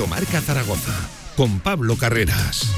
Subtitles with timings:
[0.00, 0.94] Directo Marca Zaragoza
[1.36, 2.70] con Pablo Carreras.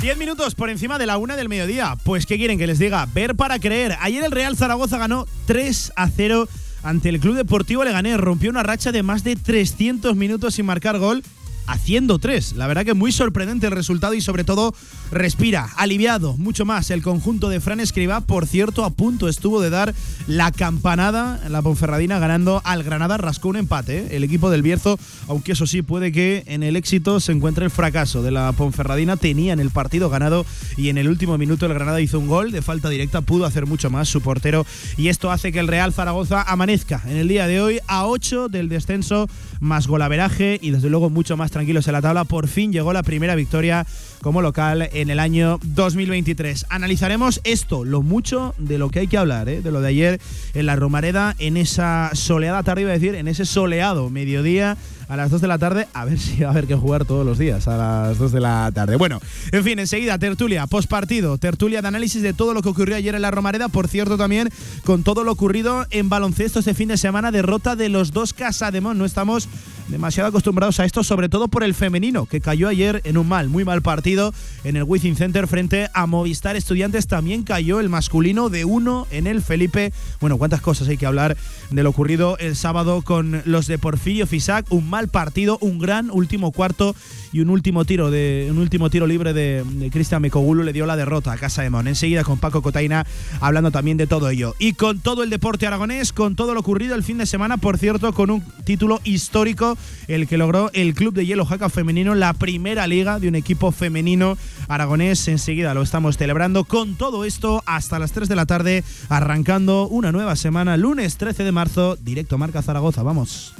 [0.00, 1.96] Diez minutos por encima de la una del mediodía.
[2.04, 3.06] Pues, ¿qué quieren que les diga?
[3.12, 3.96] Ver para creer.
[4.00, 6.48] Ayer el Real Zaragoza ganó 3 a 0
[6.84, 8.18] ante el Club Deportivo Leganés.
[8.18, 11.22] Rompió una racha de más de 300 minutos sin marcar gol
[11.66, 12.54] haciendo tres.
[12.54, 14.74] La verdad que muy sorprendente el resultado y sobre todo
[15.10, 18.20] respira, aliviado, mucho más el conjunto de Fran Escriba.
[18.20, 19.94] Por cierto, a punto estuvo de dar
[20.26, 23.98] la campanada la Ponferradina ganando al Granada, rascó un empate.
[23.98, 24.08] ¿eh?
[24.12, 27.70] El equipo del Bierzo, aunque eso sí, puede que en el éxito se encuentre el
[27.70, 29.16] fracaso de la Ponferradina.
[29.16, 30.44] Tenían el partido ganado
[30.76, 33.66] y en el último minuto el Granada hizo un gol de falta directa, pudo hacer
[33.66, 37.46] mucho más su portero y esto hace que el Real Zaragoza amanezca en el día
[37.46, 39.28] de hoy a 8 del descenso
[39.60, 42.24] más golaveraje y desde luego mucho más tranquilos en la tabla.
[42.24, 43.86] Por fin llegó la primera victoria
[44.20, 46.66] como local en el año 2023.
[46.68, 49.62] Analizaremos esto, lo mucho de lo que hay que hablar, ¿eh?
[49.62, 50.20] de lo de ayer
[50.54, 54.76] en la Romareda, en esa soleada tarde, iba a decir, en ese soleado mediodía
[55.08, 57.24] a las 2 de la tarde, a ver si va a haber que jugar todos
[57.24, 58.96] los días a las 2 de la tarde.
[58.96, 59.20] Bueno,
[59.52, 63.22] en fin, enseguida tertulia, postpartido, tertulia de análisis de todo lo que ocurrió ayer en
[63.22, 64.48] la Romareda, por cierto también
[64.84, 68.98] con todo lo ocurrido en baloncesto este fin de semana, derrota de los dos Casademón,
[68.98, 69.48] no estamos
[69.88, 73.48] demasiado acostumbrados a esto, sobre todo por el femenino, que cayó ayer en un mal,
[73.48, 74.32] muy mal partido
[74.64, 77.06] en el Wizzing Center frente a Movistar Estudiantes.
[77.06, 79.92] También cayó el masculino de uno en el Felipe.
[80.20, 81.36] Bueno, cuántas cosas hay que hablar
[81.70, 84.66] de lo ocurrido el sábado con los de Porfirio Fisac.
[84.70, 86.94] Un mal partido, un gran último cuarto
[87.32, 90.96] y un último tiro de un último tiro libre de, Cristian Mecogulu le dio la
[90.96, 91.88] derrota a Casa de Mon.
[91.88, 93.06] Enseguida con Paco Cotaina
[93.40, 94.54] hablando también de todo ello.
[94.58, 97.78] Y con todo el deporte aragonés, con todo lo ocurrido el fin de semana, por
[97.78, 99.73] cierto, con un título histórico,
[100.08, 103.72] el que logró el Club de Hielo Jaca Femenino, la primera liga de un equipo
[103.72, 104.36] femenino
[104.68, 105.28] aragonés.
[105.28, 110.12] Enseguida lo estamos celebrando con todo esto hasta las 3 de la tarde, arrancando una
[110.12, 113.02] nueva semana, lunes 13 de marzo, directo Marca Zaragoza.
[113.02, 113.54] Vamos.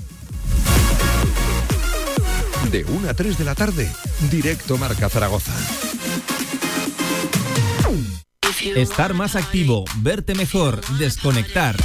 [2.71, 3.89] De 1 a 3 de la tarde,
[4.31, 5.53] directo Marca Zaragoza.
[8.63, 11.77] Estar más activo, verte mejor, desconectar.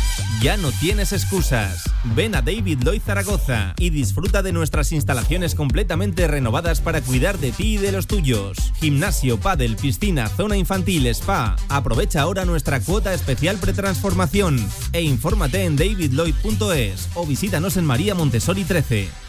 [0.41, 1.83] Ya no tienes excusas.
[2.15, 7.51] Ven a David Lloyd Zaragoza y disfruta de nuestras instalaciones completamente renovadas para cuidar de
[7.51, 8.57] ti y de los tuyos.
[8.79, 11.55] Gimnasio, pádel, piscina, zona infantil, spa.
[11.69, 18.63] Aprovecha ahora nuestra cuota especial pretransformación e infórmate en davidlloyd.es o visítanos en María Montessori
[18.63, 19.28] 13.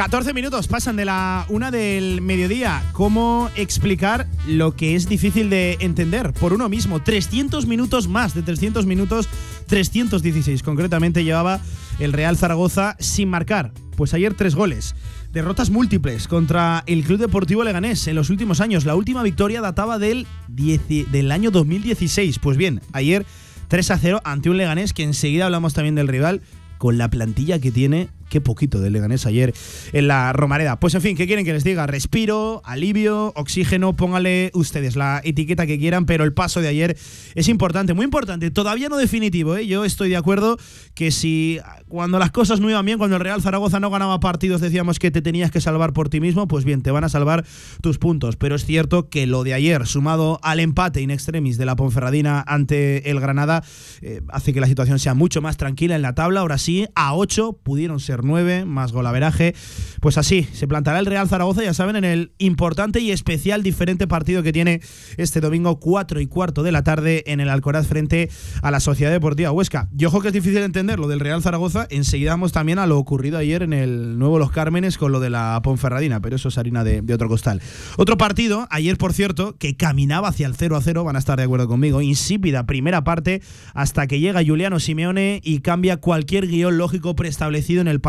[0.00, 2.82] 14 minutos pasan de la una del mediodía.
[2.92, 7.02] ¿Cómo explicar lo que es difícil de entender por uno mismo?
[7.02, 9.28] 300 minutos más, de 300 minutos,
[9.66, 11.60] 316 concretamente llevaba
[11.98, 13.72] el Real Zaragoza sin marcar.
[13.94, 14.94] Pues ayer tres goles.
[15.34, 18.86] Derrotas múltiples contra el Club Deportivo Leganés en los últimos años.
[18.86, 22.38] La última victoria databa del, del año 2016.
[22.38, 23.26] Pues bien, ayer
[23.68, 26.40] 3 a 0 ante un Leganés que enseguida hablamos también del rival
[26.78, 29.52] con la plantilla que tiene qué poquito de Leganés ayer
[29.92, 30.80] en la Romareda.
[30.80, 31.86] Pues en fin, ¿qué quieren que les diga?
[31.86, 36.96] Respiro, alivio, oxígeno, póngale ustedes la etiqueta que quieran, pero el paso de ayer
[37.34, 39.66] es importante, muy importante, todavía no definitivo, ¿eh?
[39.66, 40.56] yo estoy de acuerdo
[40.94, 44.60] que si cuando las cosas no iban bien, cuando el Real Zaragoza no ganaba partidos,
[44.60, 47.44] decíamos que te tenías que salvar por ti mismo, pues bien, te van a salvar
[47.82, 51.66] tus puntos, pero es cierto que lo de ayer, sumado al empate in extremis de
[51.66, 53.64] la Ponferradina ante el Granada,
[54.02, 57.14] eh, hace que la situación sea mucho más tranquila en la tabla, ahora sí, a
[57.14, 59.54] 8 pudieron ser 9, más golaveraje,
[60.00, 64.06] pues así, se plantará el Real Zaragoza, ya saben, en el importante y especial diferente
[64.06, 64.80] partido que tiene
[65.16, 68.30] este domingo 4 y cuarto de la tarde en el Alcoraz frente
[68.62, 69.88] a la Sociedad Deportiva Huesca.
[69.92, 72.98] Yo ojo que es difícil entender lo del Real Zaragoza, enseguida vamos también a lo
[72.98, 76.58] ocurrido ayer en el nuevo Los Cármenes con lo de la Ponferradina, pero eso es
[76.58, 77.60] harina de, otro costal.
[77.96, 81.38] Otro partido, ayer por cierto, que caminaba hacia el 0 a 0, van a estar
[81.38, 83.42] de acuerdo conmigo, insípida primera parte
[83.74, 88.00] hasta que llega Juliano Simeone y cambia cualquier guion lógico preestablecido en el.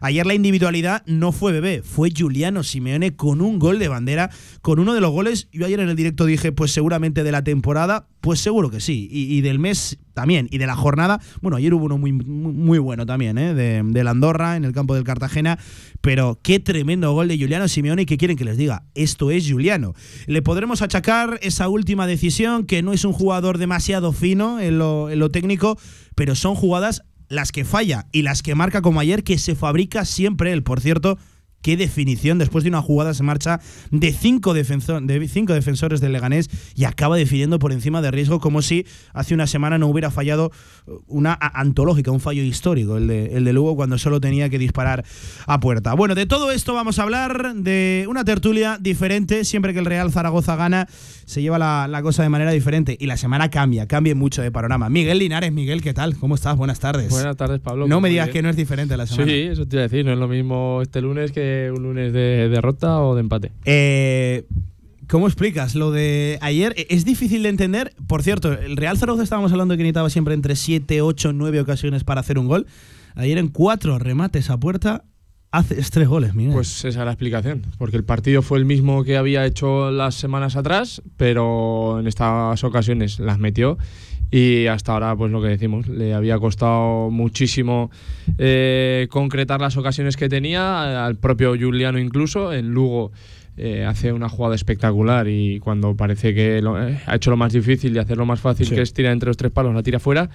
[0.00, 4.30] Ayer la individualidad no fue bebé, fue Juliano Simeone con un gol de bandera,
[4.60, 7.42] con uno de los goles, yo ayer en el directo dije, pues seguramente de la
[7.42, 11.74] temporada, pues seguro que sí, y, del mes también, y de la jornada, bueno, ayer
[11.74, 13.54] hubo uno muy, muy bueno también, ¿eh?
[13.54, 15.58] de, la Andorra en el campo del Cartagena,
[16.00, 19.50] pero qué tremendo gol de Juliano Simeone y qué quieren que les diga, esto es
[19.50, 19.94] Juliano.
[20.26, 25.30] Le podremos achacar esa última decisión, que no es un jugador demasiado fino en lo
[25.30, 25.78] técnico,
[26.14, 27.02] pero son jugadas
[27.32, 30.80] las que falla y las que marca como ayer, que se fabrica siempre él, por
[30.80, 31.18] cierto,
[31.62, 32.38] qué definición.
[32.38, 33.60] Después de una jugada se marcha
[33.90, 38.40] de cinco, defensor, de cinco defensores del Leganés y acaba definiendo por encima de riesgo
[38.40, 40.50] como si hace una semana no hubiera fallado
[41.06, 45.04] una antológica, un fallo histórico, el de, el de Lugo cuando solo tenía que disparar
[45.46, 45.94] a puerta.
[45.94, 49.44] Bueno, de todo esto vamos a hablar de una tertulia diferente.
[49.44, 50.88] Siempre que el Real Zaragoza gana,
[51.24, 54.50] se lleva la, la cosa de manera diferente y la semana cambia, cambia mucho de
[54.50, 54.88] panorama.
[54.88, 56.16] Miguel Linares, Miguel, ¿qué tal?
[56.16, 56.56] ¿Cómo estás?
[56.56, 57.10] Buenas tardes.
[57.10, 57.86] Buenas tardes, Pablo.
[57.86, 58.32] No me digas bien.
[58.32, 59.30] que no es diferente la semana.
[59.30, 60.04] Sí, eso te iba a decir.
[60.04, 63.52] No es lo mismo este lunes que un lunes de derrota o de empate.
[63.64, 64.44] Eh,
[65.08, 66.74] ¿Cómo explicas lo de ayer?
[66.76, 67.94] E- Es difícil de entender.
[68.06, 72.04] Por cierto, el Real Zaragoza estábamos hablando que necesitaba siempre entre 7, 8, 9 ocasiones
[72.04, 72.66] para hacer un gol.
[73.14, 75.04] Ayer en cuatro remates a puerta
[75.50, 76.54] haces tres goles, Miguel.
[76.54, 77.60] Pues esa es la explicación.
[77.76, 82.64] Porque el partido fue el mismo que había hecho las semanas atrás, pero en estas
[82.64, 83.76] ocasiones las metió.
[84.34, 87.90] Y hasta ahora, pues lo que decimos, le había costado muchísimo
[88.38, 92.50] eh, concretar las ocasiones que tenía, al propio Juliano incluso.
[92.52, 93.12] En Lugo
[93.58, 97.52] eh, hace una jugada espectacular y cuando parece que lo- eh, ha hecho lo más
[97.52, 98.74] difícil y hacer lo más fácil, Sí.
[98.74, 100.30] que es tirar entre los tres palos, la tira fuera.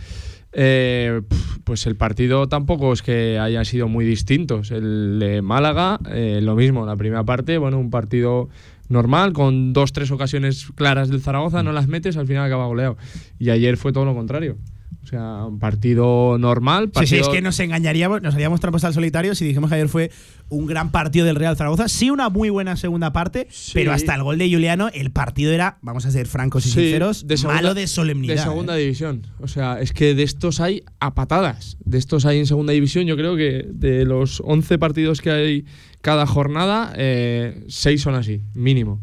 [0.53, 1.21] Eh,
[1.63, 4.69] pues el partido tampoco es que hayan sido muy distintos.
[4.69, 5.99] El de Málaga,
[6.41, 8.47] lo mismo, la primera parte, bueno, un partido
[8.89, 12.97] normal, con dos, tres ocasiones claras del Zaragoza, no las metes, al final acaba goleado.
[13.39, 14.57] Y ayer fue todo lo contrario.
[15.03, 16.85] O sea, un partido normal.
[16.87, 19.75] Sí, sí, Partido, es que nos engañaríamos, nos haríamos trampas al solitario si dijimos que
[19.75, 20.11] ayer fue
[20.49, 21.87] un gran partido del Real Zaragoza.
[21.87, 23.71] Sí, una muy buena segunda parte, Sí.
[23.73, 26.81] pero hasta el gol de Juliano, el partido era, vamos a ser francos y Sí,
[26.81, 28.35] sinceros, segunda- malo de solemnidad.
[28.35, 28.81] De segunda ¿eh?
[28.81, 29.21] división.
[29.39, 31.77] O sea, es que de estos hay a patadas.
[31.85, 33.05] De estos hay en segunda división.
[33.05, 35.65] Yo creo que de los 11 partidos que hay
[36.07, 39.01] cada jornada, 6 son así, mínimo.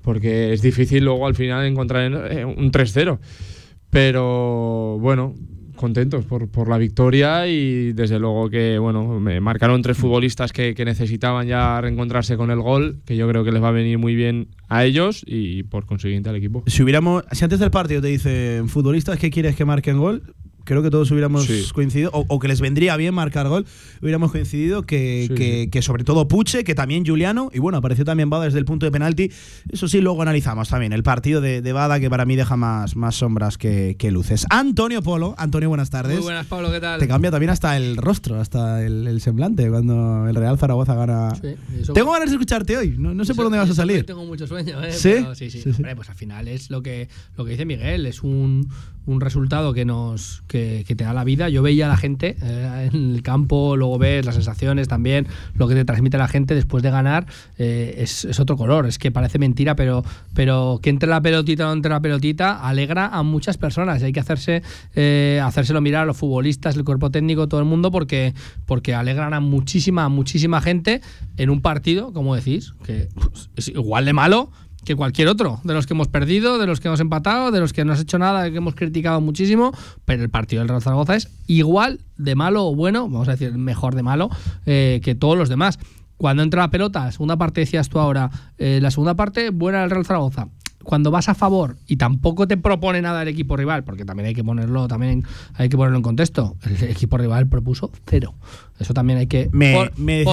[0.00, 3.18] Porque es difícil luego al final encontrar eh, un 3-0.
[3.90, 5.34] Pero bueno,
[5.74, 10.74] contentos por, por la victoria y desde luego que bueno me marcaron tres futbolistas que,
[10.74, 13.98] que necesitaban ya reencontrarse con el gol, que yo creo que les va a venir
[13.98, 16.64] muy bien a ellos y por consiguiente al equipo.
[16.68, 20.22] Si hubiéramos, si antes del partido te dicen futbolistas que quieres que marquen gol,
[20.66, 21.64] creo que todos hubiéramos Sí.
[21.72, 23.64] coincidido, o, o que les vendría bien marcar gol,
[24.02, 28.28] hubiéramos coincidido que, Sí, que, sobre todo Puche, que también Juliano, y bueno, apareció también
[28.28, 29.30] Bada desde el punto de penalti.
[29.70, 32.96] Eso sí, luego analizamos también el partido de, de Bada, que para mí deja más,
[32.96, 34.44] más sombras que, que luces.
[34.50, 36.16] Antonio Polo, Antonio, buenas tardes.
[36.16, 36.98] Muy buenas, Pablo, ¿qué tal?
[37.00, 41.34] Te cambia también hasta el rostro, hasta el, el semblante, cuando el Real Zaragoza gana.
[41.40, 43.74] Sí, eso- Tengo ganas de escucharte hoy, no, no sé eso- por dónde vas a
[43.74, 44.04] salir.
[44.04, 44.92] Tengo mucho sueño, ¿eh?
[44.92, 45.10] ¿Sí?
[45.14, 45.60] Pero sí, sí.
[45.62, 45.76] Sí, sí.
[45.76, 48.68] Hombre, pues al final es lo que, lo que dice Miguel, es un,
[49.06, 51.48] un resultado que nos que, que te da la vida.
[51.48, 55.68] Yo veía a la gente eh, en el campo, luego ves las sensaciones también, lo
[55.68, 57.26] que te transmite la gente después de ganar
[57.58, 58.86] eh, es, otro color.
[58.86, 62.60] Es que parece mentira, pero, pero que entre la pelotita o no entre la pelotita
[62.66, 64.02] alegra a muchas personas.
[64.02, 64.62] Hay que hacerse
[64.94, 68.34] eh, hacérselo mirar a los futbolistas, el cuerpo técnico, todo el mundo, porque,
[68.66, 71.00] porque alegran a muchísima, muchísima gente
[71.36, 74.50] en un partido, como decís, que pues, es igual de malo
[74.86, 77.72] que cualquier otro, de los que hemos perdido, de los que hemos empatado, de los
[77.72, 79.72] que no has hecho nada, que hemos criticado muchísimo,
[80.04, 83.52] pero el partido del Real Zaragoza es igual de malo o bueno, vamos a decir
[83.52, 84.30] mejor de malo,
[84.64, 85.80] eh, que todos los demás.
[86.16, 89.90] Cuando entra la pelota, segunda parte decías tú ahora, eh, la segunda parte buena del
[89.90, 90.48] Real Zaragoza.
[90.86, 94.34] Cuando vas a favor y tampoco te propone nada el equipo rival, porque también hay
[94.34, 95.24] que ponerlo, también
[95.54, 96.56] hay que ponerlo en contexto.
[96.64, 98.34] El equipo rival propuso cero.
[98.78, 99.48] Eso también hay que.
[99.52, 100.24] Me- por me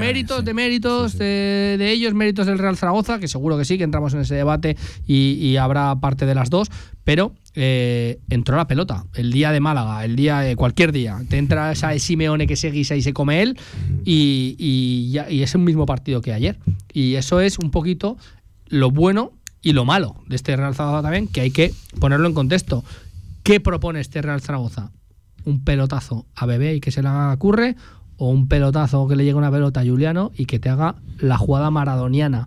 [0.00, 0.44] méritos, sí.
[0.44, 4.12] de méritos De, de ellos, méritos del Real Zaragoza, que seguro que sí, que entramos
[4.14, 6.68] en ese debate y, y habrá parte de las dos,
[7.04, 9.04] pero eh, entró la pelota.
[9.14, 12.70] El día de Málaga, el día de cualquier día, te entra esa Simeone que se
[12.70, 13.58] guisa y se come él,
[14.04, 16.58] y, y, y es el mismo partido que ayer.
[16.92, 18.16] Y eso es un poquito
[18.68, 22.34] lo bueno y lo malo de este Real Zaragoza también, que hay que ponerlo en
[22.34, 22.84] contexto.
[23.42, 24.90] ¿Qué propone este Real Zaragoza?
[25.44, 27.76] ¿Un pelotazo a Bebé y que se la curre?
[28.16, 31.38] ¿O un pelotazo que le llegue una pelota a Juliano y que te haga la
[31.38, 32.46] jugada maradoniana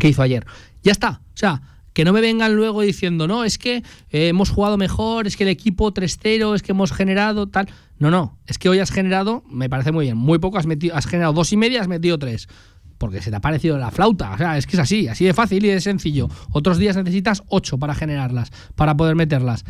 [0.00, 0.46] que hizo ayer?
[0.82, 1.20] Ya está.
[1.28, 1.62] O sea,
[1.92, 5.44] que no me vengan luego diciendo, no, es que eh, hemos jugado mejor, es que
[5.44, 7.68] el equipo 3-0, es que hemos generado tal.
[7.98, 10.96] No, no, es que hoy has generado, me parece muy bien, muy poco, has, metido,
[10.96, 12.48] has generado dos y media, has metido tres.
[13.02, 14.30] Porque se te ha parecido la flauta.
[14.32, 16.28] O sea, es que es así, así de fácil y de sencillo.
[16.52, 19.64] Otros días necesitas ocho para generarlas, para poder meterlas.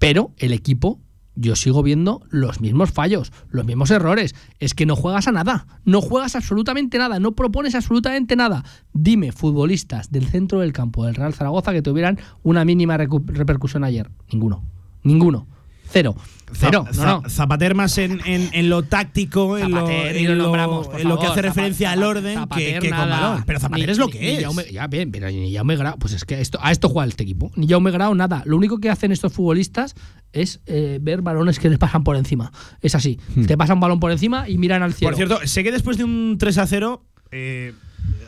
[0.00, 0.98] Pero el equipo,
[1.36, 4.34] yo sigo viendo los mismos fallos, los mismos errores.
[4.58, 8.64] Es que no juegas a nada, no juegas absolutamente nada, no propones absolutamente nada.
[8.92, 14.10] Dime, futbolistas del centro del campo del Real Zaragoza que tuvieran una mínima repercusión ayer.
[14.32, 14.64] Ninguno,
[15.04, 15.46] ninguno.
[15.90, 16.14] Cero.
[16.56, 16.84] Cero.
[16.94, 17.22] No, no.
[17.22, 21.18] Za- Zapater más en, en- en lo táctico, en lo, en lo nombramos, en lo
[21.18, 23.20] que hace referencia al orden que, Zapater que con nada.
[23.20, 23.44] balón.
[23.46, 24.44] Pero Zapater Ni- es lo que ni es.
[24.44, 27.22] Jaume- ya, bien, pero ni Jaume Grau, pues es que esto, a esto juega este
[27.24, 27.50] equipo.
[27.56, 28.42] Ni Jaume Grau, nada.
[28.46, 29.94] Lo único que hacen estos futbolistas
[30.32, 32.52] es eh, ver balones que les pasan por encima.
[32.80, 33.18] Es así.
[33.46, 35.10] Te pasan un balón por encima y miran al cielo.
[35.10, 37.72] Por cierto, sé que después de un 3 a 0, eh,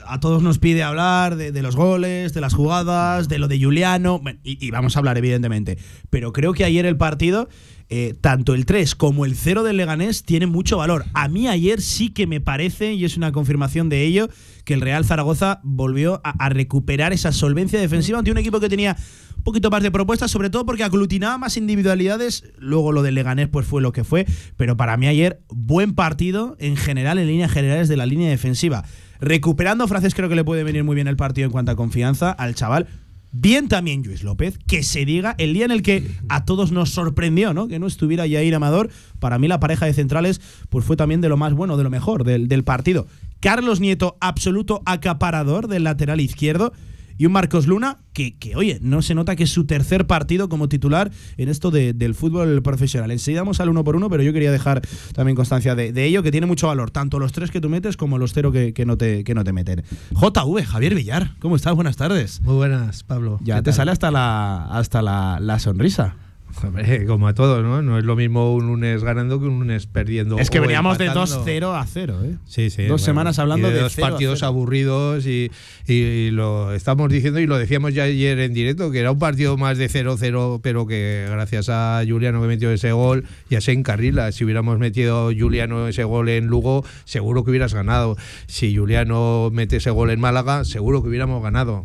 [0.07, 4.21] a todos nos pide hablar de, los goles, de las jugadas, de lo de Juliano,
[4.43, 5.79] y, y vamos a hablar, evidentemente.
[6.11, 7.49] Pero creo que ayer el partido,
[7.89, 11.05] eh, tanto el 3 como el 0 del Leganés, tiene mucho valor.
[11.15, 14.29] A mí ayer sí que me parece, y es una confirmación de ello,
[14.65, 18.69] que el Real Zaragoza volvió a, a recuperar esa solvencia defensiva ante un equipo que
[18.69, 18.97] tenía
[19.37, 22.45] un poquito más de propuestas, sobre todo porque aglutinaba más individualidades.
[22.59, 26.57] Luego lo del Leganés pues fue lo que fue, pero para mí ayer buen partido
[26.59, 28.85] en general en líneas generales de la línea defensiva.
[29.21, 32.31] Recuperando frases creo que le puede venir muy bien el partido en cuanto a confianza
[32.31, 32.87] al chaval.
[33.33, 36.91] Bien también Luis López, que se diga el día en el que a todos nos
[36.91, 37.69] sorprendió, ¿no?
[37.69, 38.89] Que no estuviera Yair Amador.
[39.19, 41.91] Para mí la pareja de centrales pues fue también de lo más bueno, de lo
[41.91, 43.07] mejor del, del partido.
[43.41, 46.73] Carlos Nieto, absoluto acaparador del lateral izquierdo.
[47.19, 50.49] Y un Marcos Luna que, que, oye, no se nota que es su tercer partido
[50.49, 53.11] como titular en esto de- del fútbol profesional.
[53.11, 54.83] Enseguida vamos al uno por uno, pero yo quería dejar
[55.15, 57.97] también constancia de, de ello, que tiene mucho valor, tanto los tres que tú metes
[57.97, 59.83] como los cero que, que no, te, que no te meten.
[60.13, 61.75] JV, Javier Villar, ¿cómo estás?
[61.75, 62.41] Buenas tardes.
[62.43, 63.39] Muy buenas, Pablo.
[63.43, 63.75] Ya ¿Qué te tal?
[63.75, 66.17] sale hasta la, hasta la, la sonrisa.
[66.65, 67.83] Hombre, como a todos, ¿no?
[67.83, 70.39] No es lo mismo un lunes ganando que un lunes perdiendo.
[70.39, 71.45] Es que veníamos de empatando.
[71.45, 72.35] 2-0 a 0, ¿eh?
[72.47, 72.85] Sí, sí.
[72.85, 75.51] Dos semanas hablando y de dos partidos aburridos y,
[75.87, 79.19] y- y lo estamos diciendo y lo decíamos ya ayer en directo, que era un
[79.19, 83.73] partido más de 0-0, pero que gracias a Juliano que metió ese gol ya se
[83.73, 84.33] encarrila.
[84.33, 88.17] Si hubiéramos metido Juliano ese gol en Lugo, seguro que hubieras ganado.
[88.47, 91.85] Si Juliano mete ese gol en Málaga, seguro que hubiéramos ganado.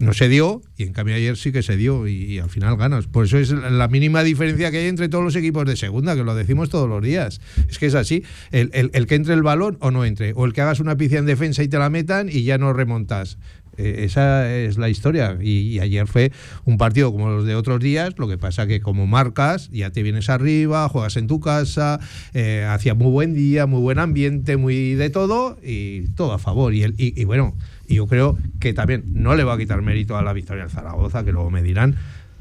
[0.00, 3.06] No se dio y en cambio ayer sí que se dio y, al final ganas.
[3.06, 6.24] Por eso es la mínima diferencia que hay entre todos los equipos de segunda, que
[6.24, 7.42] lo decimos todos los días.
[7.68, 8.24] Es que es así.
[8.50, 10.32] El, el- que entre el balón o no entre.
[10.34, 12.72] O el que hagas una picia en defensa y te la metan y ya no
[12.72, 13.36] remontas.
[13.76, 15.36] Eh, esa es la historia.
[15.38, 16.32] Y, ayer fue
[16.64, 18.14] un partido como los de otros días.
[18.16, 22.00] Lo que pasa que como marcas, ya te vienes arriba, juegas en tu casa,
[22.32, 26.72] eh, hacía muy buen día, muy buen ambiente, muy de todo y todo a favor.
[26.72, 27.54] Y, el, y bueno,
[27.90, 30.70] y yo creo que también no le va a quitar mérito a la victoria del
[30.72, 31.96] Zaragoza, que luego me dirán.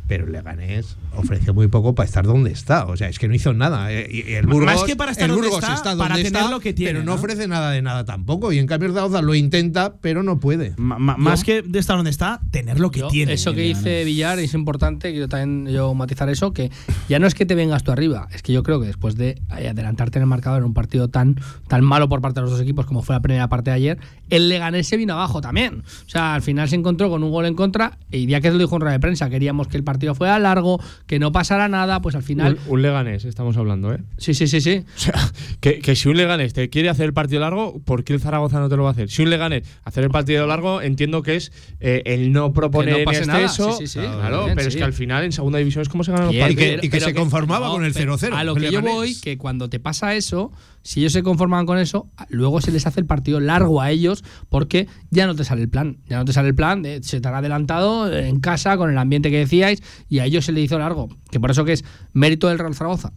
[0.08, 2.86] Pero el Leganés ofrece muy poco para estar donde está.
[2.86, 3.92] O sea, es que no hizo nada.
[3.92, 6.28] Eh, y- el Más Burgos, que para estar el donde Burgos está, donde para tener
[6.28, 7.18] está, lo que tiene, Pero no, ¿no?
[7.18, 8.52] ofrece nada de nada tampoco.
[8.52, 10.74] Y en cambio el Zaragoza lo intenta, pero no puede.
[10.78, 13.34] Más que de estar donde está, tener lo que Yo, tiene.
[13.34, 16.72] Eso que dice Villar es importante, quiero también yo matizar eso, que
[17.08, 19.42] ya no es que te vengas tú arriba, es que yo creo que después de
[19.58, 21.36] eh, adelantarte en el marcador en un partido tan,
[21.68, 24.00] tan malo por parte de los dos equipos como fue la primera parte de ayer,
[24.30, 25.84] el Leganés se vino abajo también.
[26.06, 28.58] O sea, al final se encontró con un gol en contra y ya que lo
[28.58, 32.04] dijo en rueda de prensa, queríamos que el partido fuera largo, que no pasara nada,
[32.04, 32.60] pues al final...
[32.68, 33.98] Un, un Leganés, estamos hablando, ¿eh?
[34.20, 34.84] Sí, sí, sí, sí.
[34.96, 35.14] O sea,
[35.60, 38.60] que, que si un Leganés te quiere hacer el partido largo, ¿por qué el Zaragoza
[38.60, 39.10] no te lo va a hacer?
[39.10, 43.00] Si un Leganés hacer el partido largo, entiendo que es eh, el no proponer Que
[43.00, 43.42] no pase en nada.
[43.42, 43.72] exceso.
[43.72, 44.06] Sí, sí, sí.
[44.06, 46.34] Claro, Bien, pero es que al final en segunda división es como se ganan los
[46.36, 46.84] Bien, Y que- partidos.
[46.86, 49.68] y que se conformaba con el pero 0-0, A lo que yo voy, que cuando
[49.68, 50.52] te pasa eso,
[50.82, 54.24] si ellos se conforman con eso, luego se les hace el partido largo a ellos
[54.50, 55.98] porque ya no te sale el plan.
[56.08, 58.98] Ya no te sale el plan, de- se te han adelantado en casa con el
[58.98, 61.10] ambiente que decíais y a ellos se le hizo largo.
[61.32, 61.84] Que por eso que es
[62.14, 63.12] mérito del Real Zaragoza,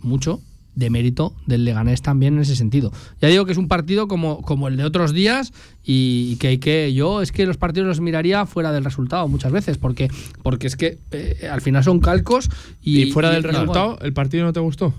[0.00, 0.40] mucho.
[0.74, 2.92] de mérito del Leganés también en ese sentido.
[3.20, 6.58] Ya digo que es un partido como, como el de otros días y, que hay
[6.58, 10.08] que yo es que los partidos los miraría fuera del resultado muchas veces porque
[10.44, 12.48] porque es que eh, al final son calcos
[12.80, 14.94] y, Y, fuera del resultado, ¿el partido no te gustó?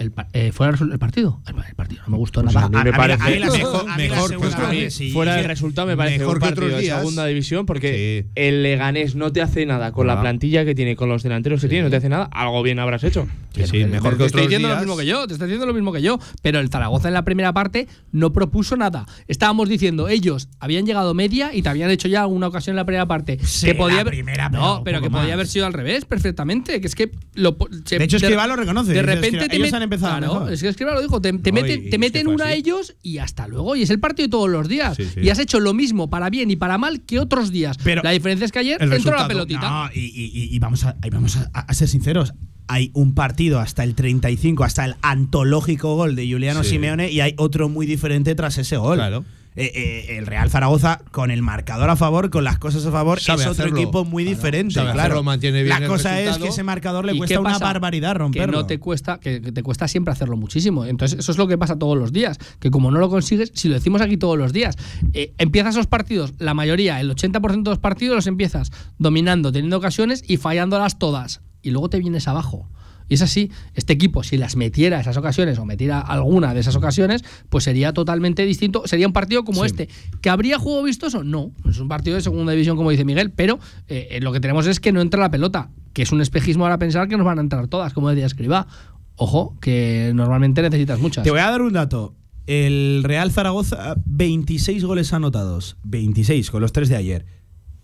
[0.00, 2.76] El, eh, fuera el partido el, el partido no me gustó Pues nada a mí
[2.84, 5.10] me a parece a mí la Mejor- seg- a mí la mejor, segunda mí, sí.
[5.12, 6.98] Fuera Es que- resultado me parece mejor un que partido otros de días.
[6.98, 8.30] segunda división porque Sí.
[8.34, 11.68] el Leganés no te hace nada con la plantilla que tiene, con los delanteros que
[11.68, 13.28] tiene, no te hace nada, algo bien habrás hecho.
[13.54, 15.66] Sí, sí, mejor que te estoy otros diciendo lo mismo que yo, te estoy diciendo
[15.66, 16.18] lo mismo que yo.
[16.42, 19.06] Pero el Zaragoza en la primera parte no propuso nada.
[19.28, 22.84] Estábamos diciendo, ellos habían llegado media y te habían hecho ya alguna ocasión en la
[22.84, 23.38] primera parte.
[23.42, 26.80] Sí, que podía la haber- no, pero que podía haber sido al revés perfectamente.
[26.80, 27.56] Que es que lo,
[27.90, 29.56] De hecho, Escribá lo reconoce, De repente te
[29.94, 30.52] empezado Claro, mejor.
[30.52, 31.20] es que Escribá lo dijo.
[31.20, 33.76] Te, te No, meten, y te es meten que una a ellos y hasta luego.
[33.76, 34.96] Y es el partido de todos los días.
[34.96, 35.20] Sí, sí.
[35.20, 37.76] Y has hecho lo mismo para bien y para mal que otros días.
[37.82, 39.60] Pero la diferencia es que ayer entró la pelotita.
[39.68, 42.32] No, y, y- y- y vamos, a, y vamos a, a ser sinceros.
[42.68, 46.70] Hay un partido hasta el 35, hasta el antológico gol de Juliano Sí.
[46.70, 48.96] Simeone y hay otro muy diferente tras ese gol.
[48.96, 49.24] Claro.
[49.56, 53.18] Eh, eh, el Real Zaragoza, con el marcador a favor, con las cosas a favor,
[53.20, 53.80] Sabe es otro hacerlo.
[53.80, 54.36] equipo muy Claro.
[54.36, 54.74] diferente.
[54.92, 55.22] Claro.
[55.24, 58.58] mantiene bien La cosa es que ese marcador le ¿Y cuesta una barbaridad Que romperlo.
[58.60, 60.84] no te cuesta, que, que te cuesta siempre hacerlo muchísimo.
[60.84, 62.38] Entonces, eso es lo que pasa todos los días.
[62.60, 64.76] Que como no lo consigues, si lo decimos aquí todos los días,
[65.14, 69.76] eh, empiezas los partidos, la mayoría, el 80% de los partidos los empiezas dominando, teniendo
[69.78, 71.40] ocasiones y fallándolas todas.
[71.62, 72.68] Y luego te vienes abajo.
[73.10, 76.76] Y es así, este equipo, si las metiera esas ocasiones o metiera alguna de esas
[76.76, 78.84] ocasiones, pues sería totalmente distinto.
[78.86, 79.88] Sería un partido como este.
[80.22, 81.24] ¿Que habría juego vistoso?
[81.24, 81.50] No.
[81.68, 84.68] Es un partido de segunda división, como dice Miguel, pero eh, eh, lo que tenemos
[84.68, 87.38] es que no entra la pelota, que es un espejismo ahora pensar que nos van
[87.38, 88.68] a entrar todas, como decía Escribá.
[89.16, 91.24] Ojo, que normalmente necesitas muchas.
[91.24, 92.14] Te voy a dar un dato.
[92.46, 95.78] El Real Zaragoza, 26 goles anotados.
[95.82, 97.26] 26 con los tres de ayer.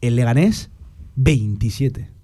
[0.00, 0.70] El Leganés,
[1.16, 2.15] 27.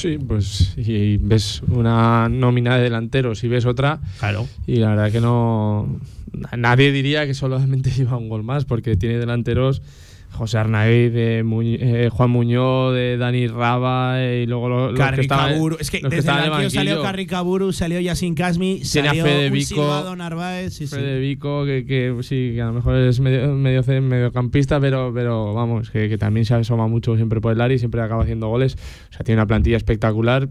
[0.00, 4.00] Sí, pues y ves una nómina de delanteros y ves otra.
[4.18, 4.46] Claro.
[4.66, 6.00] Y la verdad que no.
[6.56, 9.82] Nadie diría que solamente lleva un gol más, porque tiene delanteros
[10.32, 14.92] José Arnaiz, de Muñ- eh, Juan Muñoz, de Dani Raba eh, y luego lo- los,
[14.94, 15.52] que Carri estaban.
[15.54, 15.76] Caburu.
[15.80, 17.02] Es que los que desde el banquillo salió.
[17.02, 20.72] Carri Caburu, salió Yasin Kasmi, salió Fede Vico, Silvado Narváez.
[20.74, 20.94] Sí, sí.
[20.96, 25.52] Fede Vico, que, que sí, que a lo mejor es medio, medio mediocampista, pero, pero
[25.54, 28.48] vamos, que, que también se asoma mucho siempre por el área y siempre acaba haciendo
[28.48, 28.76] goles.
[29.10, 30.48] O sea, tiene una plantilla espectacular,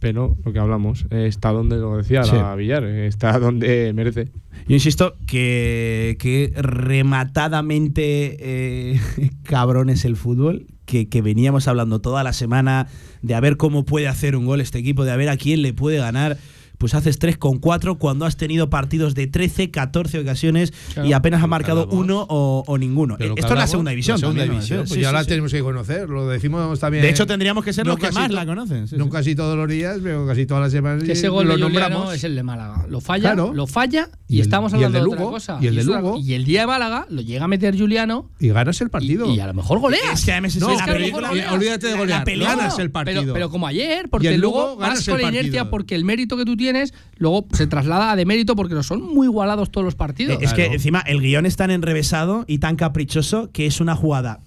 [0.00, 2.36] pero lo que hablamos, eh, está donde lo decía Sí.
[2.36, 4.28] la Villar, eh, está donde merece.
[4.66, 9.00] Yo insisto que, que rematadamente eh,
[9.42, 12.86] cabrón es el fútbol, que, que veníamos hablando toda la semana
[13.22, 15.62] de a ver cómo puede hacer un gol este equipo, de a ver a quién
[15.62, 16.38] le puede ganar.
[16.82, 21.08] Pues haces 3 con 4 cuando has tenido partidos de 13, 14 ocasiones Claro.
[21.08, 23.14] y apenas has Pero marcado uno o, o ninguno.
[23.18, 24.16] Pero Esto es la segunda división.
[24.16, 25.28] La segunda Pues sí, ya sí, la sí.
[25.28, 26.08] tenemos que conocer.
[26.08, 27.04] Lo decimos también.
[27.04, 28.88] De hecho, tendríamos que ser los que más la conocen.
[28.88, 29.10] sí, no sí.
[29.10, 31.04] casi todos los días, pero casi todas las semanas.
[31.08, 32.12] Ese y gol lo de nombramos.
[32.14, 32.84] es el de Málaga.
[32.88, 33.54] Lo falla, Claro.
[33.54, 35.58] lo falla y, Y el- estamos y el hablando de de, otra Lugo, cosa.
[35.60, 36.18] y el de Lugo.
[36.18, 39.32] y el día de Málaga lo llega a meter Juliano Y ganas el y, partido.
[39.32, 40.18] y a lo mejor goleas.
[40.18, 43.32] Es que además No, olvídate de golear, la película- ganas el partido.
[43.32, 46.04] Pero, como ayer, Y porque el luego Lugo ganas vas con la inercia porque el
[46.04, 46.71] mérito que tú tienes
[47.16, 50.38] luego se traslada a demérito porque no son muy igualados todos los partidos.
[50.40, 54.40] Es que encima el guion es tan enrevesado y tan caprichoso que es una jugada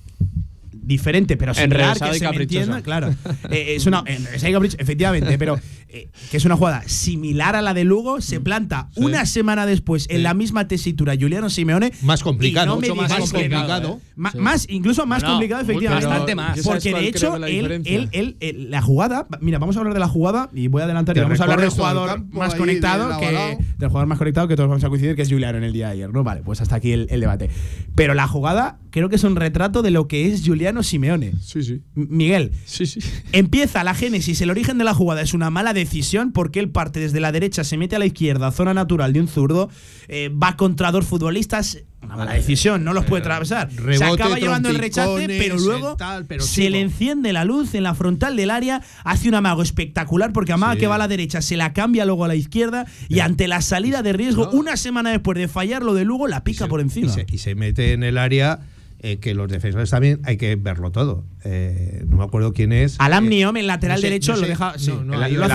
[0.86, 3.14] diferente, pero similar que y se me entienda, claro.
[3.50, 7.84] Eh, es una caprichosa, efectivamente, pero eh, que es una jugada similar a la de
[7.84, 9.04] Lugo, se planta Sí.
[9.04, 10.24] una semana después en Sí.
[10.24, 11.92] la misma tesitura Juliano Simeone.
[12.02, 13.18] Más complicado, no mucho más no.
[13.20, 14.00] complicado.
[14.04, 14.12] Sí.
[14.40, 16.06] Más, incluso más No, complicado, efectivamente.
[16.08, 16.62] bastante más.
[16.62, 19.94] ¿sabes Porque de hecho, la él, él, él- él- la jugada, mira, vamos a hablar
[19.94, 22.60] de la jugada y voy a adelantar y vamos a hablar del jugador más ahí
[22.60, 25.58] conectado de que del jugador más conectado que todos vamos a coincidir que es Juliano
[25.58, 26.24] en el día de ayer, ¿no?
[26.24, 27.50] Vale, pues hasta aquí el, el debate.
[27.96, 31.34] Pero la jugada creo que es un retrato de lo que es Juliano Simeone.
[31.42, 31.82] Sí, sí.
[31.96, 33.00] M- Miguel, Sí, sí.
[33.32, 37.00] empieza la génesis, el origen de la jugada es una mala decisión porque él parte
[37.00, 39.70] desde la derecha, se mete a la izquierda, zona natural de un zurdo,
[40.08, 43.70] eh, va contra dos futbolistas, una mala decisión, no los puede atravesar.
[43.72, 47.74] se acaba llevando el rechace, pero luego el tal, pero se le enciende la luz
[47.74, 50.80] en la frontal del área, hace un amago espectacular porque amaga Sí.
[50.82, 53.62] que va a la derecha, se la cambia luego a la izquierda y ante la
[53.62, 54.52] salida de riesgo, No.
[54.52, 57.08] una semana después de fallar lo de Lugo, la pica se- por encima.
[57.08, 58.60] Y se, y se mete en el área
[59.00, 61.26] eh, que los defensores también hay que verlo todo.
[61.44, 62.96] Eh, no me acuerdo quién es.
[63.00, 64.74] Alam Eh, Niom, el lateral no sé- derecho, no lo sé- deja.
[64.80, 65.52] sí, no, no, el- el- lo el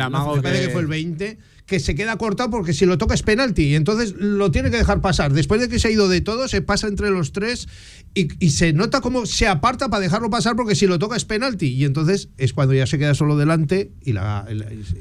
[0.00, 2.98] amago- lo me parece que fue el 20, que se queda cortado porque si lo
[2.98, 3.62] toca es penalti.
[3.70, 5.32] Y entonces lo tiene que dejar pasar.
[5.32, 7.68] Después de que se ha ido de todo, se pasa entre los tres
[8.14, 11.24] y, y se nota cómo se aparta para dejarlo pasar porque si lo toca es
[11.24, 11.68] penalti.
[11.68, 14.46] Y entonces es cuando ya se queda solo delante y la.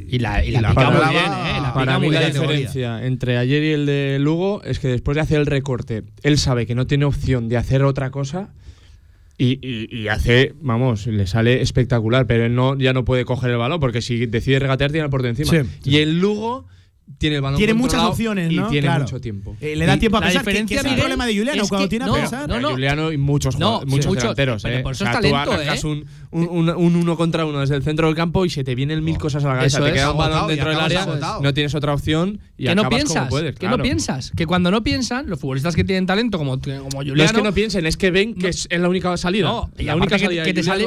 [0.08, 1.62] Y la- y la pica clava muy bien, ¿eh?
[1.62, 5.22] La Para mí la diferencia entre ayer y el de Lugo es que después de
[5.22, 8.54] hacer el recorte, él sabe que no tiene opción de hacer otra cosa
[9.38, 13.52] y, y- y hace, vamos, le sale espectacular, pero él no, ya no puede coger
[13.52, 15.52] el balón porque si decide regatear tiene el portero encima.
[15.64, 16.66] Sí, y el Lugo
[17.18, 18.68] tiene el balón Tiene muchas opciones, y ¿no?
[18.70, 19.04] tiene Claro.
[19.04, 19.56] mucho tiempo.
[19.62, 21.38] Eh, le da Y tiempo a la pensar que, que diferencia, es el problema de
[21.38, 22.50] Juliano cuando que- tiene no, a pensar.
[22.62, 24.82] no, Juliano y muchos, muchos muchos, delanteros, pero ¿eh?
[24.84, 25.88] por eso O sea, es tú talento, arrancas ¿eh?
[25.88, 28.74] un, un, un- un uno contra uno desde el centro del campo y se te
[28.76, 29.78] vienen mil cosas a la cabeza.
[29.78, 29.96] Eso te es.
[29.96, 31.42] queda un balón y dentro del área, agotado.
[31.42, 33.56] no tienes otra opción y que no acabas piensas, como puedes.
[33.56, 37.16] que no piensas, que cuando no piensan, los futbolistas que tienen talento como, como Juliano,
[37.16, 39.48] No es que no piensen, es que ven que es, la única salida.
[39.48, 40.86] No, y la única salida que, te sale,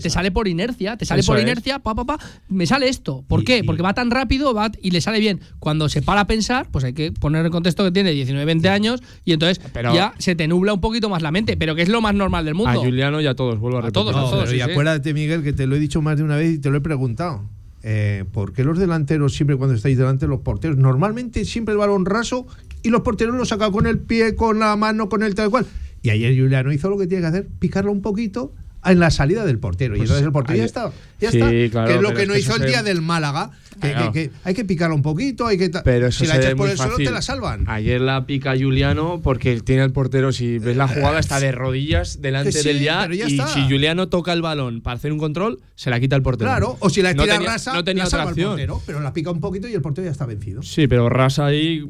[0.00, 3.24] te, sale por inercia, te sale por inercia, pa, pa, pa, me sale esto.
[3.26, 3.58] ¿Por Y- qué?
[3.58, 5.40] y- Porque va tan rápido va, y le sale bien.
[5.58, 8.68] Cuando se para a pensar, pues hay que poner en contexto que tiene 19, 20
[8.68, 11.82] años y entonces Pero- ya se te nubla un poquito más la mente, pero que
[11.82, 12.80] es lo más normal del A mundo.
[12.80, 13.94] Juliano y a todos, vuelvo a A repetir.
[14.02, 16.16] todos, No, a todos, pero sí, y acuérdate, Miguel, que te lo he dicho más
[16.16, 17.42] de una vez y te lo he preguntado.
[17.82, 20.76] Eh, ¿Por qué los delanteros siempre cuando estáis delante los porteros?
[20.76, 22.46] Normalmente siempre el balón raso
[22.82, 25.66] y los porteros lo sacan con el pie, con la mano, con el tal cual.
[26.02, 28.52] Y ayer Juliano hizo lo que tiene que hacer, picarlo un poquito
[28.92, 29.94] en la salida del portero.
[29.94, 30.90] y Pues entonces el portero ya está.
[31.20, 31.70] Ya Sí, está.
[31.70, 33.50] claro, que es lo que es no que hizo el se- día del Málaga.
[33.80, 34.10] Que, Claro.
[34.12, 36.70] que- que hay que picarlo un poquito, hay que Pero eso si la echas por
[36.70, 37.64] el suelo te la salvan.
[37.68, 42.22] Ayer la pica Juliano porque tiene el portero, si ves la jugada, está de rodillas
[42.22, 43.02] delante sí, del ya.
[43.02, 43.48] pero ya y está.
[43.48, 46.48] si Juliano toca el balón para hacer un control, se la quita el portero.
[46.48, 49.00] Claro, o si la No tira tenía- rasa, no tenía la salva el portero, pero
[49.00, 50.62] la pica un poquito y el portero ya está vencido.
[50.62, 51.84] Sí, pero Rasa ahí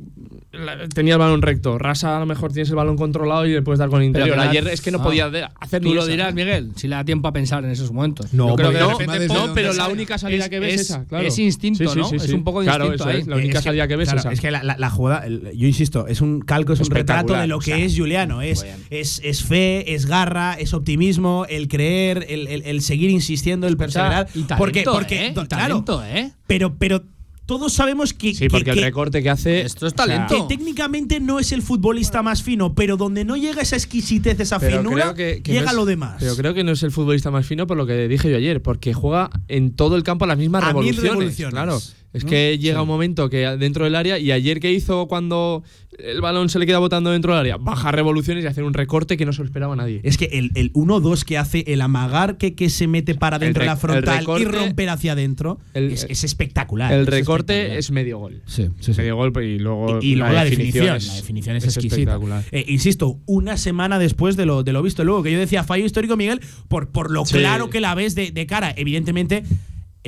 [0.57, 1.79] la- tenía el balón recto.
[1.79, 4.27] Rasa a lo mejor tienes el balón controlado y le puedes dar con el Pero
[4.27, 4.45] interior.
[4.45, 6.11] la- Ayer es que no, podía de- hacer Tú ni lo esa.
[6.11, 8.33] dirás, Miguel, si le da tiempo a pensar en esos momentos.
[8.33, 11.27] No, creo que repente, pero la única salida es- que ves es- esa, claro.
[11.27, 12.11] es instinto, ¿no?
[12.13, 13.21] Es un poco de claro, instinto ahí.
[13.21, 14.33] es, la única Es salida que ves claro, esa.
[14.33, 17.35] Es que la, la- la jugada, el- yo insisto, es un calco, es un retrato
[17.35, 18.43] de lo o que sea, es Juliano.
[18.43, 23.67] Es, es, es fe, es garra, es optimismo, el creer, el, el- el seguir insistiendo,
[23.67, 24.27] el perseverar.
[24.35, 25.33] Y talento, porque, porque ¿eh?
[25.35, 26.33] claro, talento, ¿eh?
[26.47, 27.03] pero, pero
[27.47, 29.61] todos sabemos que, Sí, porque que- el que- recorte que hace.
[29.63, 30.47] Esto es talento.
[30.49, 34.59] que técnicamente no es el futbolista más fino, pero donde no llega esa exquisitez, esa
[34.59, 36.17] Pero finura, creo que, que llega no es- lo demás.
[36.19, 38.61] Pero creo que no es el futbolista más fino por lo que dije yo ayer,
[38.61, 41.11] porque juega en todo el campo las mismas A mil revoluciones.
[41.13, 41.81] revoluciones, Claro.
[42.13, 42.31] Es ¿no?
[42.31, 42.83] que llega Sí.
[42.83, 45.63] un momento que dentro del área, y ayer que hizo cuando
[45.99, 49.17] el balón se le queda botando dentro del área, baja revoluciones y hacer un recorte
[49.17, 50.01] que no se lo esperaba nadie.
[50.03, 53.63] Es que el, el 1-2 que hace, el amagar que, que se mete para dentro
[53.63, 56.93] de la frontal y romper hacia adentro, el- es, es espectacular.
[56.93, 57.79] el es recorte espectacular.
[57.79, 58.43] es medio gol.
[58.47, 59.01] Sí, sí, sí.
[59.01, 61.97] Medio gol y luego, Y, y luego la, definición, es, la definición es, es exquisita.
[62.13, 62.45] espectacular.
[62.53, 65.85] Eh, insisto, una semana después de lo, de lo visto luego, que yo decía fallo
[65.85, 68.73] histórico, Miguel, por, por lo claro que la ves de, de cara.
[68.77, 69.45] Evidentemente,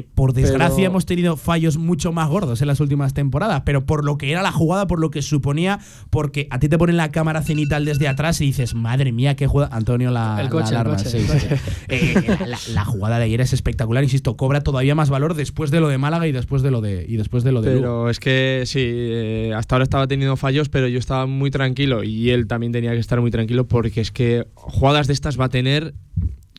[0.02, 4.04] por desgracia Pero- hemos tenido fallos mucho más gordos en las últimas temporadas, pero por
[4.04, 5.78] lo que era la jugada, por lo que suponía,
[6.11, 9.46] porque a ti te ponen la cámara cenital desde atrás y dices, madre mía, qué
[9.46, 9.74] jugada.
[9.76, 11.32] Antonio, la, El coche, la el alarma, coche, sí, el sí.
[11.48, 11.61] coche.
[11.88, 15.70] Eh, la, la- la jugada de ayer es espectacular, insisto, cobra todavía más valor después
[15.70, 17.80] de lo de Málaga y después de lo de, y después de lo de Lugo.
[17.80, 22.04] Pero es que sí, eh, hasta ahora estaba teniendo fallos, pero yo estaba muy tranquilo
[22.04, 25.46] y él también tenía que estar muy tranquilo porque es que jugadas de estas va
[25.46, 25.94] a tener,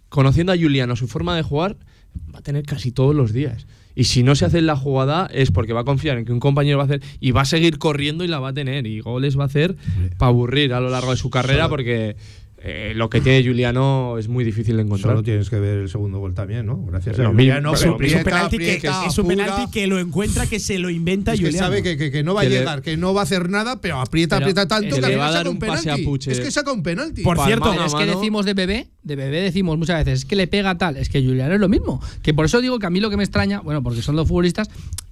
[0.10, 1.78] conociendo a Juliano, su forma de jugar,
[2.34, 3.68] va a tener casi todos los días.
[3.96, 6.40] Y si no se hace la jugada es porque va a confiar en que un
[6.40, 8.88] compañero va a hacer y va a seguir corriendo y la va a tener.
[8.88, 9.76] Y goles va a hacer
[10.18, 12.16] para aburrir a lo largo de su carrera porque
[12.62, 15.14] eh, lo que tiene Juliano es muy difícil de encontrar.
[15.14, 16.78] Solo tienes que ver el segundo gol también, ¿no?
[16.86, 19.46] Gracias a Juliano, pero Es un- aprieta, es un penalti, que, aprieta, es un apura.
[19.46, 21.68] penalti que lo encuentra, que se lo inventa Es que Juliano.
[21.68, 23.50] sabe que, que- que no va a Que le- llegar, que no va a hacer
[23.50, 25.74] nada, pero aprieta, Pero aprieta tanto que, le va a dar saca un un pase
[25.90, 26.04] a penalti.
[26.06, 26.32] Puche.
[26.32, 27.22] Es que saca un penalti.
[27.22, 30.48] Por cierto, es que decimos de bebé, de bebé decimos muchas veces, es que le
[30.48, 32.02] pega tal, es que Juliano es lo mismo.
[32.22, 34.28] Que por eso digo que a mí lo que me extraña, bueno, porque son dos
[34.28, 34.70] futbolistas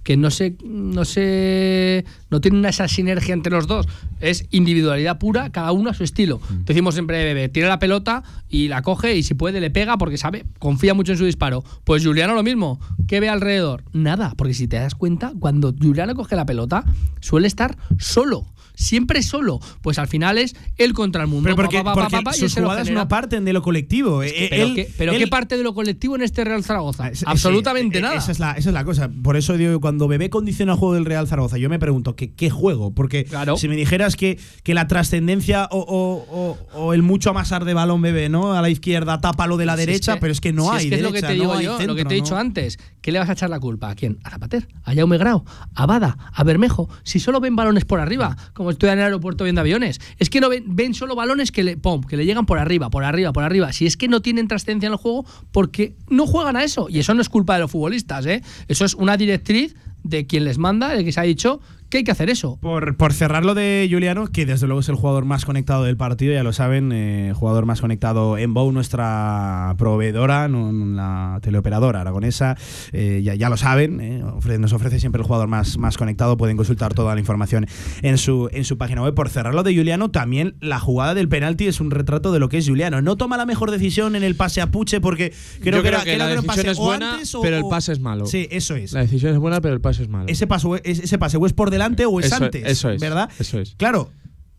[0.08, 3.90] que no sé, no sé, no tienen esa sinergia entre los dos.
[4.22, 6.40] Es individualidad pura, cada uno a su estilo.
[6.64, 10.18] Decimos siempre bebé, tira la pelota y la coge y si puede le pega porque
[10.18, 11.62] sabe, confía mucho en su disparo.
[11.84, 12.80] Pues Juliano lo mismo.
[13.06, 13.84] ¿Qué ve alrededor?
[13.92, 16.86] Nada, porque si te das cuenta, cuando Juliano coge la pelota,
[17.20, 18.46] suele estar solo.
[18.80, 19.60] Siempre solo.
[19.82, 21.44] Pues al final es él contra el mundo.
[21.46, 24.22] Pero porque, Pa, pa, pa, porque sus jugadas no parten de lo colectivo.
[24.24, 27.10] Eh, Pero, él- qué, pero él- qué parte de lo colectivo en este Real Zaragoza?
[27.10, 28.16] Es- Absolutamente eh, nada.
[28.16, 29.10] Esa es, la, esa es la cosa.
[29.10, 32.16] Por eso digo que cuando Bebé condiciona el juego del Real Zaragoza, yo me pregunto,
[32.16, 32.92] ¿qué, qué juego?
[32.94, 33.58] Porque Claro.
[33.58, 37.74] si me dijeras que, que la trascendencia o, o- o- o el mucho amasar de
[37.74, 38.54] balón Bebé, ¿no?
[38.54, 40.84] A la izquierda tapa lo de la Si derecha, pero es que no si hay
[40.86, 42.18] Es que es lo que derecha, te digo no hay yo, lo que te he
[42.18, 42.42] dicho ¿no?
[42.42, 42.78] antes.
[43.02, 43.90] ¿Qué le vas a echar la culpa?
[43.90, 44.20] ¿A quién?
[44.24, 44.68] ¿A Zapater?
[44.84, 45.44] ¿A Jaume Grau?
[45.74, 46.18] ¿A Bada?
[46.34, 46.90] ¿A Bermejo?
[47.04, 50.00] Si solo ven balones por arriba, como estoy en el aeropuerto viendo aviones.
[50.18, 52.90] Es que no ven, ven solo balones que le, pum, que le llegan por arriba,
[52.90, 53.72] por arriba, por arriba.
[53.74, 56.88] Si es que no tienen trascendencia en el juego, porque no juegan a eso.
[56.90, 58.42] Y eso no es culpa de los futbolistas, ¿eh?
[58.68, 62.04] Eso es una directriz de quien les manda, el que se ha dicho que hay
[62.04, 62.58] que hacer eso.
[62.62, 65.98] Por, por cerrar lo de Juliano, que desde luego es el jugador más conectado del
[65.98, 72.02] partido, ya lo saben, eh, jugador más conectado en Bow, nuestra proveedora, no- la teleoperadora
[72.02, 72.56] aragonesa,
[72.92, 76.38] eh, ya, ya lo saben, eh, ofre- nos ofrece siempre el jugador más, más conectado,
[76.38, 77.66] pueden consultar toda la información
[78.02, 79.14] en su, en su página web.
[79.14, 82.50] Por cerrar lo de Juliano, también la jugada del penalti es un retrato de lo
[82.50, 83.02] que es Juliano.
[83.02, 86.00] No toma la mejor decisión en el pase a Puche porque creo Yo que, creo
[86.00, 87.92] era, que creo la que decisión pase es o buena, antes o- pero el pase
[87.94, 88.26] es malo.
[88.26, 88.92] Sí, eso es.
[88.94, 90.26] La decisión es buena, pero el pase es malo.
[90.28, 92.64] Ese, paso, ese ese pase o es por delante o es Eso- antes.
[92.66, 93.30] eso es, ¿Verdad?
[93.40, 93.76] eso es.
[93.78, 94.10] Claro.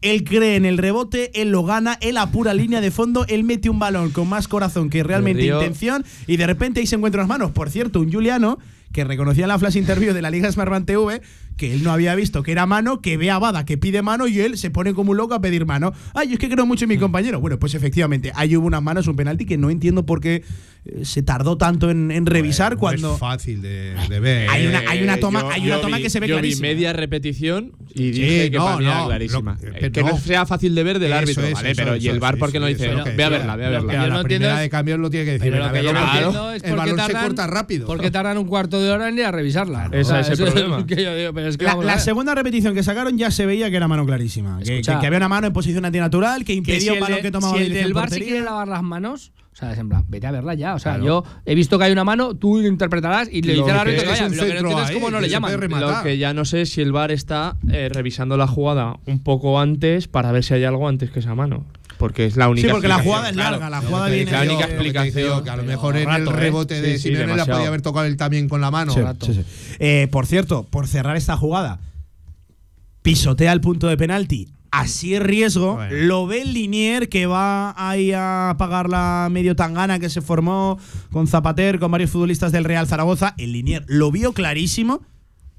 [0.00, 3.68] Él cree en el rebote, él lo gana, él apura línea de fondo, él mete
[3.68, 7.28] un balón con más corazón que realmente intención y de repente ahí se encuentra unas
[7.28, 7.50] manos.
[7.50, 8.58] Por cierto, un Juliano
[8.92, 11.20] que reconocía en la flash interview de la Liga Smartbank TV
[11.56, 14.28] que él no había visto que era mano, que ve a Bada que pide mano
[14.28, 15.92] y él se pone como un loco a pedir mano.
[16.14, 17.00] Ay, es que creo mucho en mi Mm.
[17.00, 17.40] compañero.
[17.40, 20.44] Bueno, pues efectivamente, ahí hubo unas manos, un penalti que no entiendo por qué
[21.02, 24.48] se tardó tanto en, en revisar No cuando es fácil de, de ver.
[24.48, 24.84] Hay una- ¿eh?
[24.88, 26.68] hay una toma- yo- hay una toma vi- que se ve yo clarísima.
[26.68, 29.58] vi media repetición y Sí, dije que no, para mí era no, clarísima.
[29.60, 30.18] lo- Eh, que no no.
[30.18, 31.70] sea fácil de ver del Eso árbitro, es, ¿vale?
[31.72, 32.94] eso pero ¿y el eso es, por qué no eso dice?
[32.94, 33.92] no, que ve a verla, ve a verla.
[33.92, 35.52] que yo la no primera entiendo- de cambios lo tiene que decir.
[35.52, 37.86] Pero lo que yo no entiendo es el por qué balón se tardan- corta rápido.
[37.86, 39.90] ¿Por qué tardan un cuarto de hora en ir a revisarla?
[39.92, 40.86] Ese es el eso problema.
[40.86, 44.58] que que La, segunda repetición que sacaron ya se veía que era mano clarísima.
[44.60, 47.30] Que, que- que había una mano en posición antinatural, que que impedía un balón que
[47.30, 50.30] tomaba el del bar si quiere lavar las manos, sea, es en plan, vete a
[50.30, 50.74] verla ya.
[50.74, 51.04] O sea, Claro.
[51.04, 53.80] yo he visto que hay una mano, tú interpretarás y le Lo dices al que
[53.80, 54.22] árbitro que vaya.
[54.22, 55.60] Lo que no centro entiendo es ahí, cómo no le llaman.
[55.80, 59.18] Lo que ya no sé es si el VAR está eh, revisando la jugada un
[59.22, 61.64] poco antes para ver si hay algo antes que esa mano.
[61.98, 63.50] Porque es la única Sí, porque la jugada es Claro.
[63.58, 66.06] larga, la jugada que viene la yo, única explicación, yo, que a lo mejor en
[66.06, 66.32] rato, el ¿eh?
[66.38, 67.58] rebote de Sí, sí, Simeone la demasiado.
[67.58, 68.92] podía haber tocado él también con la mano.
[68.92, 69.44] Sí, sí, sí.
[69.80, 71.80] Eh, por cierto, por cerrar esta jugada,
[73.02, 74.48] pisotea el punto de penalti.
[74.70, 75.74] Así es riesgo.
[75.74, 75.96] Bueno.
[75.96, 80.78] Lo ve el Linier que va ahí a pagar la medio tangana que se formó
[81.10, 83.34] con Zapater, con varios futbolistas del Real Zaragoza.
[83.38, 85.02] El Linier lo vio clarísimo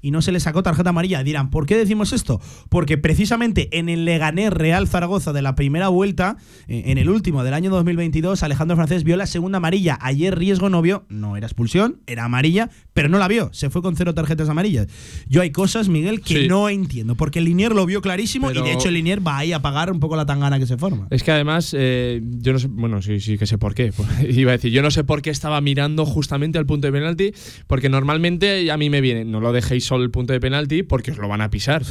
[0.02, 1.22] y no se le sacó tarjeta amarilla.
[1.22, 2.40] Dirán, ¿por qué decimos esto?
[2.68, 6.36] Porque precisamente en el Leganés Real Zaragoza de la primera vuelta,
[6.68, 9.98] eh, en el último del año 2022, Alejandro Francés vio la segunda amarilla.
[10.00, 12.70] Ayer riesgo no vio, no era expulsión, era amarilla,
[13.00, 13.48] pero no la vio.
[13.52, 14.86] Se fue con cero tarjetas amarillas.
[15.28, 16.48] Yo hay cosas, Miguel, que Sí.
[16.48, 19.38] no entiendo, porque el Linier lo vio clarísimo Pero- y de hecho el Linier va
[19.38, 21.06] ahí a pagar un poco la tangana que se forma.
[21.10, 23.92] Es que además, eh, yo no sé, bueno, sí, sí que sé por qué.
[24.28, 27.32] Iba a decir, yo no sé por qué estaba mirando justamente al punto de penalti,
[27.66, 31.10] porque normalmente a mí me viene, no lo dejéis solo el punto de penalti porque
[31.12, 31.82] os lo van a pisar.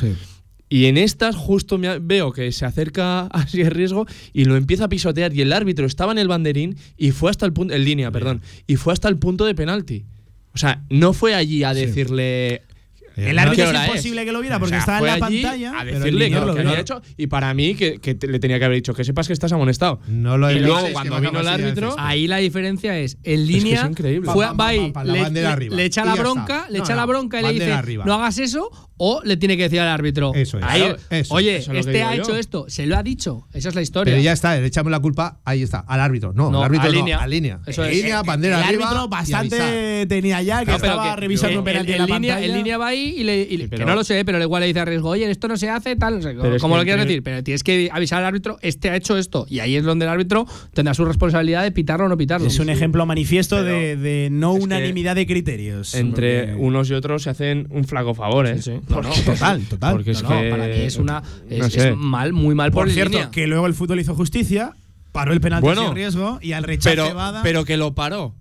[0.71, 4.85] Y en estas justo me veo que se acerca así el riesgo y lo empieza
[4.85, 7.83] a pisotear y el árbitro estaba en el banderín y fue hasta el punto, en
[7.83, 10.05] línea, perdón, y fue hasta el punto de penalti.
[10.53, 12.63] O sea, no fue allí a decirle...
[13.15, 15.41] El ¿qué árbitro es imposible que lo viera O porque sea, estaba en la allí
[15.41, 15.77] pantalla.
[15.77, 16.69] A decirle Linier que lo lo que vio.
[16.69, 19.27] había hecho y para mí que, que te- le tenía que haber dicho que sepas
[19.27, 19.99] que estás amonestado.
[20.07, 21.95] No lo Y he luego, es que cuando vino el árbitro.
[21.97, 24.31] Ahí la diferencia es, en línea, es increíble.
[24.31, 25.75] fue- Pa, pa, pa, va ahí, le, bandera le- arriba.
[25.75, 26.69] le echa Y la bronca, está.
[26.69, 28.05] le No, echa la bronca y le dice, arriba.
[28.05, 28.69] no hagas eso,
[29.01, 32.03] o le tiene que decir al árbitro, Eso es, "Ahí, eso, oye, eso es este
[32.03, 32.21] ha yo.
[32.21, 34.13] hecho esto, se lo ha dicho, esa es la historia.
[34.13, 36.33] Pero ya está, le echamos la culpa, ahí está, al árbitro.
[36.33, 37.17] No, No, al árbitro a no, línea.
[37.17, 37.59] a línea.
[37.65, 37.95] Eso En es.
[37.97, 38.85] línea, bandera el arriba.
[38.89, 41.97] árbitro bastante tenía ya que No, pero estaba que- revisando que un penalti en, en
[41.99, 42.51] la en línea, pantalla.
[42.51, 44.79] en línea va ahí y le, y que no lo sé, pero igual le dice
[44.79, 46.83] a riesgo, oye, esto no se hace, tal, no sé, Pero es como que lo
[46.85, 49.83] quieras decir, pero tienes que avisar al árbitro, este ha hecho esto, y ahí es
[49.83, 52.47] donde el árbitro tendrá su responsabilidad de pitarlo o no pitarlo.
[52.47, 55.95] Es un ejemplo manifiesto de, de no unanimidad de criterios.
[55.95, 58.61] Entre unos y otros se hacen un flaco favor, ¿eh?
[58.61, 58.73] Sí.
[58.89, 59.93] No, no, total, total.
[59.93, 61.95] Porque es No, que para mí es una es, no es sé.
[61.95, 63.31] mal, muy mal por, Por cierto, línea.
[63.31, 64.73] que luego el fútbol hizo justicia,
[65.11, 68.35] paró el penalti Bueno, sin riesgo y al rechace pero, pero que lo paró.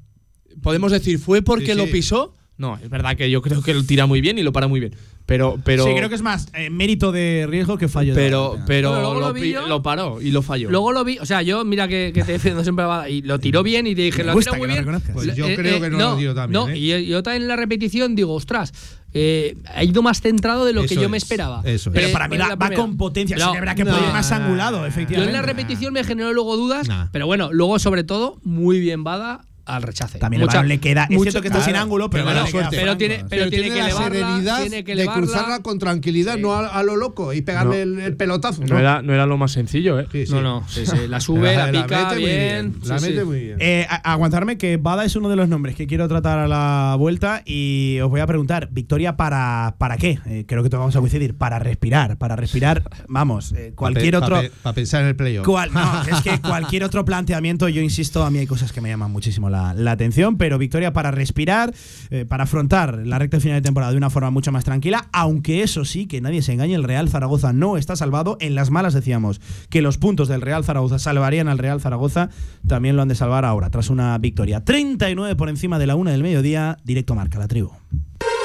[0.63, 1.79] Podemos decir, ¿fue porque Sí, sí.
[1.79, 2.35] lo pisó?
[2.59, 4.81] No, es verdad que yo creo que lo tira muy bien y lo para muy
[4.81, 4.95] bien.
[5.27, 8.15] Pero, pero, sí, creo que es más eh, mérito de riesgo que fallo.
[8.15, 9.67] de pero, pero Bueno, luego lo, lo vi yo.
[9.69, 10.71] lo paró y lo falló.
[10.71, 13.21] Luego lo vi, o sea, yo mira que, que te defiendo siempre a Bada, y
[13.23, 14.87] lo tiró bien y te dije, lo tiró muy bien.
[15.13, 16.79] Pues yo creo que no lo tiró tan No, ¿eh?
[16.79, 18.73] y yo también en la repetición digo, ostras,
[19.13, 21.61] eh, ha ido más centrado de lo que yo me es, esperaba.
[21.65, 21.95] eso es.
[21.95, 23.37] pero Eh, para mí en la- la va con potencia.
[23.37, 24.83] No, sí, que es verdad que no, puede ir más no, angulado, no.
[24.85, 25.31] Yo efectivamente.
[25.37, 27.07] en la repetición me generó luego dudas, Nah.
[27.13, 30.19] pero bueno, luego sobre todo, muy bien Bada al rechace.
[30.19, 31.05] También el Mucha- balón le queda.
[31.05, 32.77] Es mucho- cierto que está sin ángulo, pero, pero la suerte.
[32.77, 36.35] Pero tiene, pero Pero tiene, que la elevarla, serenidad tiene que de cruzarla con tranquilidad,
[36.37, 36.41] Sí.
[36.43, 38.01] no a, a lo loco y pegarle No.
[38.01, 38.63] el, el pelotazo.
[38.65, 40.07] no, era, no era lo más sencillo, ¿eh?
[40.11, 40.33] Sí, sí.
[40.33, 42.75] No, no, sí, sí, la sube, la, pica mete muy bien.
[42.85, 43.25] La sí, mete sí.
[43.27, 43.57] muy bien.
[43.61, 47.43] Eh, aguantarme que Bada es uno de los nombres que quiero tratar a la vuelta
[47.45, 50.19] y os voy a preguntar, Victoria, ¿para, para qué?
[50.27, 54.21] Eh, creo que todos vamos a coincidir, para respirar, para respirar, vamos, eh, cualquier Pa
[54.21, 54.37] pe- otro...
[54.37, 55.45] pa pe- pa pensar en el playoff.
[55.47, 58.89] Cual- no, es que cualquier otro planteamiento, yo insisto, a mí hay cosas que me
[58.89, 61.75] llaman muchísimo la, la atención, pero victoria para respirar,
[62.11, 65.63] eh, para afrontar la recta final de temporada de una forma mucho más tranquila, aunque
[65.63, 68.37] eso sí, que nadie se engañe, el Real Zaragoza no está salvado.
[68.41, 69.41] En las malas decíamos
[69.71, 72.31] que los puntos del Real Zaragoza salvarían al Real Zaragoza,
[72.67, 74.65] también lo han de salvar ahora, tras una victoria.
[74.65, 77.73] 39 por encima de la una del mediodía, directo marca la tribu.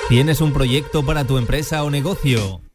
[0.09, 2.62] ¿Tienes un proyecto para tu empresa o negocio?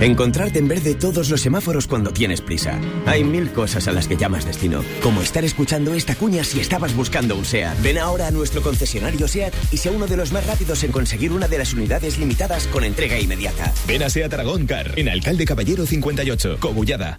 [0.00, 2.78] Encontrarte en verde todos los semáforos cuando tienes prisa.
[3.06, 6.94] Hay mil cosas a las que llamas destino, como estar escuchando esta cuña si estabas
[6.94, 7.80] buscando un SEAT.
[7.80, 11.32] Ven ahora a nuestro concesionario SEAT y sea uno de los más rápidos en conseguir
[11.32, 13.72] una de las unidades limitadas con entrega inmediata.
[13.88, 17.18] Ven a SEAT Aragón Car, en Alcalde Caballero 58, Cogullada.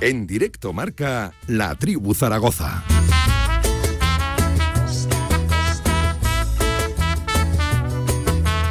[0.00, 2.84] En directo marca La Tribu Zaragoza.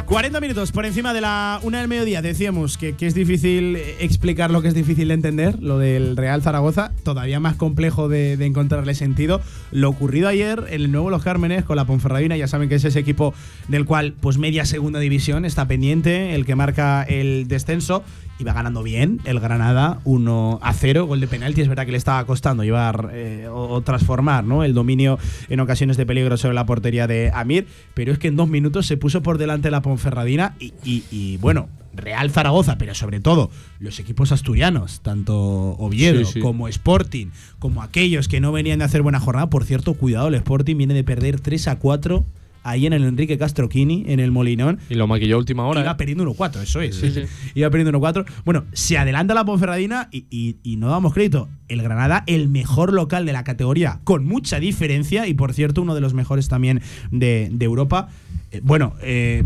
[0.06, 2.22] 40 minutos por encima de la una del mediodía.
[2.22, 6.92] Decíamos que, es difícil explicar lo que es difícil de entender, lo del Real Zaragoza,
[7.02, 9.42] todavía más complejo de, de, encontrarle sentido.
[9.70, 12.84] Lo ocurrido ayer en el nuevo Los Cármenes con la Ponferradina, ya saben que es
[12.86, 13.34] ese equipo
[13.68, 18.02] del cual, pues media segunda división está pendiente, el que marca el descenso.
[18.38, 21.60] Iba ganando bien el Granada 1 a 0, gol de penalti.
[21.60, 24.64] Es verdad que le estaba costando llevar eh, o, o, transformar ¿no?
[24.64, 28.36] el dominio en ocasiones de peligro sobre la portería de Amir, pero es que en
[28.36, 32.94] dos minutos se puso por delante la Ponferradina y, y, y bueno, Real Zaragoza, pero
[32.94, 35.36] sobre todo los equipos asturianos, tanto
[35.78, 36.40] Oviedo sí, sí.
[36.40, 39.50] como Sporting, como aquellos que no venían de hacer buena jornada.
[39.50, 42.24] Por cierto, cuidado, el Sporting viene de perder 3 a 4
[42.70, 44.78] ahí en el Enrique Castroquini, en el Molinón.
[44.88, 45.80] Y lo maquilló a última hora.
[45.80, 45.94] Iba ¿eh?
[45.96, 46.96] perdiendo 1-4, eso es.
[46.96, 47.22] Sí, sí.
[47.54, 48.26] Iba perdiendo 1-4.
[48.44, 51.48] Bueno, se adelanta la Ponferradina y, y, y, no damos crédito.
[51.68, 55.94] El Granada, el mejor local de la categoría, con mucha diferencia y, por cierto, uno
[55.94, 58.08] de los mejores también de, de Europa.
[58.52, 59.44] Eh, bueno, eh,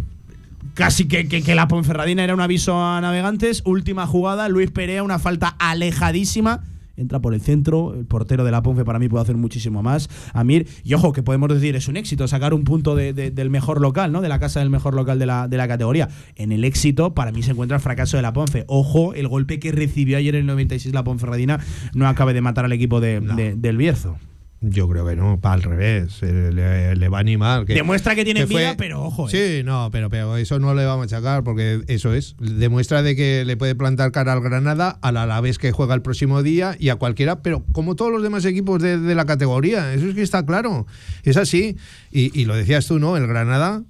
[0.74, 3.62] casi que, que, que, la Ponferradina era un aviso a navegantes.
[3.64, 6.62] Última jugada, Luis Perea, una falta alejadísima
[6.96, 10.08] entra por el centro, el portero de la Ponfe para mí puede hacer muchísimo más,
[10.32, 13.50] Amir, y ojo, que podemos decir, es un éxito sacar un punto de, de, del
[13.50, 14.20] mejor local, ¿no?
[14.20, 16.08] De la casa del mejor local de la, de la categoría.
[16.36, 18.64] En el éxito, para mí se encuentra el fracaso de la Ponfe.
[18.68, 21.60] Ojo, el golpe que recibió ayer en el 96 la Ponferradina
[21.94, 23.36] no acabe de matar al equipo de, no.
[23.36, 24.16] del Bierzo.
[24.62, 26.22] Yo creo que no, para al revés.
[26.22, 27.66] Le, le, va a animar.
[27.66, 29.28] Que, demuestra que tiene vida, pero ojo.
[29.28, 29.58] ¿eh?
[29.58, 32.36] Sí, no, pero, pero eso no le va a machacar porque eso es.
[32.38, 36.02] Demuestra de que le puede plantar cara al Granada, a la vez que juega el
[36.02, 39.92] próximo día y a cualquiera, pero como todos los demás equipos de, de la categoría.
[39.94, 40.86] Eso es que está claro.
[41.24, 41.76] Es así.
[42.12, 43.16] Y, y lo decías tú, ¿no?
[43.16, 43.82] El Granada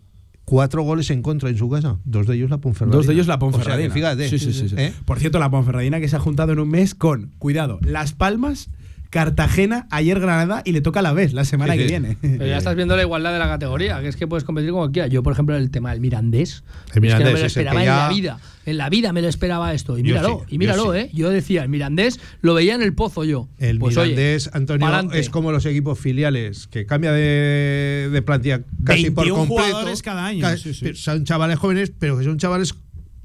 [0.45, 1.99] cuatro goles en contra en su casa.
[2.05, 2.97] Dos de ellos la Ponferradina.
[2.97, 3.89] Dos de ellos la Ponferradina.
[3.89, 4.29] O sea, fíjate.
[4.29, 4.75] Sí, sí, sí, sí.
[4.79, 4.93] ¿Eh?
[5.05, 8.71] Por cierto, la Ponferradina que se ha juntado en un mes con, cuidado, Las Palmas
[9.13, 12.17] Cartagena, ayer Granada y le toca a la vez la semana sí, que viene.
[12.23, 14.91] Pero ya estás viendo la igualdad de la categoría, que es que puedes competir como
[14.91, 15.11] quieras.
[15.11, 17.85] Yo, por ejemplo, el tema del Mirandés, el Mirandés es que no me lo esperaba
[17.85, 17.93] ya...
[17.93, 18.41] en la vida.
[18.65, 19.99] En la vida me lo esperaba esto.
[19.99, 21.11] Y míralo, sí, y míralo, yo ¿eh?
[21.13, 23.51] Yo decía, el Mirandés lo veía en el pozo yo.
[23.59, 25.19] El pues, Mirandés, oye, Antonio, pa'lante.
[25.19, 29.63] es como los equipos filiales, que cambia de, de plantilla casi por completo.
[29.63, 30.47] jugadores cada año.
[30.95, 32.75] Son chavales jóvenes, pero que son chavales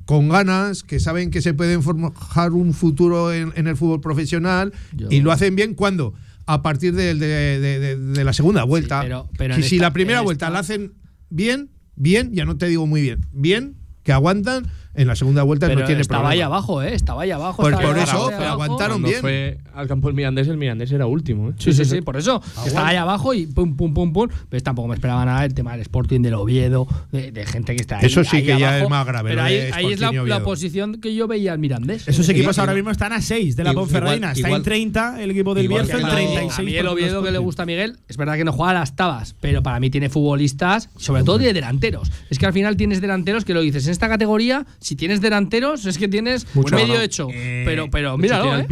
[0.08, 4.72] con ganas, que saben que se pueden forjar un futuro en, en el fútbol profesional
[4.94, 5.10] yo...
[5.12, 6.14] y lo hacen bien cuando
[6.46, 9.02] a partir de, de, de, de la segunda vuelta.
[9.02, 10.54] Sí, pero, pero si, si esta, la primera vuelta esta...
[10.54, 10.94] la hacen
[11.30, 14.66] bien, bien, ya no te digo muy bien, bien, que aguantan,
[14.98, 16.34] en la segunda vuelta pero no tiene estaba problema.
[16.34, 16.94] ahí abajo, ¿eh?
[16.94, 17.62] Estaba ahí abajo.
[17.62, 18.64] Pues estaba por eso, pero abajo.
[18.64, 19.22] aguantaron Cuando bien.
[19.22, 21.54] fue al campo del Mirandés, el Mirandés era último, ¿eh?
[21.60, 22.42] Sí, sí, sí, por eso.
[22.66, 24.28] Estaba ahí abajo y pum, pum, pum, pum.
[24.50, 27.82] Pero tampoco me esperaba nada el tema del Sporting, del Oviedo, de, de gente que
[27.82, 28.08] está ahí.
[28.08, 28.62] Eso sí ahí que abajo.
[28.62, 29.30] ya es más grave.
[29.30, 32.08] Pero ahí, ahí es la, la, posición que yo veía al Mirandés.
[32.08, 34.32] Esos equipos igual, ahora mismo están a 6 de la Ponferradina.
[34.32, 36.60] Está igual, en 30 el equipo del Bierzo, en 36.
[36.60, 38.76] A mí el Oviedo que le gusta a Miguel, es verdad que no juega a
[38.76, 42.12] las tabas, pero para mí tiene futbolistas, sobre todo tiene delanteros.
[42.30, 45.86] Es que al final tienes delanteros que lo dices, en esta categoría, si tienes delanteros,
[45.86, 47.28] es que tienes mucho medio hecho.
[47.34, 48.66] Eh, pero, pero míralo, ¿eh?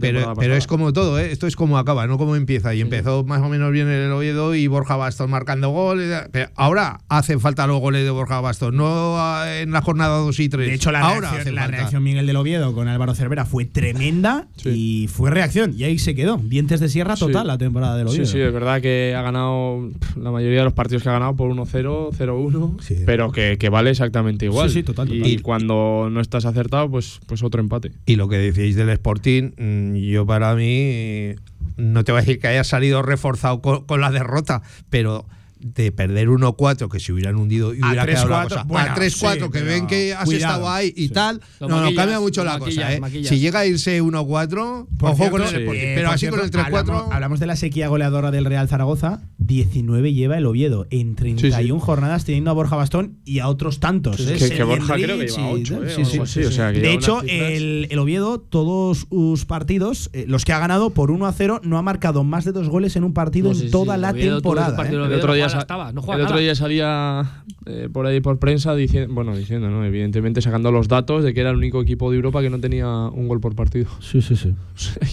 [0.00, 1.30] pero, pero es como todo, ¿eh?
[1.30, 2.74] Esto es como acaba, no como empieza.
[2.74, 2.82] Y sí.
[2.82, 6.24] empezó más o menos bien el Oviedo y Borja Bastos marcando goles.
[6.32, 10.48] Pero ahora hacen falta los goles de Borja Bastos, no en la jornada 2 y
[10.48, 10.66] 3.
[10.66, 14.48] De hecho, la, ahora reacción, la reacción Miguel del Oviedo con Álvaro Cervera fue tremenda
[14.56, 14.70] sí.
[14.70, 15.72] y fue reacción.
[15.76, 16.38] Y ahí se quedó.
[16.38, 17.46] Dientes de sierra total sí.
[17.46, 18.26] la temporada del Oviedo.
[18.26, 21.36] Sí, sí, es verdad que ha ganado la mayoría de los partidos que ha ganado
[21.36, 24.68] por 1-0, 0-1, pero que, que, vale exactamente igual.
[24.68, 25.26] Sí, sí, total, total.
[25.26, 27.90] Y, y cuando no estás acertado, pues, pues otro empate.
[28.06, 31.34] Y lo que decíais del Sporting, mm, yo para mí,
[31.76, 35.26] no te voy a decir que haya salido reforzado con, con la derrota, pero
[35.60, 38.62] de perder 1-4, que se hubieran hundido y A hubiera quedado la 3-4, cosa.
[38.64, 40.54] bueno, a 3-4, sí, que ven que has cuidado.
[40.54, 41.14] estado ahí y Sí.
[41.14, 41.40] tal.
[41.60, 42.92] Lo no, no, cambia mucho la cosa.
[42.94, 43.00] ¿eh?
[43.24, 45.56] Si llega a irse 1-4, Por ojo cierto, con el sí.
[45.56, 46.78] Eh, Pero así con cierto, el 3-4.
[46.96, 49.20] Hablamos, hablamos de la sequía goleadora del Real Zaragoza.
[49.38, 54.16] 19 lleva el Oviedo en 31 jornadas teniendo a Borja Bastón y a otros tantos.
[54.16, 54.36] Sí, ¿eh?
[54.38, 55.90] que- que Borja creo que lleva y- ocho, ¿eh?
[55.94, 56.56] sí, o sí, algo sí, así, o sí.
[56.56, 60.90] sea, que De hecho, el, el Oviedo, todos sus partidos, eh, los que ha ganado
[60.90, 63.70] por 1 a 0, no ha marcado más de dos goles en un partido en
[63.70, 64.88] toda la temporada.
[64.88, 68.74] el otro día, estaba, no juega el otro día salía eh, por ahí por prensa
[68.74, 69.84] diciendo, bueno, diciendo, ¿no?
[69.84, 72.88] Evidentemente sacando los datos de que era el único equipo de Europa que no tenía
[72.88, 73.86] un gol por partido.
[74.00, 74.54] Sí, sí, sí.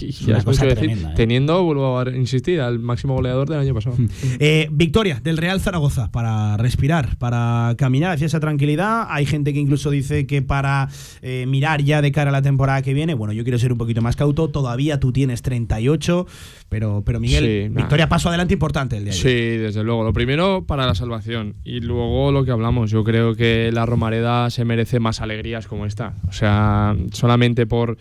[0.00, 1.14] y es cosa decir, tremenda, ¿eh?
[1.14, 3.96] teniendo, vuelvo a insistir, al máximo goleador del año pasado.
[4.40, 9.06] Eh, victoria del Real Zaragoza para respirar, para caminar hacia esa tranquilidad.
[9.08, 10.88] Hay gente que incluso dice que para
[11.22, 13.14] eh, mirar ya de cara a la temporada que viene.
[13.14, 14.48] Bueno, yo quiero ser un poquito más cauto.
[14.48, 16.26] Todavía tú tienes 38,
[16.68, 19.60] pero, pero Miguel, Sí, victoria paso adelante importante el día de Sí, ayer.
[19.62, 20.04] desde luego.
[20.04, 20.27] Lo primero
[20.66, 22.90] para la salvación y luego lo que hablamos.
[22.90, 26.12] Yo creo que la Romareda se merece más alegrías como esta.
[26.28, 27.96] O sea, solamente por,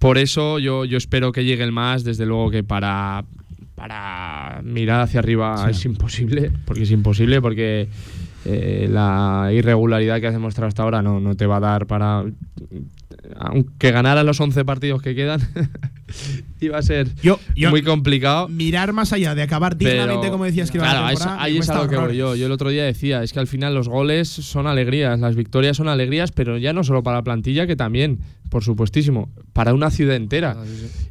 [0.00, 2.02] por eso yo, yo espero que llegue el más.
[2.02, 3.24] Desde luego que para,
[3.76, 7.88] para mirar hacia arriba es imposible, porque es imposible, porque
[8.44, 12.24] eh, la irregularidad que has demostrado hasta ahora no, no te va a dar para...
[13.38, 15.40] Aunque ganaran los 11 partidos que quedan,
[16.60, 18.48] iba a ser Yo, yo- muy complicado.
[18.48, 21.42] mirar más allá de acabar dignamente, Pero, como decías que iba claro, la es- temporada,
[21.42, 22.34] ahí es a lo que voy yo.
[22.36, 25.76] Yo el otro día decía, es que al final los goles son alegrías, las victorias
[25.76, 28.18] son alegrías, pero ya no solo para la plantilla, que también,
[28.50, 30.56] por supuestísimo, para una ciudad entera.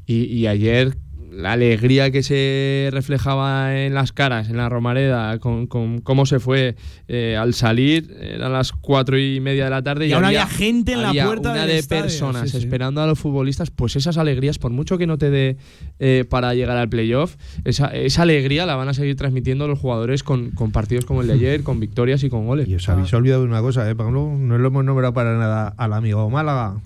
[0.06, 0.98] Y, y ayer
[1.36, 6.40] la alegría que se reflejaba en las caras, en la Romareda, con, con cómo se
[6.40, 6.76] fue
[7.08, 10.94] eh, al salir, eran las cuatro y media de la tarde Y aún había gente
[10.94, 12.64] en la puerta una del de estadio, personas sí, sí.
[12.64, 15.58] esperando a los futbolistas, pues esas alegrías, por mucho que no te dé
[16.00, 20.24] eh, para llegar al playoff, esa, esa alegría la van a seguir transmitiendo los jugadores
[20.24, 22.68] con, con partidos como el de ayer, con victorias y con goles.
[22.68, 24.36] Y os habéis olvidado de una cosa, ¿eh, Pablo?
[24.38, 26.78] No lo hemos nombrado para nada al amigo Málaga.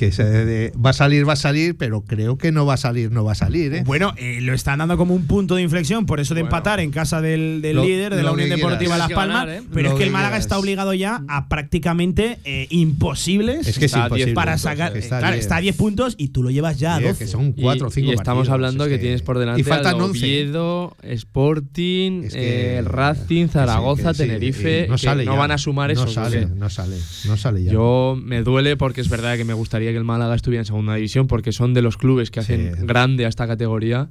[0.00, 2.76] Que se de- va a salir, va a salir, pero creo que no va a
[2.78, 3.82] salir, no va a salir, ¿eh?
[3.84, 6.90] Bueno, eh, lo están dando como un punto de inflexión, por eso de empatar en
[6.90, 8.96] casa del, del lo- líder de la Unión que Deportiva.
[8.96, 9.44] Las que Palmas.
[9.44, 9.62] ganar, ¿eh?
[9.74, 10.44] Pero Lo es que el que Málaga quieras.
[10.46, 14.32] está obligado ya a prácticamente eh, imposibles Es que es imposible.
[14.32, 14.92] para sacar.
[14.94, 15.44] que está claro, a diez.
[15.44, 17.18] está a 10 puntos y tú lo llevas ya a Sí, 12.
[17.24, 19.60] que son cuatro o y, cinco y estamos partidos, hablando es que, tienes por delante
[19.60, 20.18] Y faltan al 11.
[20.18, 25.02] Oviedo, Sporting, Es que- eh, Racing, que Zaragoza, sí, que sí, Tenerife, y no que
[25.02, 25.38] sale no ya.
[25.38, 26.08] van a sumar no eso.
[26.08, 26.96] Sale, no sale,
[27.26, 27.72] no sale ya.
[27.72, 30.94] Yo me duele porque es verdad que me gustaría que el Málaga estuviera en segunda
[30.94, 32.86] división porque son de los clubes que hacen Sí.
[32.86, 34.08] grande a esta categoría,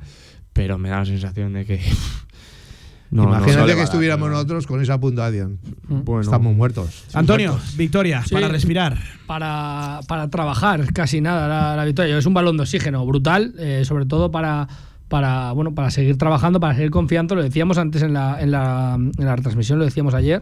[0.54, 1.80] pero me da la sensación de que
[3.12, 4.36] no, Imagínate no que dar, estuviéramos no.
[4.36, 5.60] nosotros con esa puntuación.
[5.88, 7.06] Bueno, Estamos muertos.
[7.14, 8.34] Antonio, victoria Sí.
[8.36, 8.98] para respirar.
[9.26, 12.18] para, para trabajar casi nada la, la victoria.
[12.18, 14.68] Es un balón de oxígeno brutal, eh, sobre todo para,
[15.08, 17.34] para, bueno, para seguir trabajando, para seguir confiando.
[17.36, 20.42] Lo decíamos antes en la, en la, en la retransmisión, lo decíamos ayer.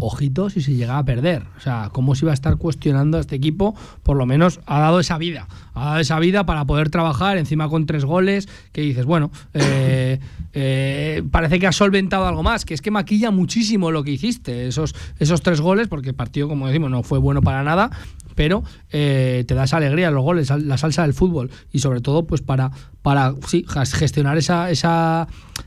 [0.00, 1.42] Ojito si se llega a perder.
[1.56, 4.80] O sea, cómo se iba a estar cuestionando a este equipo, por lo menos ha
[4.80, 5.48] dado esa vida.
[5.74, 8.48] Ha dado esa vida para poder trabajar encima con tres goles.
[8.72, 10.20] Que dices, bueno, eh,
[10.52, 12.64] eh, parece que has solventado algo más.
[12.64, 14.68] Que es que maquilla muchísimo lo que hiciste.
[14.68, 17.90] Esos, esos tres goles, porque el partido, como decimos, no fue bueno para nada
[18.38, 18.62] pero
[18.92, 21.50] eh, te da esa alegría, los goles, la salsa del fútbol.
[21.72, 22.70] Y sobre todo pues para,
[23.02, 23.34] para
[23.92, 24.70] gestionar esa,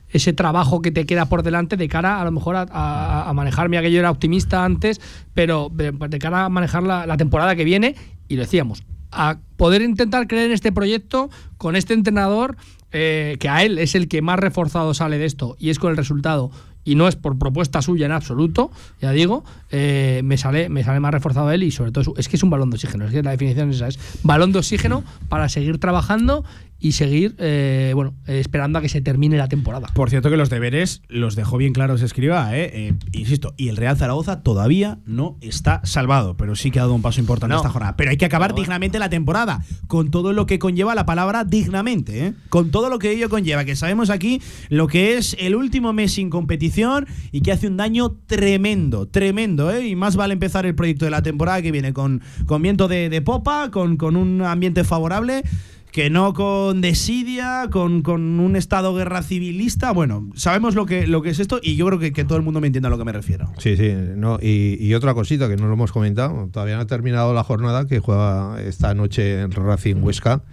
[0.08, 3.34] ese trabajo que te queda por delante de cara a lo mejor a, a- a
[3.82, 5.02] que era optimista antes,
[5.34, 7.96] pero de, cara a manejar la, la temporada que viene
[8.30, 12.56] y lo decíamos, a poder intentar creer en este proyecto con este entrenador
[12.94, 15.92] eh, que a él es el que más reforzado sale de esto y es con
[15.92, 16.52] el resultado
[16.84, 18.72] y no es por propuesta suya en absoluto,
[19.02, 22.36] ya digo, eh, me sale me sale más reforzado él y sobre todo es, que
[22.36, 25.04] es un balón de oxígeno, es que la definición es esa, es balón de oxígeno
[25.30, 26.44] para seguir trabajando
[26.82, 29.88] y seguir eh, bueno esperando a que se termine la temporada.
[29.94, 32.72] Por cierto que los deberes los dejó bien claros Escriba, ¿eh?
[32.74, 36.96] Eh, insisto, y el Real Zaragoza todavía no está salvado, pero sí que ha dado
[36.96, 37.60] un paso importante No.
[37.60, 37.96] esta jornada.
[37.96, 38.58] Pero hay que acabar No.
[38.58, 42.34] dignamente la temporada, con todo lo que conlleva la palabra dignamente, ¿eh?
[42.50, 46.14] con todo lo que ello conlleva, que sabemos aquí lo que es el último mes
[46.14, 49.88] sin competición y que hace un daño tremendo, tremendo, ¿eh?
[49.88, 53.10] y más vale empezar el proyecto de la temporada que viene con, con viento de,
[53.10, 55.44] de popa, con, con un ambiente favorable
[55.92, 59.92] que no con desidia, con, con un estado guerra civilista.
[59.92, 62.44] Bueno, sabemos lo que, lo que es esto y yo creo que, que todo el
[62.44, 63.52] mundo me entiende a lo que me refiero.
[63.58, 63.94] Sí, sí.
[64.16, 67.44] No, y, y otra cosita que no lo hemos comentado, todavía no ha terminado la
[67.44, 70.44] jornada que juega esta noche en Racing Huesca.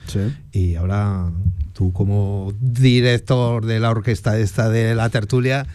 [0.52, 1.30] Y ahora
[1.72, 5.66] tú como director de la orquesta esta de la tertulia,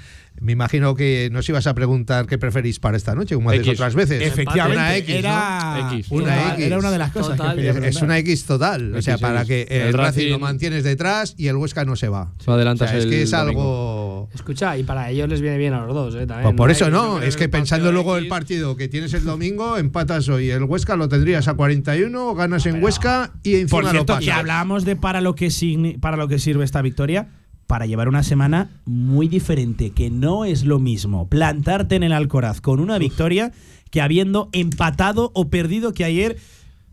[0.41, 3.73] me imagino que nos ibas a preguntar qué preferís para esta noche, como haces X.
[3.73, 4.21] otras veces.
[4.21, 5.19] Efectivamente, Una X, ¿no?
[5.19, 6.07] era, X.
[6.11, 6.65] Una X.
[6.65, 7.55] era una de las cosas Total.
[7.55, 10.84] que quería Es- una X total, o sea, para que el, El Racing lo mantienes
[10.84, 12.31] detrás y el Huesca no se va.
[12.45, 13.61] Lo adelantas O sea, es el que es domingo.
[13.61, 14.29] algo.
[14.34, 16.25] Escucha, y para ellos les viene bien a los dos, ¿eh?
[16.25, 19.77] También, Pues por eso no, es que pensando luego el partido que tienes el domingo,
[19.77, 20.49] empatas hoy.
[20.49, 24.25] El Huesca lo tendrías a 41, ganas en Huesca y encima Por cierto, lo y
[24.25, 24.39] pasas.
[24.39, 27.27] hablábamos de para lo que signi- para lo que sirve esta victoria
[27.68, 32.61] para llevar una semana muy diferente, que no es lo mismo plantarte en el Alcoraz
[32.61, 33.51] con una victoria
[33.89, 36.38] que habiendo empatado o perdido que ayer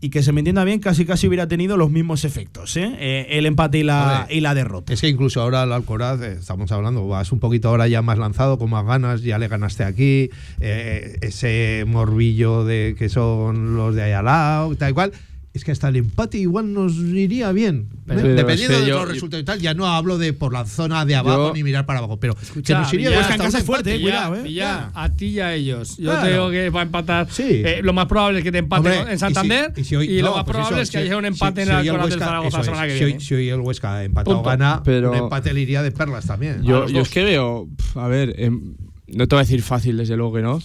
[0.03, 2.91] y que se me entienda bien, casi casi hubiera tenido los mismos efectos, ¿eh?
[2.99, 4.91] Eh, el empate y la, y la derrota.
[4.91, 8.17] Es que incluso ahora el Alcoraz, eh, estamos hablando, vas un poquito ahora ya más
[8.17, 13.93] lanzado, con más ganas, ya le ganaste aquí, eh, ese morbillo de que son los
[13.93, 15.11] de ahí al lado, tal y cual.
[15.53, 17.89] Es que hasta el empate igual nos iría bien.
[18.07, 18.33] Pero- ¿eh?
[18.35, 21.15] Dependiendo de yo- los resultados y tal, ya no hablo de por la zona de
[21.15, 23.95] abajo Yo- ni mirar para abajo, pero que Escucha, nos iría bien casa es fuerte,
[23.95, 24.43] eh, cuidado, eh.
[24.43, 25.97] Villar, a ti y a ellos.
[25.97, 26.21] Yo Claro.
[26.23, 27.27] te digo que va a empatar.
[27.29, 27.43] Sí.
[27.65, 29.73] Eh, lo más probable es que te empate Hombre, en y si- Santander.
[29.75, 31.65] y si hoy- lo no, más pues probable eso, es que si- haya un empate
[31.65, 33.19] si- en el Alcoraz del Huesca- Zaragoza la semana que si hoy- viene.
[33.19, 34.49] Si hoy el Huesca ha empatado Punto.
[34.49, 36.63] gana, Pero- un empate le iría de perlas también.
[36.63, 38.75] Yo, yo es que veo, a ver, em,
[39.07, 40.61] no te voy a decir fácil, desde luego que no,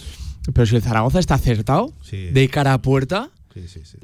[0.55, 3.97] pero si el Zaragoza está acertado, de cara a puerta, Sí, sí, sí.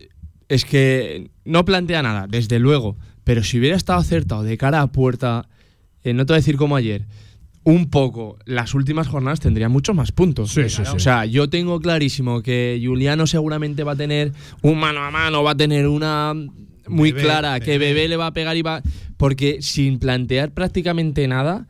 [0.52, 2.96] Es que no plantea nada, desde luego.
[3.24, 5.48] Pero si hubiera estado acertado de cara a puerta,
[6.02, 7.06] eh, no te voy a decir como ayer,
[7.64, 10.50] un poco, las últimas jornadas tendría muchos más puntos.
[10.50, 14.32] Sí, sí, O sea, yo tengo clarísimo que Juliano seguramente va a tener
[14.62, 16.34] un mano a mano, va a tener una
[16.88, 18.08] muy Bebé, clara, que Bebé.
[18.08, 18.82] Le va a pegar y va.
[19.16, 21.68] Porque sin plantear prácticamente nada,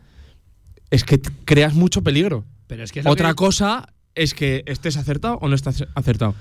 [0.91, 2.45] es que creas mucho peligro.
[2.66, 6.35] Pero es que es Otra que- cosa es que estés acertado o no estás acertado.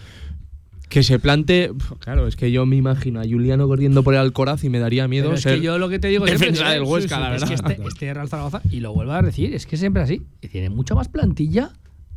[0.91, 1.71] Que se plante.
[1.99, 5.07] Claro, es que yo me imagino a Juliano corriendo por el Alcoraz y me daría
[5.07, 7.33] miedo Pero es ser que yo lo que te digo siempre, defensa del Huesca, la
[7.33, 7.47] es verdad.
[7.47, 10.49] que este, este Real Zaragoza, y lo vuelvo a decir, es que siempre así, y
[10.49, 11.71] tiene mucha más plantilla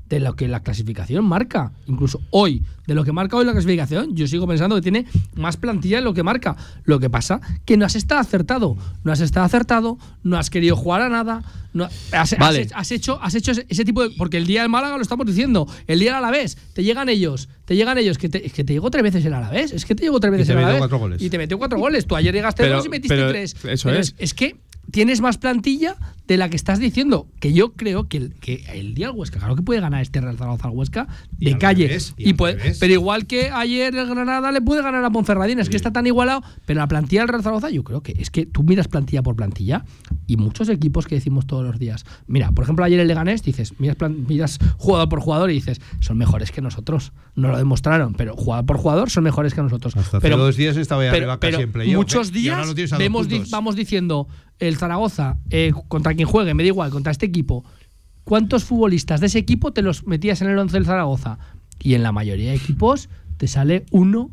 [0.08, 1.72] de lo que la clasificación marca.
[1.86, 5.56] Incluso hoy, de lo que marca hoy la clasificación, yo sigo pensando que tiene más
[5.56, 6.56] plantilla de lo que marca.
[6.84, 8.76] Lo que pasa que no has estado acertado.
[9.02, 11.42] No has estado acertado, no has querido jugar a nada.
[11.72, 12.68] No, has, has Vale.
[12.74, 14.10] has hecho, has hecho ese, ese tipo de.
[14.16, 15.66] Porque el día del Málaga lo estamos diciendo.
[15.86, 17.48] El día del Alavés, te llegan ellos.
[17.64, 18.18] Te llegan ellos.
[18.18, 19.72] Que te, es que te llegó tres veces el Alavés.
[19.72, 20.80] Es que te llegó tres veces te el metió Alavés.
[20.82, 21.22] cuatro goles.
[21.22, 22.06] Y te metió cuatro goles.
[22.06, 23.56] Tú ayer llegaste Pero- dos y metiste pero tres.
[23.64, 24.14] eso Pero es.
[24.18, 24.56] es que
[24.94, 25.96] tienes más plantilla
[26.28, 27.26] de la que estás diciendo.
[27.40, 30.20] Que yo creo que el, que el día del Huesca, claro que puede ganar este
[30.20, 31.88] Real Zaragoza al Huesca de al calle.
[31.88, 32.78] revés, y y al puede- revés.
[32.78, 35.60] pero igual que ayer el Granada le puede ganar a Ponferradina.
[35.62, 36.42] Es que está tan igualado.
[36.64, 39.34] Pero la plantilla del Real Zaragoza, yo creo que es que tú miras plantilla por
[39.34, 39.84] plantilla
[40.28, 42.04] y muchos equipos que decimos todos los días.
[42.28, 45.80] Mira, por ejemplo, ayer el Leganés, dices, miras, plan- miras jugador por jugador y dices,
[45.98, 47.12] son mejores que nosotros.
[47.34, 49.96] No lo demostraron, pero jugador por jugador son mejores que nosotros.
[49.96, 52.50] Hasta hace pero, dos días estaba ya pero- arriba casi pero en playoff, Muchos ¿eh?
[52.50, 54.28] Ahora días vemos vamos diciendo
[54.58, 57.64] el Zaragoza eh, contra quien juegue, me da igual, contra este equipo.
[58.24, 61.38] ¿Cuántos futbolistas de ese equipo te los metías en el 11 del Zaragoza?
[61.80, 64.30] Y en la mayoría de equipos te sale uno,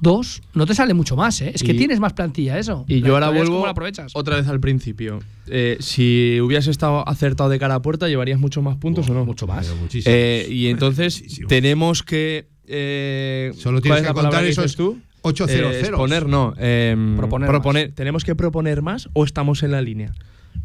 [0.00, 1.52] dos, no te sale mucho más, ¿eh?
[1.54, 2.84] Es que Y- tienes más plantilla eso.
[2.88, 4.10] Y La yo ahora vuelvo cómo la aprovechas.
[4.16, 5.20] otra vez al principio.
[5.46, 9.24] Eh, si hubieras estado acertado de cara a puerta, ¿llevarías muchos más puntos o no?
[9.24, 9.72] Mucho más.
[10.06, 12.48] Eh, y entonces tenemos que.
[12.66, 14.98] eh, Solo ¿cuál tienes es que contar esos tú?
[15.22, 16.54] 8 0 Eh, exponer, no.
[16.58, 20.12] em, Proponer ¿Tenemos que proponer más o estamos en la línea?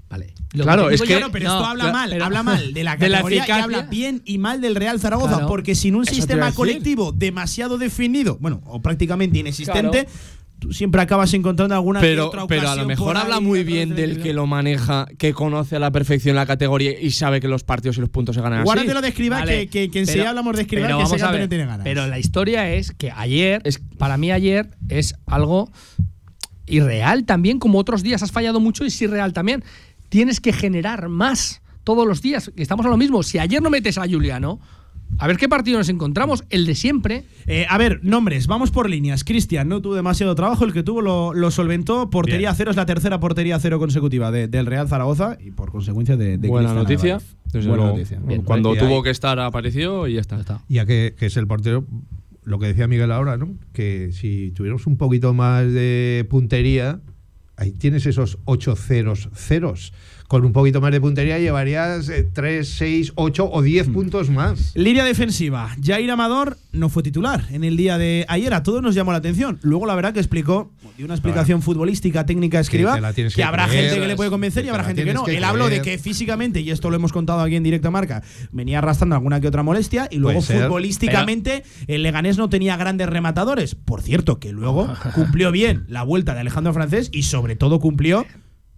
[0.09, 0.33] Vale.
[0.49, 2.73] Claro, te es que- yo- Claro, pero no, esto habla claro, mal, pero- habla mal
[2.73, 5.47] de la de la categoría y habla bien y mal del Real Zaragoza, Claro.
[5.47, 10.07] porque sin un sistema colectivo demasiado definido, bueno, o prácticamente inexistente,
[10.59, 13.63] tú siempre acabas encontrando alguna que Pero, otra pero a ocasión lo mejor habla muy
[13.63, 17.47] bien del que lo maneja, que conoce a la perfección la categoría y sabe que
[17.47, 18.65] los partidos y los puntos se ganan así.
[18.65, 21.21] Guárdatelo de escriba, Vale, que, que, que enseguida pero- hablamos de escriba, pero que vamos
[21.21, 21.83] ese ver, tiene ganas.
[21.83, 25.69] Pero la historia es que ayer, Es- para mí ayer, es algo
[26.65, 29.63] irreal también, como otros días has fallado mucho y es irreal también.
[30.09, 32.51] Tienes que generar más todos los días.
[32.57, 33.23] Estamos a lo mismo.
[33.23, 34.59] Si ayer no metes a Juliano,
[35.19, 37.23] a ver qué partido nos encontramos, el de siempre.
[37.47, 39.23] Eh, a ver, nombres, vamos por líneas.
[39.23, 42.09] Cristian no tuvo demasiado trabajo, el que tuvo lo, lo solventó.
[42.09, 42.55] Portería Bien.
[42.55, 46.37] cero es la tercera portería cero consecutiva de- del Real Zaragoza y por consecuencia de,
[46.37, 47.15] de Buena Cristian noticia.
[47.15, 47.35] Álvarez.
[47.51, 47.97] desde Buena luego.
[47.97, 48.19] noticia.
[48.23, 48.41] Bien.
[48.43, 50.61] Cuando tuvo ahí- que estar apareció y ya está.
[50.67, 51.85] Ya que, que es el portero,
[52.43, 53.55] lo que decía Miguel ahora, ¿no?
[53.73, 56.99] Que si tuviéramos un poquito más de puntería,
[57.55, 59.93] ahí tienes esos 8 ceros ceros.
[60.27, 64.73] Con un poquito más de puntería llevarías 3, 6, 8 o 10 puntos más.
[64.75, 65.73] Línea defensiva.
[65.81, 68.53] Jair Amador no fue titular en el día de ayer.
[68.53, 69.57] A todos nos llamó la atención.
[69.61, 74.01] Luego, la verdad, que explicó, dio una explicación futbolística, técnica, escriba, que, habrá creer, gente
[74.01, 75.23] que le puede convencer y habrá gente que no.
[75.23, 78.21] que Él habló de que físicamente, y esto lo hemos contado aquí en directa marca,
[78.51, 83.07] venía arrastrando alguna que otra molestia y luego Puede futbolísticamente el Leganés no tenía grandes
[83.07, 83.75] rematadores.
[83.75, 88.25] Por cierto, que luego cumplió bien la vuelta de Alejandro Francés y sobre todo cumplió.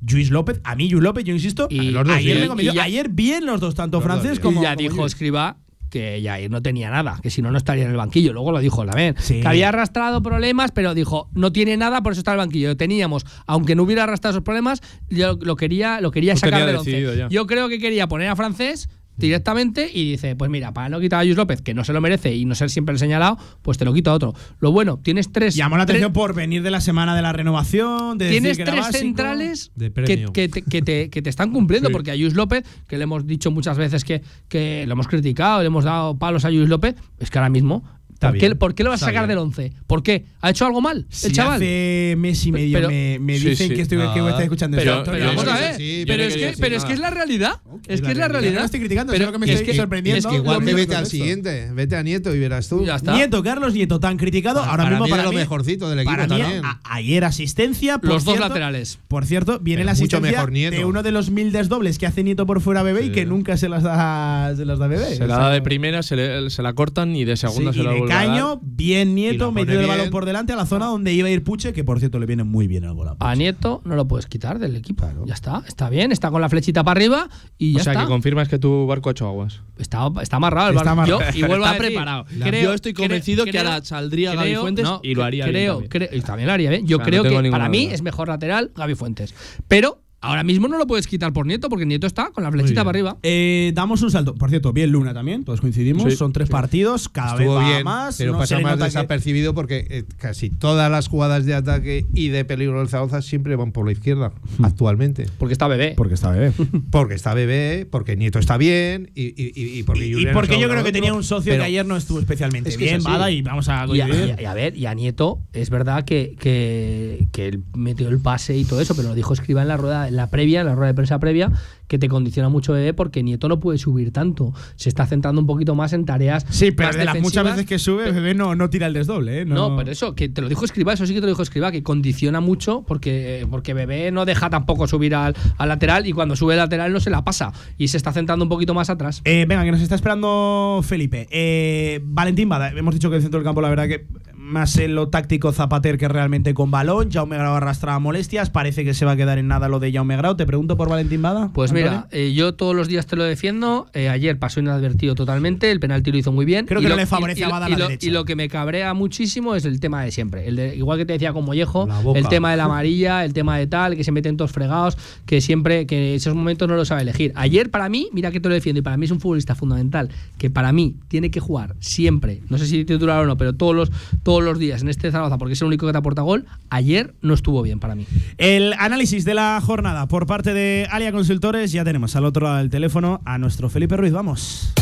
[0.01, 2.47] Luis López, a mí Luis López, yo insisto, Y ayer, los dos me bien.
[2.47, 2.71] convenció.
[2.71, 5.05] Y ya- ayer bien los dos, tanto francés como y ya como dijo.
[5.05, 5.57] Escriba
[5.89, 8.31] que Jair no tenía nada, que si no, no estaría en el banquillo.
[8.31, 8.85] Luego lo dijo.
[9.17, 9.41] Sí.
[9.41, 12.77] Que había arrastrado problemas, pero dijo, no tiene nada, por eso está en el banquillo.
[12.77, 16.75] Teníamos, aunque no hubiera arrastrado esos problemas, yo lo quería, lo quería Lo sacar del
[16.75, 17.15] once.
[17.17, 17.27] ya.
[17.29, 18.87] Yo creo que quería poner a francés
[19.19, 22.01] directamente y dice, pues mira, para no quitar a Luis López, que no se lo
[22.01, 24.33] merece y no ser siempre el señalado, pues te lo quito a otro.
[24.59, 25.55] Lo bueno, tienes tres...
[25.55, 28.57] Llamó la tres- atención por venir de la semana de la renovación, de decir Tienes
[28.57, 28.97] que tres básico.
[28.99, 31.93] centrales De que, te, que te- que te están cumpliendo, Sí.
[31.93, 35.59] porque a Luis López, que le hemos dicho muchas veces que, que lo hemos criticado,
[35.61, 37.83] le hemos dado palos a Luis López, es que ahora mismo.
[38.19, 39.29] ¿Por qué, por qué lo vas a sacar bien.
[39.29, 39.73] del 11?
[39.87, 40.25] ¿Por qué?
[40.41, 41.55] ¿Ha hecho algo mal Si el chaval?
[41.55, 43.75] hace mes y medio Pero- me, me Sí, dicen sí.
[43.75, 45.11] que estoy No, que está escuchando pero- esto.
[45.11, 46.99] Pero vamos a ver, si- pero, yo no es que, decir pero es que es
[46.99, 47.61] la realidad.
[47.87, 48.59] Es que es la realidad.
[48.59, 50.19] no estoy criticando, pero que me es estoy que- sorprendiendo.
[50.19, 51.11] Es que igual mismo vete al esto.
[51.11, 51.69] siguiente.
[51.73, 52.85] Vete a Nieto y verás tú.
[52.85, 53.13] Ya está.
[53.15, 54.59] Nieto, Carlos Nieto, tan criticado.
[54.59, 56.65] Ahora Para mismo mí para es lo mí, mejorcito del equipo también.
[56.65, 57.99] a- ayer asistencia.
[58.01, 58.99] Los dos laterales.
[59.07, 60.75] Por cierto, viene Pero la mucho asistencia mejor Nieto.
[60.77, 63.11] de uno de los mil desdobles que hace Nieto por fuera bebé y Sí.
[63.11, 65.15] que nunca se las da, bebé.
[65.15, 67.97] Se la da de primera, se, la cortan y de Sí, segunda se la de
[67.99, 68.08] vuelve a dar.
[68.09, 69.97] Caño, bien Nieto, metido el bien.
[69.97, 72.25] balón por delante a la zona donde iba a ir Puche, que por cierto le
[72.25, 73.29] viene muy bien el gol a Puche.
[73.31, 75.07] A Nieto no lo puedes quitar del equipo.
[75.25, 78.03] Ya está, está bien, está con la flechita para arriba y ya O sea, está.
[78.05, 79.61] que confirmas que tu barco ha hecho aguas.
[79.77, 81.13] Está, está amarrado el Está barco.
[81.13, 81.31] amarrado.
[81.33, 82.25] Yo- y vuelvo a Está decir, preparado.
[82.25, 85.53] creo- Yo estoy creo- convencido que ahora saldría Gaby Fuentes no, y lo haría bien
[85.53, 85.89] creo, también.
[85.89, 86.85] creo- y también lo haría bien.
[86.87, 87.95] Yo O sea, no creo que para mí duda.
[87.95, 89.33] es mejor lateral Gaby Fuentes.
[89.67, 92.81] Pero ahora mismo no lo puedes quitar por Nieto porque Nieto está con la flechita
[92.83, 93.17] para arriba.
[93.23, 94.35] Eh, damos un salto.
[94.35, 96.03] Por cierto, bien Luna también, todos coincidimos.
[96.03, 98.17] Sí, Son tres partidos, cada Estuvo vez va bien, más.
[98.17, 102.27] pero no pasa más que- desapercibido porque eh, casi todas las jugadas de ataque y
[102.29, 104.65] de peligro del Zaragoza siempre van por la izquierda, Hmm.
[104.65, 105.25] actualmente.
[105.37, 105.93] Porque está bebé.
[105.95, 106.51] Porque está bebé.
[106.91, 110.75] Porque está bebé, porque Nieto está bien y, y- y- porque, Y, porque yo creo
[110.83, 110.91] que otro.
[110.91, 113.03] tenía un socio Pero que ayer no estuvo especialmente Es que es bien.
[113.03, 114.27] Bada, y vamos a Y a, coincidir.
[114.29, 118.09] y a- y a ver, y a Nieto, es verdad que, que, que él metió
[118.09, 120.75] el pase y todo eso, pero lo dijo Escriba en la rueda, la previa, la
[120.75, 121.51] rueda de prensa previa,
[121.87, 124.53] que te condiciona mucho bebé porque Nieto no puede subir tanto.
[124.75, 126.45] Se está centrando un poquito más en tareas.
[126.49, 129.41] Sí, pero más de las muchas veces que sube, bebé no, no tira el desdoble,
[129.41, 129.45] ¿eh?
[129.45, 131.71] No, pero eso, que te lo dijo Escriba, eso sí que te lo dijo Escriba,
[131.71, 136.35] que condiciona mucho porque, porque Bebé no deja tampoco subir al, al lateral y cuando
[136.35, 139.21] sube el lateral no se la pasa y se está centrando un poquito más atrás.
[139.25, 141.27] Eh, venga, que nos está esperando Felipe.
[141.31, 144.05] Eh, Valentín Bada, hemos dicho que el centro del campo, la verdad que
[144.49, 147.11] más en lo táctico Zapater que realmente con balón.
[147.11, 148.49] Jaume Grau arrastraba molestias.
[148.49, 150.35] Parece que se va a quedar en nada lo de Jaume Grau.
[150.35, 151.49] Te pregunto por Valentín Bada.
[151.53, 151.91] Pues Antonio.
[151.91, 153.87] mira, eh, yo todos los días te lo defiendo.
[153.93, 156.65] Eh, ayer pasó inadvertido totalmente, el penalti lo hizo muy bien.
[156.65, 158.07] Creo Y que no lo- le favorece y- a y- Bada y la lo- derecha.
[158.07, 160.47] Y lo que me cabrea muchísimo es el tema de siempre.
[160.47, 163.57] El de- igual que te decía con Mollejo, el tema de la amarilla, el tema
[163.57, 167.03] de tal, que se meten todos fregados, que siempre, que esos momentos no lo sabe
[167.03, 167.31] elegir.
[167.35, 170.09] Ayer para mí, mira que te lo defiendo, y para mí es un futbolista fundamental,
[170.37, 173.75] que para mí tiene que jugar siempre, no sé si titular o no, pero todos
[173.75, 173.91] los,
[174.23, 177.13] todos los días en este Zaragoza, porque es el único que te aporta gol, ayer
[177.21, 178.05] no estuvo bien para mí.
[178.37, 181.71] El análisis de la jornada por parte de Alia Consultores.
[181.71, 184.13] Ya tenemos al otro lado del teléfono a nuestro Felipe Ruiz.
[184.13, 184.73] Vamos.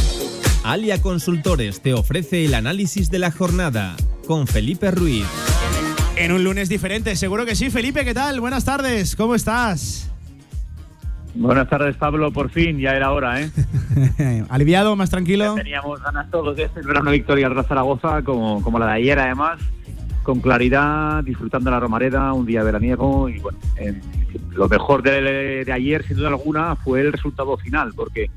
[0.64, 3.96] Alia Consultores te ofrece el análisis de la jornada
[4.26, 5.26] con Felipe Ruiz.
[6.18, 7.70] En un lunes diferente, seguro que sí.
[7.70, 8.40] Felipe, ¿qué tal?
[8.40, 10.12] Buenas tardes, ¿cómo estás?
[11.36, 12.32] Buenas tardes, Pablo.
[12.32, 13.52] Por fin, ya era hora, ¿eh?
[14.50, 15.54] ¿Aliviado, más tranquilo?
[15.56, 19.60] Teníamos ganas todos de celebrar una victoria al Zaragoza, como, como la de ayer, además,
[20.24, 23.30] con claridad, disfrutando la Romareda, un día veraniego.
[23.30, 24.02] Y bueno, en-
[24.52, 28.30] lo mejor de, de ayer, sin duda alguna, fue el resultado final, porque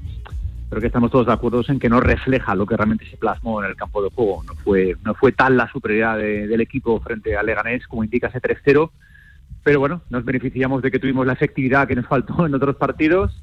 [0.68, 3.62] creo que estamos todos de acuerdo en que no refleja lo que realmente se plasmó
[3.62, 4.42] en el campo de juego.
[4.44, 8.28] No fue, no fue tal la superioridad de- del equipo frente al Leganés como indica
[8.28, 8.90] ese 3-0.
[9.62, 13.42] Pero bueno, nos beneficiamos de que tuvimos la efectividad que nos faltó en otros partidos,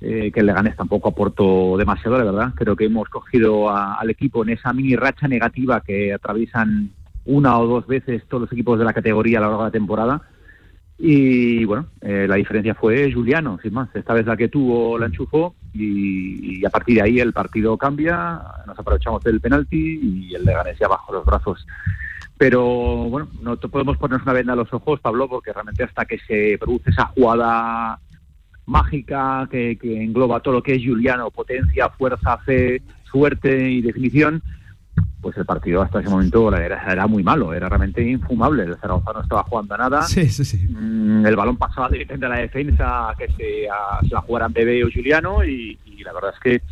[0.00, 2.52] eh, que el Leganés tampoco aportó demasiado, la verdad.
[2.54, 6.90] Creo que hemos cogido a- al equipo en esa mini racha negativa que atraviesan
[7.24, 9.72] una o dos veces todos los equipos de la categoría a lo largo de la
[9.72, 10.22] temporada.
[10.98, 13.88] Y bueno, eh, la diferencia fue Juliano, sin más.
[13.94, 17.76] Esta vez la que tuvo la enchufó y, y a partir de ahí el partido
[17.76, 21.64] cambia, nos aprovechamos del penalti y el Leganés ya bajo los brazos.
[22.38, 26.18] Pero bueno, no podemos ponernos una venda a los ojos, Pablo, porque realmente hasta que
[26.20, 27.98] se produce esa jugada
[28.66, 34.42] mágica que, que engloba todo lo que es Juliano, potencia, fuerza, fe, suerte y definición,
[35.20, 38.62] pues el partido hasta ese momento era, era muy malo, era realmente infumable.
[38.64, 40.02] El Zaragoza no estaba jugando a nada.
[40.02, 40.58] Sí, sí, sí.
[40.68, 44.84] Mm, el balón pasaba directamente a la defensa, que se, a- se la jugaran Bebé
[44.84, 46.62] o Juliano, y, y la verdad es que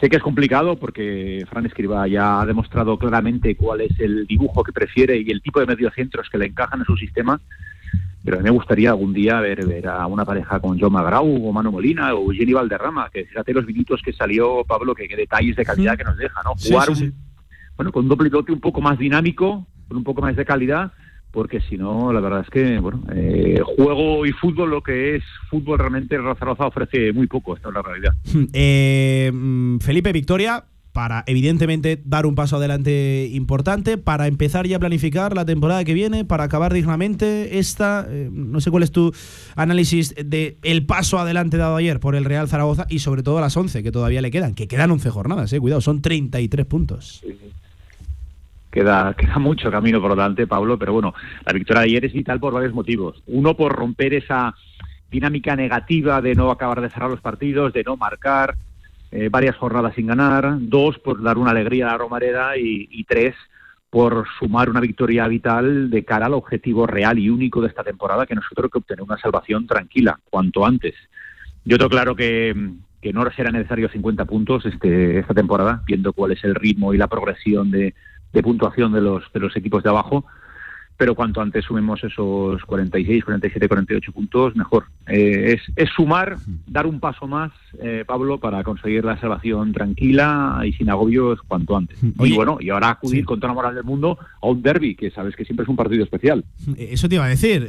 [0.00, 4.62] sé que es complicado porque Fran Escriba ya ha demostrado claramente cuál es el dibujo
[4.62, 7.40] que prefiere y el tipo de mediocentros que le encajan en su sistema.
[8.24, 11.46] Pero a mí me gustaría algún día ver, ver a una pareja con John Magrau
[11.48, 15.14] o Manu Molina o Jenny Valderrama, que fíjate los minutos que salió Pablo, que, que
[15.16, 16.54] detalles de calidad que nos deja, ¿no?
[16.56, 17.14] Jugar sí, un-
[17.76, 20.92] bueno, con un doble pivote un poco más dinámico, con un poco más de calidad,
[21.36, 25.22] porque si no, la verdad es que, bueno, eh, juego y fútbol, lo que es
[25.50, 28.14] fútbol realmente, el Real Zaragoza ofrece muy poco, esta es la realidad.
[28.54, 34.80] Eh, mm, Felipe, victoria para evidentemente dar un paso adelante importante, para empezar ya a
[34.80, 38.06] planificar la temporada que viene, para acabar dignamente esta.
[38.08, 39.12] Eh, no sé cuál es tu
[39.56, 43.54] análisis de el paso adelante dado ayer por el Real Zaragoza y sobre todo las
[43.54, 47.22] 11 que todavía le quedan, que quedan 11 jornadas, eh, cuidado, son 33 puntos.
[48.76, 51.14] Queda, queda mucho camino por delante, Pablo, pero bueno,
[51.46, 53.22] la victoria de ayer es vital por varios motivos.
[53.26, 54.54] Uno, por romper esa
[55.10, 58.54] dinámica negativa de no acabar de cerrar los partidos, de no marcar,
[59.12, 63.34] eh, varias jornadas sin ganar, dos, por dar una alegría a la Romareda y, tres,
[63.88, 68.26] por sumar una victoria vital de cara al objetivo real y único de esta temporada,
[68.26, 70.94] que nosotros que obtener una salvación tranquila, cuanto antes.
[71.64, 72.54] Yo tengo claro que,
[73.00, 76.98] que no será necesario 50 puntos este, esta temporada, viendo cuál es el ritmo y
[76.98, 77.94] la progresión de,
[78.32, 80.24] de puntuación de los, de los equipos de abajo,
[80.96, 84.86] pero cuanto antes sumemos esos 46, 47, 48 puntos, mejor.
[85.08, 86.36] Eh, es, es, sumar,
[86.66, 91.76] dar un paso más, eh, Pablo, para conseguir la salvación tranquila y sin agobios cuanto
[91.76, 91.98] antes.
[92.02, 95.10] y bueno, y ahora acudir con toda la moral del mundo a un derby, que
[95.12, 96.44] sabes que siempre es un partido especial.
[96.76, 97.68] Eh, eso te iba a decir.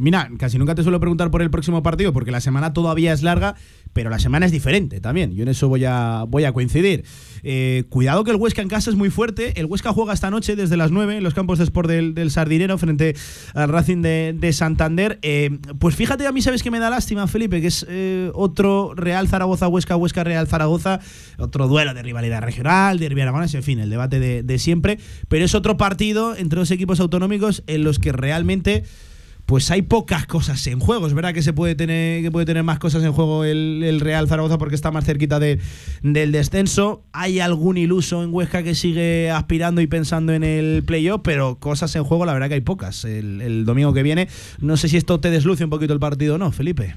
[0.00, 3.22] mira, casi nunca te suelo preguntar por el próximo partido, porque la semana todavía es
[3.22, 3.54] larga,
[3.92, 5.34] pero la semana es diferente también.
[5.34, 7.04] Yo en eso voy a, voy a coincidir.
[7.90, 9.60] cuidado que el Huesca en casa es muy fuerte.
[9.60, 12.32] El Huesca juega esta noche desde las 9 en los campos de Sport del, del
[12.32, 13.14] Sardinero frente
[13.54, 15.20] al Racing de, Santander.
[15.78, 17.86] pues fíjate, a mí sabes que me da lástima, Felipe, que es
[18.32, 21.00] otro Real Zaragoza, Huesca, Huesca, Real Zaragoza,
[21.36, 24.98] otro duelo de rivalidad regional, de Aragones, en fin, el debate de, de siempre.
[25.28, 28.84] Pero es otro partido entre dos equipos autonómicos en los que realmente
[29.46, 31.06] pues hay pocas cosas en juego.
[31.06, 34.26] Es verdad que se puede tener, que puede tener más cosas en juego el, Real
[34.26, 35.60] Zaragoza porque está más cerquita de,
[36.02, 37.04] del descenso.
[37.12, 41.94] Hay algún iluso en Huesca que sigue aspirando y pensando en el playoff, pero cosas
[41.94, 43.04] en juego la verdad que hay pocas.
[43.04, 44.28] El, domingo que viene,
[44.60, 46.94] no sé si esto te desluce un poquito el partido o no, Felipe.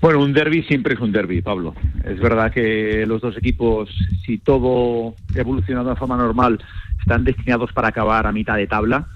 [0.00, 1.74] Bueno, un derby siempre es un derby, Pablo.
[2.04, 3.88] Es verdad que los dos equipos,
[4.24, 6.60] si todo evoluciona de forma normal,
[7.00, 9.06] están destinados para acabar a mitad de tabla,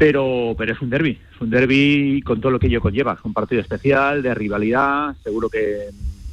[0.00, 3.12] pero, pero es un derby, es un derby con todo lo que ello conlleva.
[3.18, 5.90] Es un partido especial, de rivalidad, seguro que,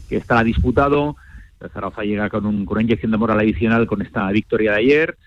[0.07, 1.17] que estará disputado.
[1.59, 4.77] El Zaragoza llega con, un, con una inyección de moral adicional con esta victoria de
[4.77, 5.17] ayer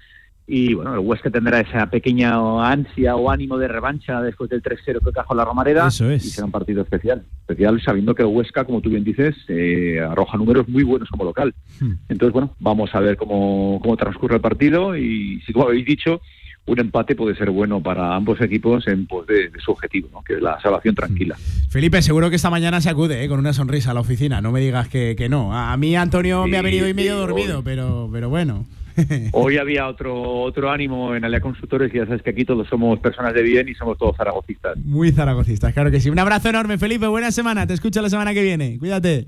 [0.47, 2.33] y bueno, el Huesca tendrá esa pequeña
[2.67, 5.89] ansia o ánimo de revancha después del 3-0 que cajó la Romareda.
[5.89, 6.25] Eso es.
[6.25, 7.25] Y será un partido especial.
[7.43, 11.25] Especial sabiendo que el Huesca, como tú bien dices, eh, arroja números muy buenos como
[11.25, 11.55] local.
[11.79, 11.93] Hmm.
[12.09, 16.21] Entonces, bueno, vamos a ver cómo, cómo transcurre el partido y si como habéis dicho,
[16.67, 20.23] un empate puede ser bueno para ambos equipos en pos de, su objetivo, ¿no?
[20.23, 21.37] que es la salvación tranquila.
[21.37, 21.71] Hmm.
[21.71, 23.29] Felipe, seguro que esta mañana se acude ¿eh?
[23.29, 25.57] con una sonrisa a la oficina, no me digas que, que no.
[25.57, 28.67] A mí Antonio me ha venido y medio dormido, pero, pero bueno.
[29.33, 32.99] Hoy había otro otro ánimo en Alea Consultores y ya sabes que aquí todos somos
[32.99, 34.77] personas de bien y somos todos zaragocistas.
[34.79, 36.11] Muy zaragocistas, claro que sí.
[36.11, 37.07] Un abrazo enorme, Felipe.
[37.07, 37.67] Buena semana.
[37.67, 38.79] Te escucho la semana que viene.
[38.79, 39.27] Cuídate.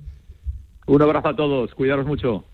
[0.86, 1.74] Un abrazo a todos.
[1.74, 2.44] Cuidaros mucho.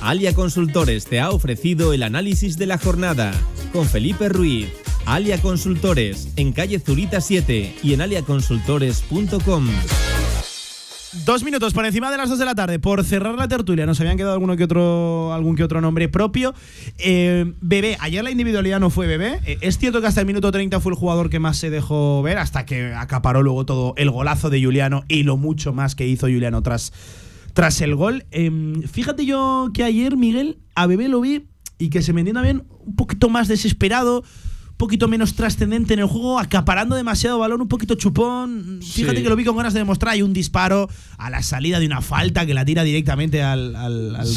[0.00, 3.32] Alia Consultores te ha ofrecido el análisis de la jornada
[3.72, 4.68] con Felipe Ruiz.
[5.06, 9.68] Alia Consultores en calle Zurita 7 y en aliaconsultores.com.
[11.26, 12.78] Dos minutos por encima de las dos de la tarde.
[12.78, 16.54] Por cerrar la tertulia, nos habían quedado alguno que otro, algún que otro nombre propio.
[16.98, 19.40] Eh, bebé, ayer la individualidad no fue Bebé.
[19.44, 22.22] Eh, es cierto que hasta el minuto 30 fue el jugador que más se dejó
[22.22, 26.06] ver, hasta que acaparó luego todo el golazo de Juliano y lo mucho más que
[26.06, 26.94] hizo Juliano tras,
[27.52, 28.24] tras el gol.
[28.30, 31.44] Em, fíjate yo que ayer, Miguel, a Bebé lo vi
[31.82, 34.22] y que se me entienda bien un poquito más desesperado
[34.82, 38.80] poquito menos trascendente en el juego, acaparando demasiado balón, un poquito chupón.
[38.82, 40.14] Fíjate que lo vi con ganas de demostrar.
[40.14, 43.76] Hay un disparo a la salida de una falta que la tira directamente al,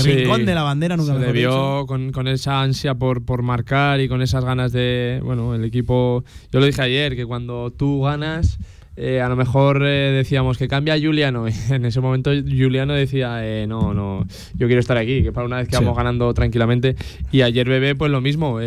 [0.03, 0.97] rincón de la bandera.
[0.97, 4.71] Nunca Se le vio con, con, esa ansia por, por marcar y con esas ganas
[4.71, 5.19] de.
[5.23, 6.23] Bueno, el equipo.
[6.51, 8.59] Yo lo dije ayer, que cuando tú ganas.
[8.97, 11.45] Eh, a lo mejor eh, decíamos que cambia Juliano.
[11.69, 14.25] en ese momento Juliano decía, eh, no, no,
[14.55, 16.95] yo quiero estar aquí, que para una vez que vamos ganando tranquilamente.
[17.31, 18.59] Y ayer Bebé, pues lo mismo.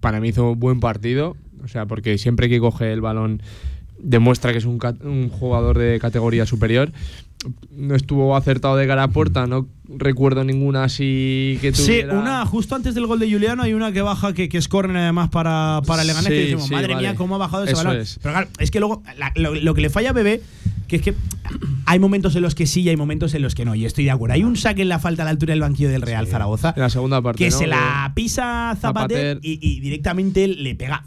[0.00, 1.36] para mí hizo un buen partido.
[1.62, 3.42] O sea, porque siempre que coge el balón
[3.98, 6.92] demuestra que es un, un jugador de categoría superior
[7.70, 12.12] no estuvo acertado de cara a puerta, no recuerdo ninguna así que tuviera...
[12.12, 14.68] Sí, una justo antes del gol de Juliano hay una que baja que, que es
[14.68, 17.96] córner además para, para Leganés que decimos, madre mía, cómo ha bajado ese balón.
[17.96, 18.18] Es.
[18.22, 19.02] Pero claro, es que luego
[19.36, 20.42] lo, que le falla a Bebé,
[20.88, 21.14] que es que
[21.86, 24.04] hay momentos en los que sí y hay momentos en los que no, y estoy
[24.04, 24.34] de acuerdo.
[24.34, 26.74] Hay un saque en la falta a la altura del banquillo del Real Zaragoza.
[26.76, 31.04] En la segunda parte, Que se la pisa Zapater, Y, y directamente le pega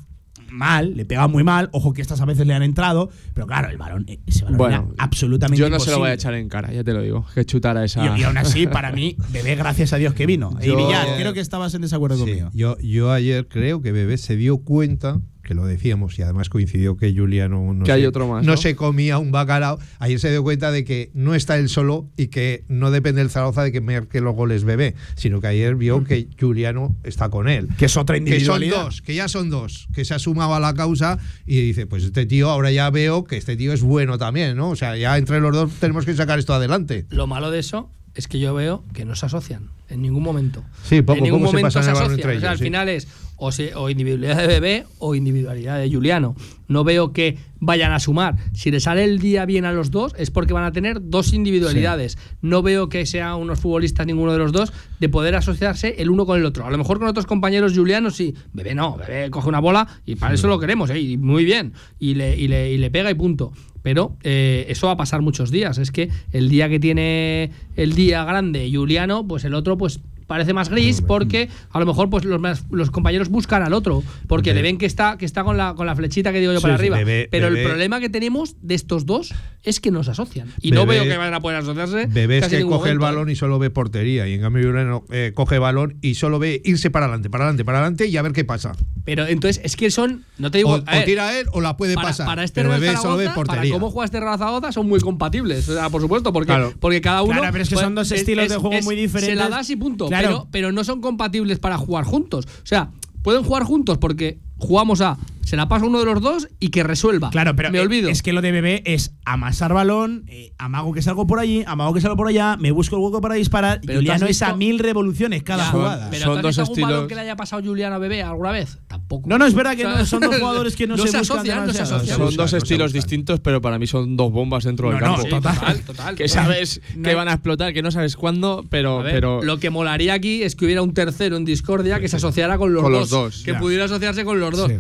[0.52, 1.70] mal, le pega muy mal.
[1.72, 4.58] Ojo que estas a veces le han entrado, pero claro, el balón, eh, ese balón
[4.58, 7.02] bueno, era absolutamente Yo no se lo voy a echar en cara, ya te lo
[7.02, 8.18] digo, que chutara esa.
[8.18, 10.58] Y, aún así, para mí, Bebé, gracias a Dios que vino.
[10.62, 12.50] y Villar, creo que estabas en desacuerdo conmigo.
[12.54, 15.22] Yo, yo ayer creo que Bebé se dio cuenta
[15.52, 18.54] que lo decíamos, y además coincidió que Juliano no, Que se, hay otro más, no
[18.54, 18.58] ¿no?
[18.58, 22.28] se comía un bacalao, ayer se dio cuenta de que no está él solo y
[22.28, 26.06] que no depende del Zaragoza de que marque los goles bebé, sino que ayer vio
[26.06, 27.68] que Juliano está con él.
[27.78, 28.84] Que es otra Que son individualidad.
[28.86, 32.06] dos, que ya son dos, que se ha sumado a la causa y dice, pues
[32.06, 34.70] este tío, ahora ya veo que este tío es bueno también, ¿no?
[34.70, 37.08] O sea, ya entre los dos tenemos que sacar esto adelante.
[37.10, 40.64] Lo malo de eso es que yo veo que no se asocian en ningún momento.
[40.84, 42.20] Sí, poco, en ningún poco se momento pasan se, el asocian.
[42.20, 42.64] entre o sea, al sí.
[42.64, 43.08] final es
[43.44, 46.36] o, se- o individualidad de Bebé o individualidad de Juliano.
[46.68, 48.36] No veo que vayan a sumar.
[48.54, 51.34] Si les sale el día bien a los dos es porque van a tener dos
[51.34, 52.20] individualidades.
[52.44, 56.28] No veo que sean unos futbolistas ninguno de los dos de poder asociarse el uno
[56.28, 56.66] con el otro.
[56.68, 58.36] A lo mejor con otros compañeros Juliano sí.
[58.54, 61.00] Bebé no, Bebé coge una bola y para eso lo queremos, ¿eh?
[61.00, 61.74] y muy bien.
[62.00, 63.52] Y le, y le, y le pega y punto.
[63.82, 65.80] Pero eh, eso va a pasar muchos días.
[65.80, 70.00] Es que el día que tiene el día grande Juliano, pues el otro, pues
[70.32, 74.02] parece más gris porque a lo mejor pues los, más- los compañeros buscan al otro
[74.28, 76.60] porque le ven que está que está con la con la flechita que digo yo
[76.60, 79.82] Sí, para sí, arriba Bebé- pero Bebé- el problema que tenemos de estos dos es
[79.82, 82.56] que no se asocian y no veo que vayan a poder asociarse Bebé es casi
[82.56, 83.12] que coge el momento, ¿eh?
[83.12, 84.26] balón y solo ve portería.
[84.28, 87.66] Y en cambio Juliano eh, coge balón y solo ve irse para adelante, para adelante,
[87.66, 88.72] para adelante y a ver qué pasa.
[89.04, 91.60] pero entonces es que son no te digo O, a o ver, tira él o
[91.62, 92.26] la puede para, pasar.
[92.26, 93.74] para este pero Real solo ve Zaragoza, para portería.
[93.74, 96.74] cómo juega este Real Zaragoza son muy compatibles o sea, por supuesto porque, Claro.
[96.80, 99.36] porque cada uno Claro, pero es que son dos estilos de juego muy se diferentes.
[99.38, 100.21] la das y punto Claro.
[100.52, 102.48] Pero, no son compatibles para jugar juntos.
[102.64, 102.90] O sea
[103.22, 106.84] pueden jugar juntos porque jugamos a se la pasa uno de los dos y que
[106.84, 110.54] resuelva Claro, pero me eh, olvido es que lo de bebé es amasar balón, eh,
[110.58, 113.36] amago que salgo por allí, amago que salgo por allá, me busco el hueco para
[113.36, 113.80] disparar.
[113.86, 116.08] Pero Juliano es a mil revoluciones cada Ya, jugada.
[116.10, 118.24] pero Son ¿tú has dos visto algún balón que le haya pasado Juliano a Bebé
[118.24, 120.88] alguna vez tampoco No, no, es verdad que O sea, no, son dos jugadores que
[120.88, 123.80] no, se, buscan asocian no se asocian Son dos no se estilos distintos, pero para
[123.80, 125.24] mí son dos bombas dentro del No, no, campo.
[125.24, 125.56] Sí, total.
[125.56, 129.14] total total que sabes que van a explotar, que no sabes cuándo, pero, A ver,
[129.14, 132.58] pero lo que molaría aquí es que hubiera un tercero en discordia que se asociara
[132.58, 133.02] con los Con dos.
[133.02, 134.70] los dos, que pudiera asociarse con los dos.
[134.70, 134.78] Sí,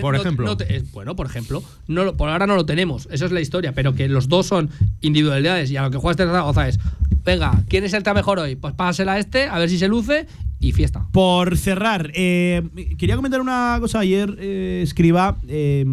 [0.00, 0.56] por ejemplo.
[0.56, 1.62] te- eh, bueno, por ejemplo.
[1.88, 3.08] No, por ahora no lo tenemos.
[3.10, 3.72] Eso es la historia.
[3.72, 4.70] Pero que los dos son
[5.00, 6.78] individualidades y a lo que juega este Zaragoza es:
[7.24, 8.56] venga, ¿quién es el que mejor hoy?
[8.56, 10.26] Pues pásasela a este, a ver si se luce
[10.58, 11.06] y fiesta.
[11.12, 12.62] Por cerrar, eh,
[12.98, 14.00] quería comentar una cosa.
[14.00, 15.84] Ayer eh, escriba eh,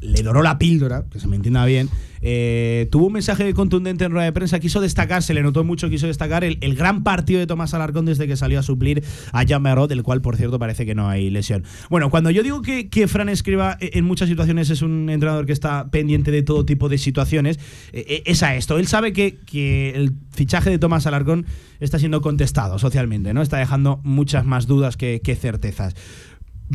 [0.00, 1.88] le doró la píldora, que se me entienda bien.
[2.20, 4.58] eh, tuvo un mensaje contundente en rueda de prensa.
[4.58, 8.26] Quiso destacar, se le notó mucho, quiso destacar el, gran partido de Tomás Alarcón desde
[8.26, 11.30] que salió a suplir a Jan Barrot, del cual, por cierto, parece que no hay
[11.30, 11.64] lesión.
[11.88, 15.46] Bueno, cuando yo digo que, que Fran Escriba eh, en muchas situaciones es un entrenador
[15.46, 17.58] que está pendiente de todo tipo de situaciones,
[17.92, 18.78] eh, es a esto.
[18.78, 21.46] Él sabe que, que el fichaje de Tomás Alarcón
[21.80, 23.42] está siendo contestado socialmente, ¿no?
[23.42, 25.94] Está dejando muchas más dudas que, que certezas.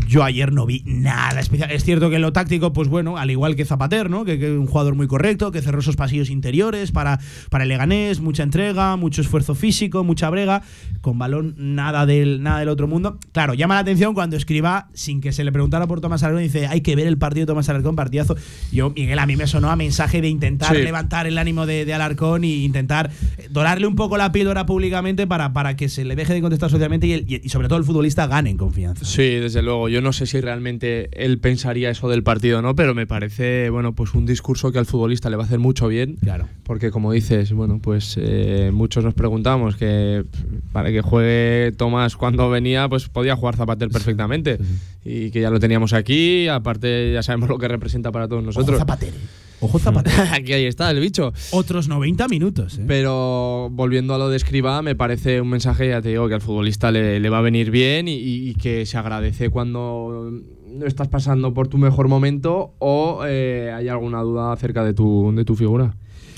[0.07, 1.69] Yo ayer no vi nada especial.
[1.71, 4.23] Es cierto que en lo táctico, pues bueno, al igual que Zapater, ¿no?
[4.23, 7.19] Que, que un jugador muy correcto, que cerró esos pasillos interiores para,
[7.49, 10.61] para el Leganés, mucha entrega, mucho esfuerzo físico, mucha brega,
[11.01, 13.17] con balón nada del, nada del otro mundo.
[13.33, 16.67] Claro, llama la atención cuando escriba, sin que se le preguntara por Tomás Alarcón, dice,
[16.67, 18.37] hay que ver el partido de Tomás Alarcón, partidazo.
[18.71, 20.81] Yo, Miguel, a mí me sonó a mensaje de intentar Sí.
[20.83, 25.27] levantar el ánimo de, de Alarcón y intentar eh, dorarle un poco la píldora públicamente
[25.27, 27.83] para, para que se le deje de contestar socialmente y, el- y sobre todo el
[27.83, 29.03] futbolista gane en confianza.
[29.03, 29.80] Sí, desde luego.
[29.89, 33.69] Yo no sé si realmente él pensaría eso del partido o no, pero me parece,
[33.69, 36.17] bueno, pues un discurso que al futbolista le va a hacer mucho bien.
[36.21, 36.47] Claro.
[36.63, 40.23] Porque como dices, bueno, pues eh, muchos nos preguntamos que
[40.71, 44.59] para que juegue Tomás cuando venía, pues podía jugar Zapater perfectamente.
[45.03, 48.77] Y que ya lo teníamos aquí, aparte ya sabemos lo que representa para todos nosotros.
[48.77, 49.13] Zapater.
[49.61, 50.11] Ojo Zapater.
[50.33, 51.31] aquí ahí está el bicho.
[51.51, 52.77] Otros 90 minutos.
[52.77, 52.83] ¿eh?
[52.87, 56.41] Pero volviendo a lo de Escribá, me parece un mensaje, ya te digo, que al
[56.41, 60.31] futbolista le, le va a venir bien y, y que se agradece cuando
[60.71, 65.31] no estás pasando por tu mejor momento o eh, hay alguna duda acerca de tu,
[65.35, 65.95] de tu figura.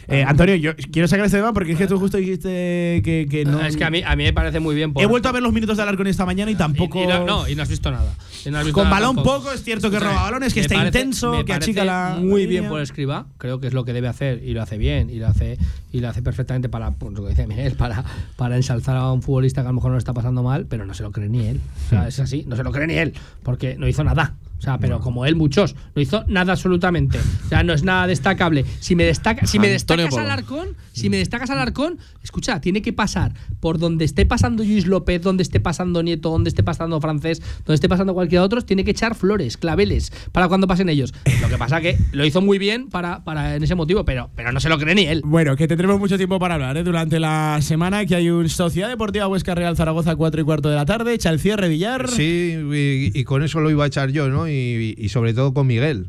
[0.08, 3.46] Eh, Antonio, yo quiero sacar este tema porque es que tú justo dijiste que, que
[3.46, 3.62] no.
[3.66, 4.94] Es que a mí, a mí me parece muy bien.
[4.94, 7.00] por- He vuelto a ver los minutos de Alarcón esta mañana y tampoco.
[7.00, 8.14] Y, y no, no, y no has visto nada.
[8.46, 9.38] Y no has visto Con nada balón tampoco.
[9.44, 12.18] poco, es cierto que roba balones, que me está parece- intenso, que achica la.
[12.20, 15.10] Muy bien por escriba, creo que es lo que debe hacer y lo hace bien
[15.10, 15.58] y lo hace
[15.92, 18.04] y lo hace perfectamente para, pues, lo que dice Miguel, para,
[18.36, 20.86] para ensalzar a un futbolista que a lo mejor no lo está pasando mal, pero
[20.86, 21.60] no se lo cree ni él.
[21.86, 24.36] O sea, es así, no se lo cree ni él, porque no hizo nada.
[24.58, 25.76] O sea, pero como él, muchos.
[25.94, 27.20] No hizo nada absolutamente.
[27.46, 28.64] O sea, no es nada destacable.
[28.80, 30.32] Si me, destaca, si me destacas al.
[30.32, 34.88] Arcón, si me destacas al Arcón, escucha, tiene que pasar por donde esté pasando Luis
[34.88, 38.86] López, donde esté pasando Nieto, donde esté pasando Francés, donde esté pasando cualquier otro, tiene
[38.86, 41.14] que echar flores, claveles, para cuando pasen ellos.
[41.42, 44.54] Lo que pasa que lo hizo muy bien para, para en ese motivo, pero, pero
[44.54, 45.22] no se lo cree ni él.
[45.26, 46.84] Bueno, que tendremos mucho tiempo para hablar ¿eh?
[46.84, 48.06] durante la semana.
[48.06, 51.14] Que hay un Sociedad Deportiva Huesca Real Zaragoza, 4 y cuarto de la tarde.
[51.14, 52.10] Echa el cierre, Villar.
[52.10, 54.43] Sí, y, y con eso lo iba a echar yo, ¿no?
[54.48, 56.08] Y, y sobre todo con Miguel,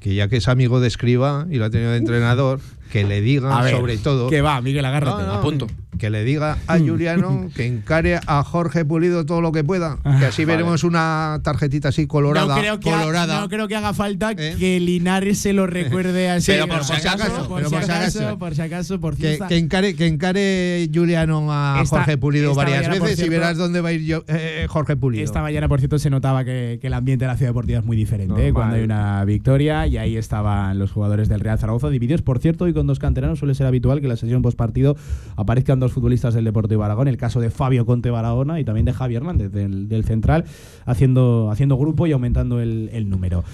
[0.00, 2.60] que ya que es amigo de Escriba y lo ha tenido de entrenador,
[2.90, 4.28] que le diga ver, sobre todo.
[4.28, 5.22] Que va, Miguel, agárrate.
[5.22, 5.66] No, no, A punto.
[6.02, 9.98] Que le diga a Juliano que encare a Jorge Pulido todo lo que pueda.
[10.18, 12.56] Que así veremos una tarjetita así colorada.
[12.56, 13.40] no, creo que ha- colorada.
[13.40, 16.54] no creo que haga falta que Linares se lo recuerde a ese.
[16.54, 20.90] Pero por si acaso, por si acaso, por si acaso, por Que, encare, que encare
[20.92, 24.24] Juliano a Esta- Jorge Pulido varias mañana, veces y verás dónde va a ir yo-
[24.26, 25.22] eh, Jorge Pulido.
[25.22, 27.84] Esta mañana, por cierto, se notaba que, que el ambiente de la ciudad deportiva es
[27.84, 28.50] muy diferente ¿eh?
[28.50, 28.52] Normal.
[28.54, 32.66] cuando hay una victoria y ahí estaban los jugadores del Real Zaragoza divididos, por cierto,
[32.66, 34.96] y con dos canteranos suele ser habitual que en la sesión postpartido
[35.36, 38.92] aparezcan dos futbolistas del Deportivo Aragón, el caso de Fabio Conte Barahona y también de
[38.92, 40.44] Javi Hernández del, del Central,
[40.86, 43.44] haciendo, haciendo grupo y aumentando el, el número.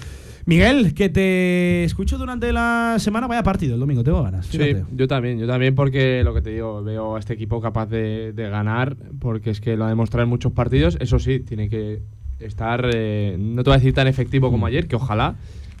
[0.45, 4.47] Miguel, que te escucho durante la semana, vaya partido el domingo, tengo ganas.
[4.47, 4.85] Sí, fíjate.
[4.95, 8.33] yo también, yo también porque lo que te digo, veo a este equipo capaz de,
[8.33, 12.01] de ganar, porque es que lo ha demostrado en muchos partidos, eso sí, tiene que
[12.39, 15.35] estar, eh, no te voy a decir tan efectivo como ayer, que ojalá,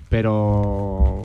[0.09, 1.23] pero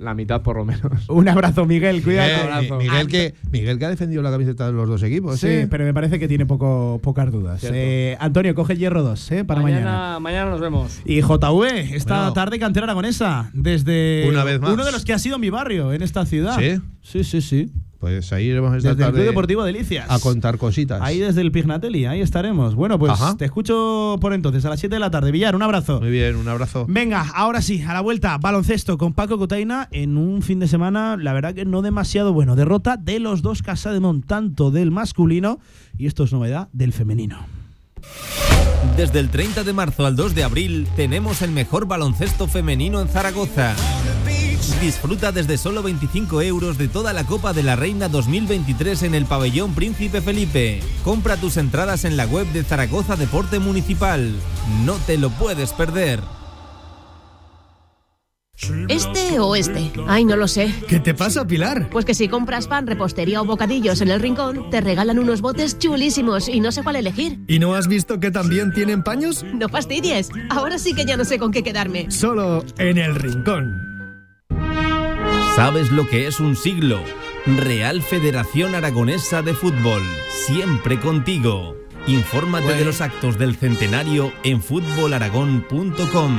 [0.00, 0.82] la mitad por lo menos.
[1.08, 2.32] Un abrazo, Miguel, cuídate.
[2.60, 5.38] Miguel, Miguel que, Miguel que ha defendido la camiseta de los dos equipos.
[5.38, 5.66] Sí, ¿eh?
[5.70, 7.62] pero me parece que tiene poco, pocas dudas.
[7.64, 9.84] Eh, Antonio, coge el hierro 2 eh, para mañana.
[9.84, 11.00] mañana, mañana nos vemos.
[11.04, 12.32] Y JV, esta Bueno.
[12.32, 14.72] tarde cantera aragonesa, desde Una vez más.
[14.72, 16.58] uno de los que ha sido mi barrio en esta ciudad.
[16.58, 16.80] ¿Sí?
[17.02, 17.72] Sí, sí, sí.
[18.00, 20.06] Pues ahí iremos esta Desde el Club Deportivo Delicias.
[20.10, 21.02] a contar cositas.
[21.02, 22.74] Ahí desde el Pignatelli, ahí estaremos.
[22.74, 23.36] Bueno, pues Ajá.
[23.36, 25.30] te escucho por entonces a las 7 de la tarde.
[25.30, 26.00] Villar, un abrazo.
[26.00, 26.86] Muy bien, un abrazo.
[26.88, 31.18] Venga, ahora sí, a la vuelta, baloncesto con Paco Cotaina en un fin de semana,
[31.18, 32.56] la verdad que no demasiado bueno.
[32.56, 35.58] Derrota de los dos Casademont, tanto del masculino,
[35.98, 37.44] y esto es novedad, del femenino.
[38.96, 43.08] Desde el 30 de marzo al 2 de abril tenemos el mejor baloncesto femenino en
[43.08, 43.74] Zaragoza.
[44.78, 49.26] Disfruta desde solo 25 euros de toda la Copa de la Reina 2023 en el
[49.26, 50.80] pabellón Príncipe Felipe.
[51.04, 54.34] Compra tus entradas en la web de Zaragoza Deporte Municipal.
[54.84, 56.20] No te lo puedes perder.
[58.88, 59.90] ¿Este o este?
[60.06, 60.72] Ay, no lo sé.
[60.86, 61.88] ¿Qué te pasa, Pilar?
[61.90, 65.78] Pues que si compras pan, repostería o bocadillos en el rincón, te regalan unos botes
[65.78, 67.38] chulísimos y no sé cuál elegir.
[67.48, 69.44] ¿Y no has visto que también tienen paños?
[69.54, 70.28] No fastidies.
[70.50, 72.10] Ahora sí que ya no sé con qué quedarme.
[72.10, 73.89] Solo en el rincón.
[75.54, 77.02] ¿Sabes lo que es un siglo?
[77.44, 80.02] Real Federación Aragonesa de Fútbol,
[80.46, 81.76] siempre contigo.
[82.06, 86.38] Infórmate de los actos del centenario en fútbolaragón.com.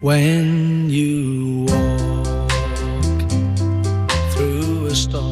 [0.00, 2.50] When you walk
[4.34, 5.23] through a storm,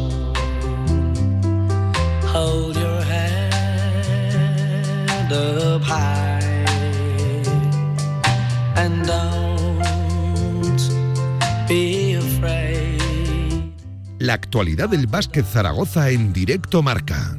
[14.23, 17.37] La actualidad del básquet Zaragoza en directo marca.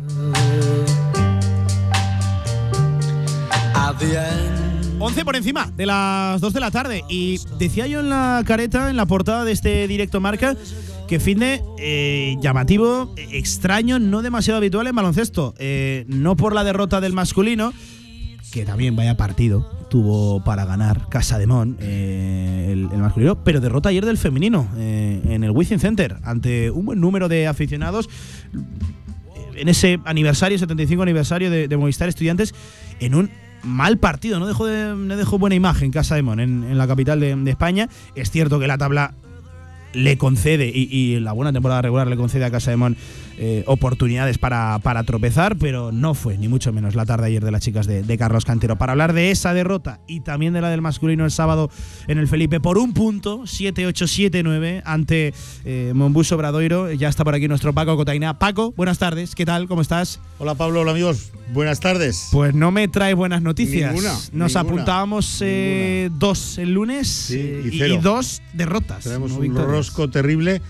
[4.02, 5.00] End.
[5.00, 7.06] 11 por encima de las 2 de la tarde.
[7.08, 10.58] Y decía yo en la careta, en la portada de este directo marca,
[11.08, 15.54] que fin de eh, llamativo, eh, extraño, no demasiado habitual en baloncesto.
[15.60, 17.72] Eh, no por la derrota del masculino,
[18.52, 23.62] que también vaya partido tuvo para ganar Casa de Mon, eh, el, el masculino, pero
[23.62, 28.10] derrota ayer del femenino eh, en el Wizzing Center ante un buen número de aficionados
[29.56, 32.56] en ese aniversario, 75 aniversario de, Movistar Estudiantes,
[33.00, 33.30] en un
[33.64, 34.40] mal partido.
[34.40, 37.88] No dejó, de- no dejó buena imagen Casa de Mon en, la capital de España.
[38.16, 39.14] Es cierto que la tabla
[39.94, 42.98] le concede, y, y la buena temporada regular le concede a Casa de Mon
[43.38, 47.50] eh, oportunidades para, para tropezar, pero no fue ni mucho menos la tarde ayer de
[47.50, 48.78] las chicas de, de Carlos Cantero.
[48.78, 51.72] Para hablar de esa derrota y también de la del masculino el sábado
[52.08, 55.34] en el Felipe por un punto, 7-8-7-9 ante
[55.66, 56.92] eh, Monbuso Bradoiro.
[56.92, 58.38] Ya está por aquí nuestro Paco Cotaina.
[58.38, 59.68] Paco, buenas tardes, ¿qué tal?
[59.68, 60.20] ¿Cómo estás?
[60.38, 62.30] Hola Pablo, hola amigos, buenas tardes.
[62.32, 63.94] Pues no me trae buenas noticias.
[63.94, 69.04] Ninguna, Nos ninguna, aputábamos eh, dos el lunes eh, y dos derrotas.
[69.04, 69.46] Tenemos no un
[70.12, 70.62] terrible.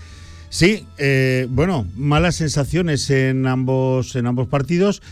[0.48, 5.02] Sí, eh, bueno, malas sensaciones en ambos, en ambos partidos.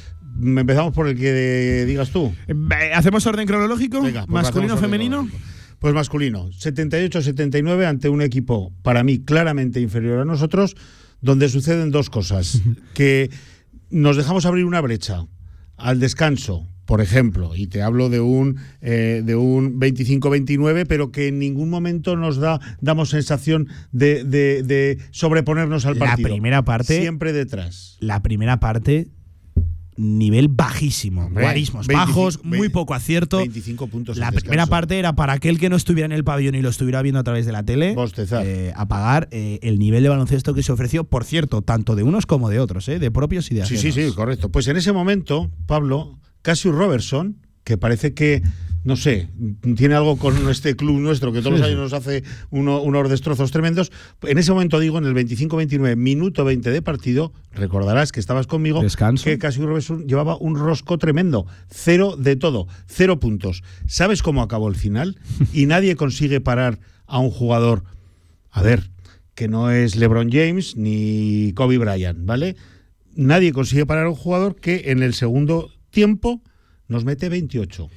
[0.40, 2.32] Empezamos por el que digas tú.
[2.94, 4.00] ¿Hacemos orden cronológico?
[4.00, 5.28] Venga, pues ¿Masculino, femenino?
[5.78, 10.76] Pues masculino, 78-79 ante un equipo para mí claramente inferior a nosotros,
[11.20, 12.62] donde suceden dos cosas.
[12.94, 13.28] que
[13.90, 15.26] nos dejamos abrir una brecha
[15.76, 21.28] al descanso, por ejemplo, y te hablo de un, eh, de un 25-29, pero que
[21.28, 26.28] en ningún momento nos da damos sensación de, de- de sobreponernos al La partido.
[26.28, 27.96] primera parte- Siempre detrás.
[28.00, 29.08] La primera parte,
[29.96, 31.26] nivel bajísimo.
[31.26, 33.36] Hombre, guarismos 25, bajos, muy 20, poco acierto.
[33.38, 34.16] 25 puntos.
[34.16, 37.02] La primera parte era para aquel que no estuviera en el pabellón y lo estuviera
[37.02, 37.94] viendo a través de la tele.
[37.94, 38.44] Bostezar.
[38.44, 42.24] eh, apagar eh, el nivel de baloncesto que se ofreció, por cierto, tanto de unos
[42.26, 43.94] como de otros, eh, de propios y de Sí, ajenos.
[43.94, 44.48] sí, sí, correcto.
[44.50, 48.42] Pues en ese momento, Pablo, Cassius Robertson, que parece que
[48.84, 49.28] no sé,
[49.76, 53.08] tiene algo con este club nuestro que todos los Sí, años nos hace uno- unos
[53.08, 53.92] destrozos tremendos.
[54.22, 58.82] En ese momento digo, en el 25-29, minuto 20 de partido, recordarás que estabas conmigo,
[58.82, 59.22] Descanso.
[59.22, 61.46] que Casio Robertson llevaba un rosco tremendo.
[61.70, 63.62] Cero de todo, cero puntos.
[63.86, 65.16] ¿Sabes cómo acabó el final?
[65.52, 67.84] Y nadie consigue parar a un jugador,
[68.50, 68.90] a ver,
[69.36, 72.56] que no es LeBron James ni Kobe Bryant, ¿vale?
[73.14, 76.42] Nadie consigue parar a un jugador que en el segundo tiempo
[76.88, 77.88] nos mete 28.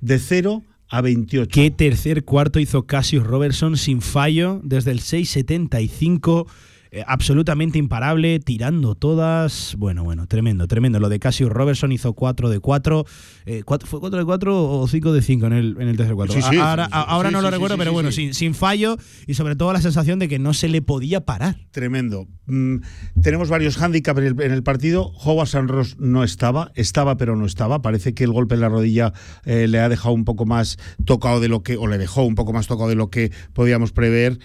[0.00, 1.50] De 0 a 28.
[1.52, 6.46] ¿Qué tercer cuarto hizo Cassius Robertson sin fallo desde el 6.75?
[6.94, 9.74] Eh, absolutamente imparable, tirando todas.
[9.78, 11.00] Bueno, bueno, tremendo, tremendo.
[11.00, 13.04] Lo de Cassius Robertson hizo 4 de 4.
[13.46, 16.14] eh, cuatro- ¿Fue 4 de 4 o 5 de 5 en el, en el tercer
[16.14, 16.34] cuarto?
[16.34, 18.12] Sí, sí, A- ahora sí, ahora no lo recuerdo, pero bueno.
[18.12, 21.56] Sin, sin fallo y sobre todo la sensación de que no se le podía parar.
[21.70, 22.28] Tremendo.
[22.46, 22.76] Mm,
[23.22, 25.10] tenemos varios hándicaps en el, en el partido.
[25.24, 27.80] Howard Sanros no estaba, estaba pero no estaba.
[27.80, 29.14] Parece que el golpe en la rodilla
[29.46, 30.76] eh, le ha dejado un poco más
[31.06, 33.92] tocado de lo que, o le dejó un poco más tocado de lo que podíamos
[33.92, 34.38] prever.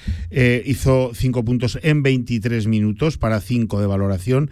[0.65, 2.03] Hizo cinco puntos en
[2.37, 4.51] 23 minutos para cinco de valoración.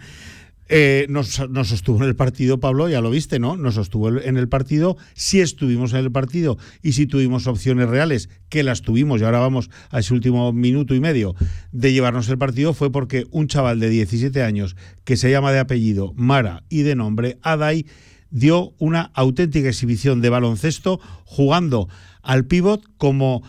[0.68, 3.56] Eh, nos, nos sostuvo en el partido, Pablo, ya lo viste, ¿no?
[3.56, 8.28] Nos sostuvo en el partido, si estuvimos en el partido y si tuvimos opciones reales,
[8.48, 11.36] que las tuvimos y ahora vamos a ese último minuto y medio
[11.70, 14.74] de llevarnos el partido, fue porque un chaval de 17 años
[15.04, 17.86] que se llama de apellido Mara y de nombre Adai
[18.30, 21.88] dio una auténtica exhibición de baloncesto jugando
[22.22, 23.44] al pívot como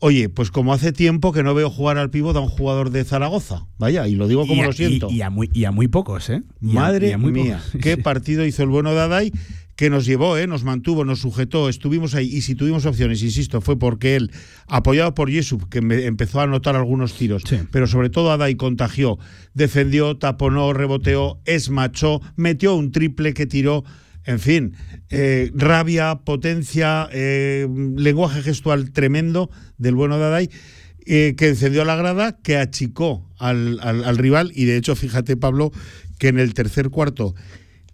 [0.00, 3.02] Oye, pues como hace tiempo que no veo jugar al pívot a un jugador de
[3.04, 3.66] Zaragoza.
[3.78, 5.08] Vaya, y lo digo como a- lo siento.
[5.10, 6.42] Y, y a muy, y a muy pocos, ¿eh?
[6.60, 7.80] Madre a muy mía, pocos.
[7.82, 9.32] qué partido hizo el bueno de Adai
[9.74, 10.48] que nos llevó, ¿eh?
[10.48, 14.32] nos mantuvo, nos sujetó, estuvimos ahí y si tuvimos opciones, insisto, fue porque él,
[14.66, 19.18] apoyado por Jesús, que me- empezó a anotar algunos tiros, pero sobre todo Adai contagió,
[19.54, 23.84] defendió, taponó, reboteó, esmachó, metió un triple que tiró,
[24.28, 24.74] en fin,
[25.10, 27.66] eh, rabia, potencia, eh,
[27.96, 30.50] lenguaje gestual tremendo del bueno de Adai
[31.06, 35.36] eh, que encendió la grada, que achicó al, al- al rival y de hecho, fíjate
[35.36, 35.72] Pablo,
[36.18, 37.34] que en el tercer cuarto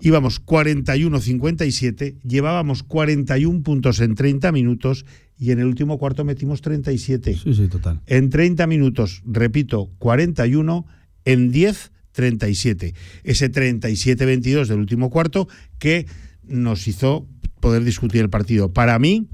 [0.00, 5.04] íbamos 41-57, llevábamos 41 puntos en 30 minutos
[5.38, 7.38] y en el último cuarto metimos 37.
[7.42, 8.00] Sí, sí, total.
[8.06, 10.86] En 30 minutos, repito, 41,
[11.24, 12.94] en 10, 37.
[13.24, 16.06] Ese 37-22 del último cuarto que
[16.48, 17.26] nos hizo
[17.60, 18.72] poder discutir el partido.
[18.72, 19.26] Para mí,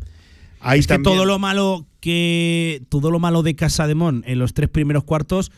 [0.61, 4.69] ahí es que todo lo malo que todo lo malo de Casademón en los tres
[4.69, 5.53] primeros cuartos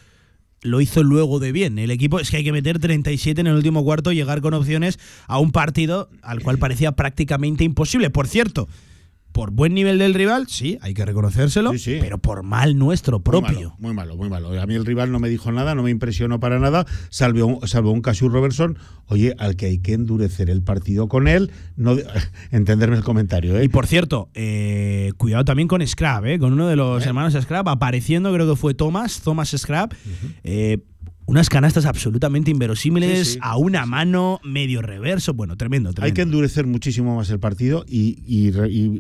[0.62, 1.78] lo hizo luego de bien.
[1.78, 4.55] El equipo es que hay que meter 37 en el último cuarto y llegar con
[4.55, 8.11] opciones a un partido al cual parecía prácticamente imposible.
[8.11, 8.68] Por cierto,
[9.33, 11.70] por buen nivel del rival, sí, hay que reconocérselo,
[12.01, 13.74] pero por mal nuestro propio.
[13.78, 14.61] Muy malo, muy malo, muy malo.
[14.62, 17.66] A mí el rival no me dijo nada, no me impresionó para nada, salvo un,
[17.68, 21.95] salvo un Cassius Robertson, oye, al que hay que endurecer el partido con él, no
[21.97, 22.07] de-
[22.51, 23.64] entenderme el comentario, ¿eh?
[23.64, 26.39] Y por cierto, eh, cuidado también con Scrap, ¿eh?
[26.39, 29.93] con uno de los hermanos Scrap, apareciendo, creo que fue Thomas, Thomas Scrap.
[31.33, 33.39] Unas canastas absolutamente inverosímiles, Sí, sí.
[33.41, 35.33] a una mano, medio reverso.
[35.33, 36.05] Bueno, tremendo, tremendo.
[36.05, 38.51] Hay que endurecer muchísimo más el partido y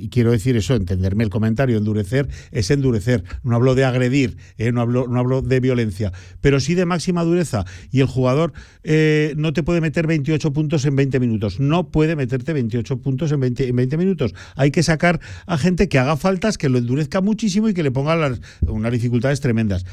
[0.08, 3.22] quiero decir eso, entenderme el comentario, endurecer es endurecer.
[3.42, 6.10] No hablo de agredir, eh, no, hablo, no hablo de violencia,
[6.40, 7.66] pero sí de máxima dureza.
[7.90, 11.60] Y el jugador eh, no te puede meter 28 puntos en 20 minutos.
[11.60, 14.34] No puede meterte 28 puntos en 20, en 20 minutos.
[14.56, 17.90] Hay que sacar a gente que haga faltas, que lo endurezca muchísimo y que le
[17.90, 19.84] ponga las, unas dificultades tremendas.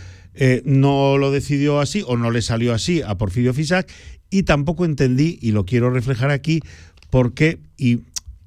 [0.42, 3.92] Eh, no lo decidió así o no le salió así a Porfirio Fisac
[4.30, 6.62] y tampoco entendí, y lo quiero reflejar aquí,
[7.10, 8.04] por qué, y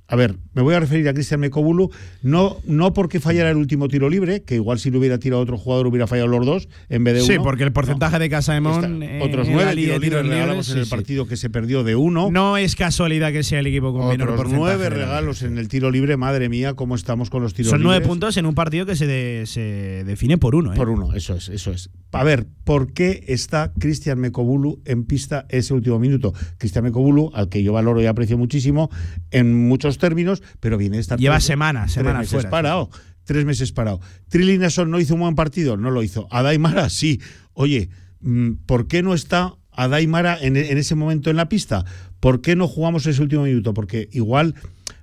[0.09, 1.91] a ver, me voy a referir a Cristian Mecobulu,
[2.23, 5.57] no, no porque fallara el último tiro libre, que igual si lo hubiera tirado otro
[5.59, 7.43] jugador hubiera fallado los dos en vez de Sí, uno.
[7.45, 9.03] porque el porcentaje de Casaemón.
[9.03, 10.95] Eh, otros nueve tiros libres regalamos en el sí, sí.
[10.95, 12.31] partido que se perdió de uno.
[12.31, 14.77] No es casualidad que sea el equipo con menor Otros porcentaje.
[14.77, 17.99] nueve regalos en el tiro libre, madre mía, cómo estamos con los tiros Son nueve
[18.01, 18.09] libres.
[18.09, 20.73] puntos en un partido que se, de- se define por uno.
[20.73, 20.77] ¿eh?
[20.77, 21.91] Por uno, eso es, eso es.
[22.13, 26.35] A ver, ¿por qué está Cristian Mecobulu en pista ese último minuto?
[26.59, 28.91] Cristian Mecobulu, al que yo valoro y aprecio muchísimo
[29.31, 32.91] en muchos términos, pero viene de estar Lleva tres- semanas, tres semanas meses fuera, parado.
[33.25, 34.01] Tres meses parado.
[34.29, 36.27] Trilly Nason no hizo un buen partido, no lo hizo.
[36.31, 37.21] Adaimara sí.
[37.53, 37.89] Oye,
[38.21, 41.85] mm, ¿por qué no está Adaimara en, en ese momento en la pista?
[42.21, 43.75] ¿Por qué no jugamos ese último minuto?
[43.75, 44.55] Porque igual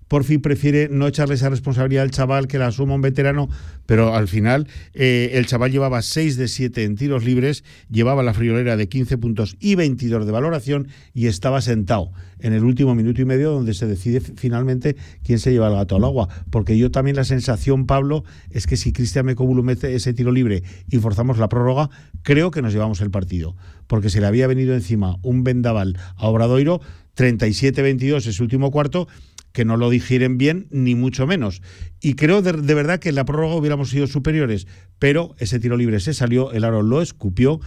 [0.09, 3.47] Porfi prefiere no echarle esa responsabilidad al chaval que la asuma un veterano,
[3.85, 8.33] pero al final eh, el chaval llevaba 6 de 7 en tiros libres, llevaba la
[8.33, 13.21] friolera de 15 puntos y 22 de valoración y estaba sentado en el último minuto
[13.21, 16.27] y medio donde se decide fi- finalmente quién se lleva el gato al agua.
[16.49, 20.63] Porque yo también la sensación, Pablo, es que si Cristian Mecobulu mete ese tiro libre
[20.89, 21.89] y forzamos la prórroga,
[22.23, 23.55] creo que nos llevamos el partido.
[23.87, 26.81] Porque se le había venido encima un vendaval a Obradoiro,
[27.15, 29.07] 37-22 ese último cuarto,
[29.51, 31.61] que no lo digieren bien, ni mucho menos.
[32.01, 34.67] Y creo de, verdad que en la prórroga hubiéramos sido superiores,
[34.99, 37.59] pero ese tiro libre se salió, el aro lo escupió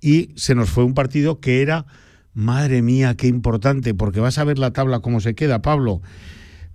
[0.00, 1.86] y se nos fue un partido que era,
[2.32, 6.00] madre mía, qué importante, porque vas a ver la tabla cómo se queda, Pablo,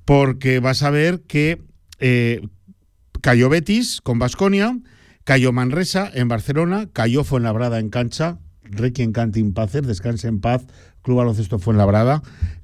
[0.05, 1.61] porque vas a ver que
[1.99, 2.41] eh,
[3.21, 4.79] cayó Betis con Basconia,
[5.23, 10.65] cayó Manresa en Barcelona, cayó Fuenlabrada en cancha, Requiem Cantin Pacer, descanse en paz,
[11.01, 12.21] Club Baloncesto Fuenlabrada,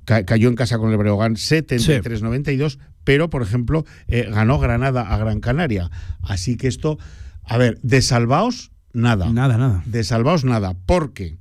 [0.08, 5.18] ca cayó en casa con el Breogán 73-92, pero por ejemplo eh, ganó Granada a
[5.18, 5.92] Gran Canaria.
[6.22, 6.98] Así que esto,
[7.44, 9.30] a ver, de salvaos, nada.
[9.32, 9.84] Nada, nada.
[9.86, 11.38] De salvaos, nada, porque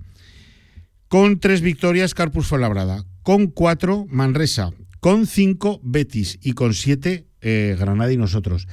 [1.07, 7.77] con tres victorias Carpus Fuenlabrada, con cuatro Manresa, con cinco Betis y con siete eh,
[7.79, 8.67] Granada y nosotros.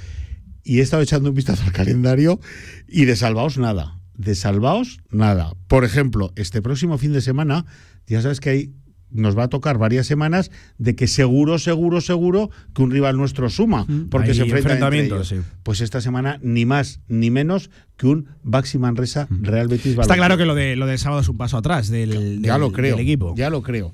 [0.64, 2.40] Y he estado echando un vistazo al calendario
[2.88, 3.99] y de salvaos nada.
[4.15, 5.53] De salvaos nada.
[5.68, 7.65] Por ejemplo, este próximo fin de semana,
[8.07, 8.74] ya sabes que hay
[9.14, 13.49] nos va a tocar varias semanas de que seguro, seguro, seguro que un rival nuestro
[13.49, 15.27] suma, porque se enfrenta entre ellos.
[15.27, 15.35] sí.
[15.64, 20.18] Pues esta semana ni más ni menos que un Baxi Manresa Real Betis Está Balompié.
[20.18, 22.95] claro que lo, de, lo del sábado es un paso atrás del, ya lo creo,
[22.98, 23.34] del equipo.
[23.38, 23.94] ya lo creo.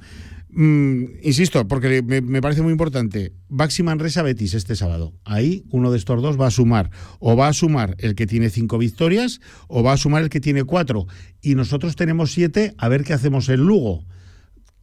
[0.52, 3.34] Mm, insisto, porque me, me parece muy importante.
[3.50, 5.14] Baxi Manresa Betis este sábado.
[5.24, 6.90] Ahí uno de estos dos va a sumar.
[7.20, 10.40] O va a sumar el que tiene cinco victorias, o va a sumar el que
[10.40, 11.06] tiene cuatro.
[11.42, 14.06] Y nosotros tenemos siete, a ver qué hacemos en Lugo.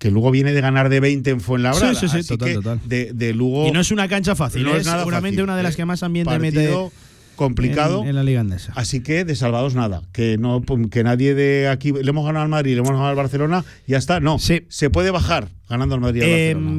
[0.06, 1.92] Que Lugo viene de ganar de 20 en Fuenlabrada.
[1.92, 2.80] Sí, sí, sí, así total, que total.
[2.84, 3.66] De, de Lugo.
[3.66, 5.74] Y no es una cancha fácil, No es es nada seguramente fácil, una de las
[5.74, 5.76] ¿eh?
[5.78, 6.96] que más ambiente Partido mete
[7.34, 8.02] complicado.
[8.02, 8.72] en, en la liga andesa.
[8.76, 10.62] Así que de salvados nada, que no
[10.92, 13.98] que nadie de aquí le hemos ganado al Madrid, le hemos ganado al Barcelona, ya
[13.98, 14.20] está.
[14.20, 16.28] No, se puede bajar ganando al Madrid al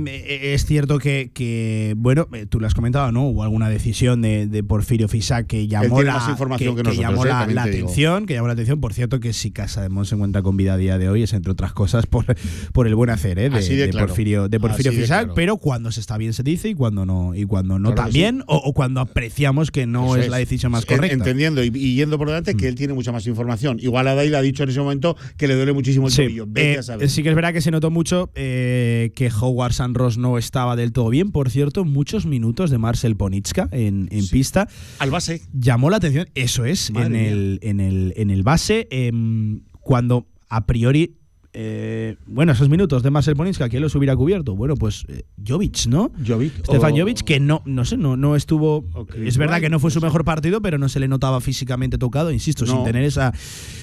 [0.07, 3.27] Eh, es cierto que, que, bueno, eh, tú lo has comentado, ¿no?
[3.27, 6.65] Hubo alguna decisión de, de Porfirio Fisac que llamó la, que
[6.95, 8.80] llamó eh, la, la atención, que llamó la atención.
[8.80, 11.23] Por cierto, que si Casa de Mon se encuentra con vida a día de hoy
[11.23, 12.26] es entre otras cosas por,
[12.73, 13.49] por el buen hacer, ¿eh?
[13.49, 14.07] De, Así de claro.
[14.07, 15.34] Porfirio, de Porfirio Fisac, claro.
[15.35, 18.43] pero cuando se está bien se dice y cuando no y cuando no Claro también
[18.47, 21.15] o, o cuando apreciamos que no es, la decisión más correcta.
[21.15, 21.19] Mm.
[21.19, 23.80] Entendiendo y, y yendo por delante que él tiene mucha más información.
[23.81, 26.45] Igual Adai le ha dicho en ese momento que le duele muchísimo el Sí, tobillo.
[26.47, 27.09] Vete a saber.
[27.09, 28.76] sí que es verdad que se notó mucho eh,
[29.15, 31.31] que Howard Sanros no estaba del todo bien.
[31.31, 34.67] Por cierto, muchos minutos de Marcel Ponitska en, en pista.
[34.99, 35.41] Al base.
[35.53, 40.65] Llamó la atención, eso es, en el, en, el, en el base, em, cuando a
[40.65, 41.15] priori...
[41.53, 44.55] eh, bueno, esos minutos de Marcel Ponitska, ¿quién los hubiera cubierto?
[44.55, 46.11] Bueno, pues eh, Jovic, ¿no?
[46.25, 46.53] Jovic.
[46.65, 48.85] Stefan o- Jovic, que no, no sé, no, no estuvo.
[49.25, 52.31] Es verdad que no fue su mejor partido, pero no se le notaba físicamente tocado,
[52.31, 52.73] insisto, No.
[52.73, 53.33] sin tener esa,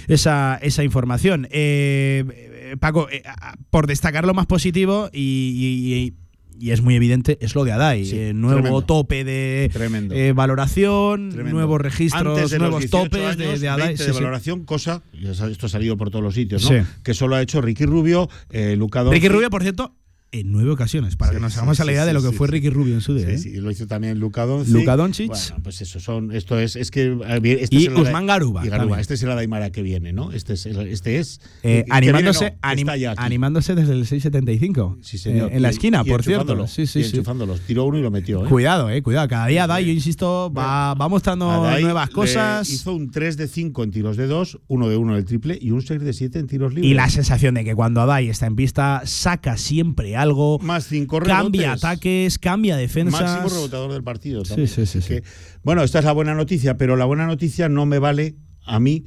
[0.06, 1.48] esa, esa información.
[1.50, 3.22] Eh, eh, Paco, eh,
[3.70, 5.20] por destacar lo más positivo y.
[5.20, 6.14] y- y-
[6.56, 8.04] y es muy evidente, es lo de Adai.
[8.04, 8.82] Sí, Eh, nuevo tremendo.
[8.82, 11.56] tope de eh, valoración, Tremendo.
[11.58, 13.86] nuevos registros, Antes de nuevos 18 topes de, años, de Adai.
[13.88, 14.20] 20 sí, de sí.
[14.22, 16.86] valoración, cosa, ya sabes, esto ha salido por todos los sitios, ¿no?
[17.02, 19.02] Que solo ha hecho Ricky Rubio, eh, Luca.
[19.02, 19.96] Ricky Rubio, por cierto,
[20.40, 22.22] en nueve ocasiones, para Sí, que nos sí, hagamos a la sí, idea de lo
[22.22, 22.48] que fue.
[22.48, 23.26] Ricky Rubio en su día.
[23.26, 23.38] Sí, ¿eh?
[23.38, 24.74] sí, lo hizo también Luka Doncic.
[24.74, 25.28] Luka Doncic.
[25.28, 28.68] Bueno, pues eso son, esto es, es que eh, este Y es Usman Garuba y
[28.70, 28.98] también.
[28.98, 30.32] Este es el Adaimara que viene, ¿no?
[30.32, 34.98] Este es, este es Eh, que animándose, viene, no, anim- animándose desde el 675.
[35.02, 35.50] Sí, señor.
[35.52, 36.66] Eh, en la esquina, y por cierto.
[36.66, 37.60] Sí, sí, y enchufándolos.
[37.60, 38.48] Tiró uno y lo metió, ¿eh?
[38.48, 39.28] Cuidado, eh, cuidado.
[39.28, 41.46] Cada día Dai, yo insisto, va, va mostrando
[41.80, 42.68] nuevas cosas.
[42.68, 45.58] Hizo un 3 de 5 en tiros de 2, 1 de 1 en el triple
[45.60, 46.90] y un 6 de 7 en tiros libres.
[46.90, 50.23] Y la sensación de que cuando Adai está en pista, saca siempre algo.
[50.62, 51.84] Más 5 Cambia rebotes.
[51.84, 53.20] ataques, cambia defensas.
[53.20, 54.44] Máximo rebotador del partido.
[54.44, 54.68] Sí, también.
[54.68, 55.08] sí, sí, sí.
[55.08, 55.22] que,
[55.62, 59.04] bueno, esta es la buena noticia, pero la buena noticia no me vale a mí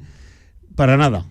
[0.74, 1.24] para nada.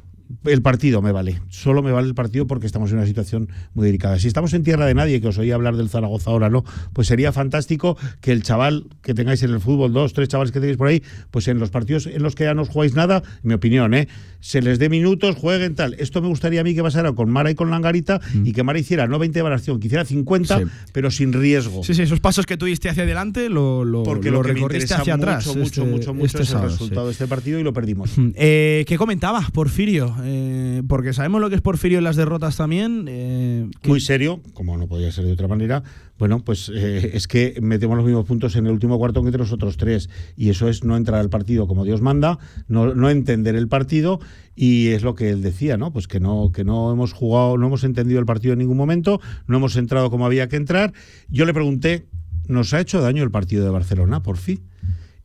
[0.45, 1.41] El partido me vale.
[1.49, 4.19] Solo me vale el partido porque estamos en una situación muy delicada.
[4.19, 6.63] Si estamos en tierra de nadie, que os oí hablar del Zaragoza ahora, ¿no?
[6.93, 10.59] Pues sería fantástico que el chaval que tengáis en el fútbol, dos, tres chavales que
[10.59, 11.01] tenéis por ahí,
[11.31, 13.93] pues en los partidos en los que ya no os jugáis nada, en mi opinión,
[13.93, 14.07] ¿eh?
[14.39, 15.95] Se les dé minutos, jueguen tal.
[15.95, 18.79] Esto me gustaría a mí que pasara con Mara y con Langarita y que Mara
[18.79, 20.63] hiciera no 20 de valoración, que hiciera 50, Sí.
[20.93, 21.83] pero sin riesgo.
[21.83, 24.53] Sí, sí, esos pasos que tú diste hacia adelante lo, lo, Porque lo lo, que
[24.53, 25.47] recorriste hacia mucho, atrás.
[25.47, 26.75] mucho, este- mucho, mucho este es el sábado, sí.
[26.75, 28.11] resultado de este partido y lo perdimos.
[28.35, 30.15] Eh, ¿Qué comentaba Porfirio?
[30.23, 33.05] Eh, porque sabemos lo que es Porfirio en las derrotas también.
[33.07, 35.83] eh, Muy serio, como no podía ser de otra manera.
[36.17, 39.39] Bueno, pues eh, es que metemos los mismos puntos en el último cuarto que entre
[39.39, 40.09] los otros tres.
[40.35, 44.19] Y eso es no entrar al partido como Dios manda, no, no entender el partido.
[44.55, 45.91] Y es lo que él decía, ¿no?
[45.93, 49.21] Pues que no, que no hemos jugado, no hemos entendido el partido en ningún momento,
[49.45, 50.93] no hemos entrado como había que entrar.
[51.29, 52.07] Yo le pregunté,
[52.47, 54.61] ¿nos ha hecho daño el partido de Barcelona, por fin?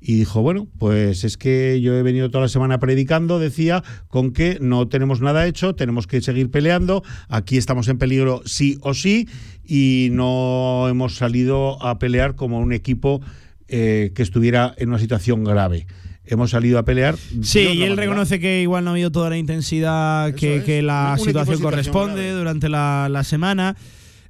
[0.04, 4.32] Y dijo, bueno, pues es que yo he venido toda la semana predicando, decía, con
[4.32, 8.94] que no tenemos nada hecho, tenemos que seguir peleando, aquí estamos en peligro sí o
[8.94, 9.28] sí,
[9.64, 13.20] y no hemos salido a pelear como un equipo
[13.68, 15.86] eh, que estuviera en una situación grave.
[16.24, 17.16] Hemos salido a pelear.
[17.42, 18.02] Sí, y él manera.
[18.02, 20.64] reconoce que igual no ha habido toda la intensidad que, es.
[20.64, 22.38] que la situación situación corresponde grave.
[22.38, 23.76] durante la, la semana.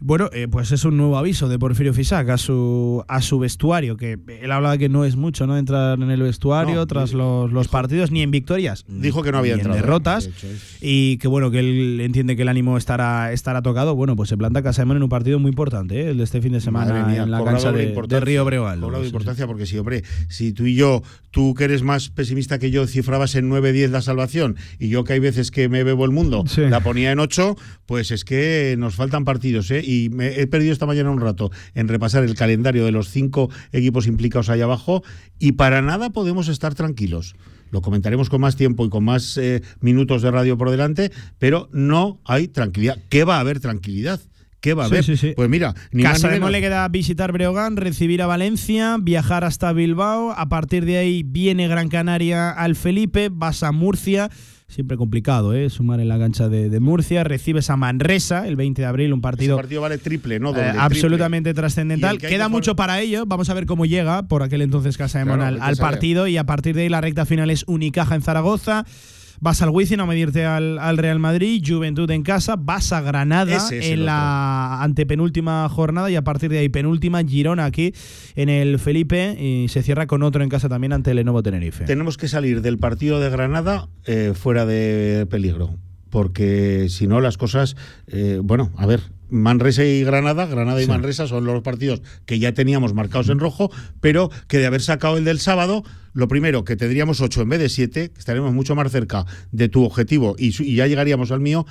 [0.05, 3.97] Bueno, eh, pues es un nuevo aviso de Porfirio Fisac a su, a su vestuario,
[3.97, 5.57] que él hablaba que no es mucho, ¿no?
[5.57, 8.85] Entrar en el vestuario No, tras los, los partidos, ni en victorias.
[8.89, 9.87] Dijo que no había ni entrado, en ¿eh?
[9.87, 10.25] derrotas.
[10.25, 13.95] De es- Y que bueno, que él entiende que el ánimo estará, estará tocado.
[13.95, 16.11] Bueno, pues se planta Casaemón en un partido muy importante, ¿eh?
[16.11, 18.83] el de este fin de semana mía, en la cancha de, de importancia, Río Breval.
[18.83, 22.71] una importancia porque sí, hombre, si tú y yo, tú que eres más pesimista que
[22.73, 26.11] yo, cifrabas en 9-10 la salvación y yo que hay veces que me bebo el
[26.11, 26.63] mundo, Sí.
[26.63, 27.57] la ponía en 8,
[27.87, 29.83] pues es que nos faltan partidos, ¿eh?
[29.93, 33.51] Y me he perdido esta mañana un rato en repasar el calendario de los cinco
[33.73, 35.03] equipos implicados ahí abajo
[35.39, 37.35] y para nada podemos estar tranquilos.
[37.71, 41.69] Lo comentaremos con más tiempo y con más eh, minutos de radio por delante, pero
[41.73, 42.99] no hay tranquilidad.
[43.11, 44.21] ¿Qué va a haber tranquilidad?
[44.61, 45.05] ¿Qué va a haber?
[45.05, 45.33] sí, sí.
[45.37, 50.31] Pues mira, ni Casa de le queda visitar Breogán, recibir a Valencia, viajar hasta Bilbao.
[50.31, 54.31] A partir de ahí viene Gran Canaria al Felipe, vas a Murcia.
[54.73, 55.69] Siempre complicado, ¿eh?
[55.69, 57.25] Sumar en la cancha de, de Murcia.
[57.25, 60.53] Recibes a Manresa el 20 de abril, un Ese partido, partido vale triple, no eh,
[60.53, 60.65] doble.
[60.69, 60.83] triple.
[60.83, 62.17] absolutamente trascendental.
[62.17, 63.25] Que Queda que mucho para ello.
[63.27, 66.27] Vamos a ver cómo llega por aquel entonces Casa de Mon Claro, al, partido.
[66.27, 68.87] Y a partir de ahí la recta final es Unicaja en Zaragoza.
[69.43, 73.57] Vas al Wizzing a medirte al, al Real Madrid, Juventud en casa, vas a Granada
[73.57, 77.93] Ese es en la antepenúltima jornada y a partir de ahí penúltima Girona aquí
[78.37, 81.87] en el Felipe y se cierra con otro en casa también ante el Lenovo Tenerife.
[81.87, 85.75] Tenemos que salir del partido de Granada eh, fuera de peligro.
[86.09, 87.75] Porque si no, las cosas.
[88.07, 89.01] eh, bueno, a ver.
[89.33, 90.91] Manresa y Granada, Granada y Sí.
[90.91, 95.17] Manresa son los partidos que ya teníamos marcados en rojo, pero que de haber sacado
[95.17, 95.83] el del sábado,
[96.13, 99.69] lo primero, que tendríamos 8 en vez de 7, que estaremos mucho más cerca de
[99.69, 101.67] tu objetivo y ya llegaríamos al mío,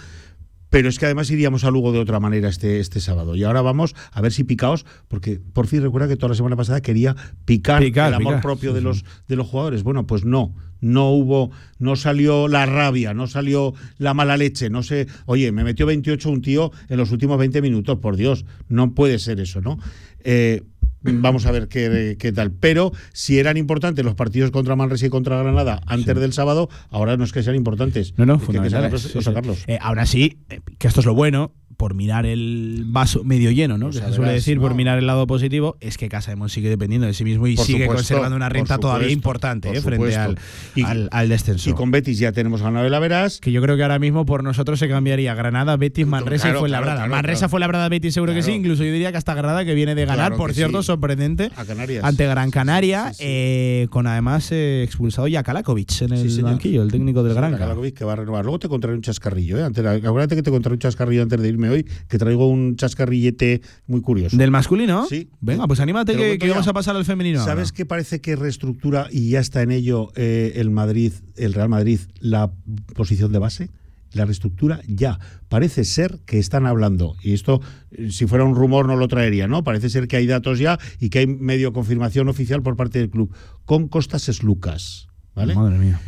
[0.71, 3.35] pero es que además iríamos a Lugo de otra manera este, este sábado.
[3.35, 6.55] Y ahora vamos a ver si picaos, porque por fin recuerda que toda la semana
[6.55, 7.15] pasada quería
[7.45, 8.41] picar, Picar, el amor picar.
[8.41, 9.83] propio de los de los jugadores.
[9.83, 14.81] Bueno, pues no, no hubo, no salió la rabia, no salió la mala leche, no
[14.81, 18.95] sé, oye, me metió 28 un tío en los últimos 20 minutos, por Dios, no
[18.95, 19.77] puede ser eso, ¿no?
[20.23, 20.63] Eh,
[21.03, 22.51] Vamos a ver qué, qué tal.
[22.51, 27.17] Pero si eran importantes los partidos contra Manresa y contra Granada antes del sábado, ahora
[27.17, 28.13] no es que sean importantes.
[28.17, 29.55] No, no, Es que que sí, o.
[29.67, 33.75] Eh, ahora sí, eh, que esto es lo bueno, por mirar el vaso medio lleno,
[33.79, 33.87] ¿no?
[33.87, 36.29] O que sea, se suele verás, decir, por mirar el lado positivo, es que Casa
[36.29, 39.09] de Mon sigue dependiendo de sí mismo y Por sigue supuesto, conservando una renta todavía
[39.09, 40.37] importante por eh, frente al.
[40.75, 41.71] Y- al, al descenso.
[41.71, 43.39] Y con Betis ya tenemos ganado el Averas.
[43.39, 46.61] que yo creo que ahora mismo por nosotros se cambiaría Granada, Betis, Manresa Claro, y
[46.61, 46.93] Fuenlabrada.
[46.97, 47.49] claro, claro, Manresa.
[47.49, 50.35] Fuenlabrada, Betis seguro que sí, incluso yo diría que hasta Granada que viene de ganar,
[50.35, 50.85] por cierto, sí.
[50.85, 51.49] sorprendente.
[51.55, 52.03] A Canarias.
[52.03, 53.23] Ante Gran Canaria, Sí, sí, sí.
[53.27, 57.57] eh, con además eh, expulsado ya Kalakovic en el banquillo, el técnico del Sí, Granca.
[57.57, 58.45] Kalakovic que va a renovar.
[58.45, 59.57] Luego te contaré un chascarrillo.
[59.57, 59.63] ¿eh?
[59.63, 63.61] Antes, acuérdate que te contaré un chascarrillo antes de irme hoy, que traigo un chascarrillete
[63.87, 64.37] muy curioso.
[64.37, 65.05] ¿Del masculino?
[65.07, 65.29] Sí.
[65.39, 67.39] Venga, pues anímate que, vamos a pasar al femenino.
[67.39, 67.53] ahora.
[67.53, 71.69] ¿Sabes que parece que reestructura y ya está en ello eh, el Madrid, el Real
[71.69, 72.51] Madrid, la
[72.95, 73.69] posición de base?
[74.13, 75.19] La reestructura ya.
[75.47, 77.61] Parece ser que están hablando, y esto,
[77.91, 79.63] eh, si fuera un rumor, no lo traería, ¿no?
[79.63, 83.09] Parece ser que hay datos ya y que hay medio confirmación oficial por parte del
[83.09, 83.33] club.
[83.65, 85.07] Con Costas es Lucas.
[85.33, 85.55] ¿Vale?
[85.55, 86.01] Madre mía.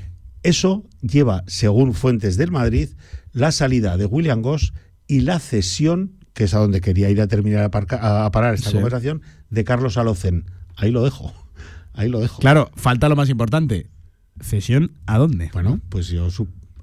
[0.44, 2.90] Eso lleva, según fuentes del Madrid,
[3.32, 4.74] la salida de William Goss
[5.08, 8.54] y la cesión, que es a donde quería ir a terminar a, parca- a parar
[8.54, 8.76] esta Sí.
[8.76, 10.46] conversación, de Carlos Alocen.
[10.76, 11.34] Ahí lo dejo.
[11.94, 12.40] Ahí lo dejo.
[12.40, 13.90] Claro, falta lo más importante.
[14.42, 15.50] ¿Cesión a dónde?
[15.54, 16.28] Bueno, pues yo.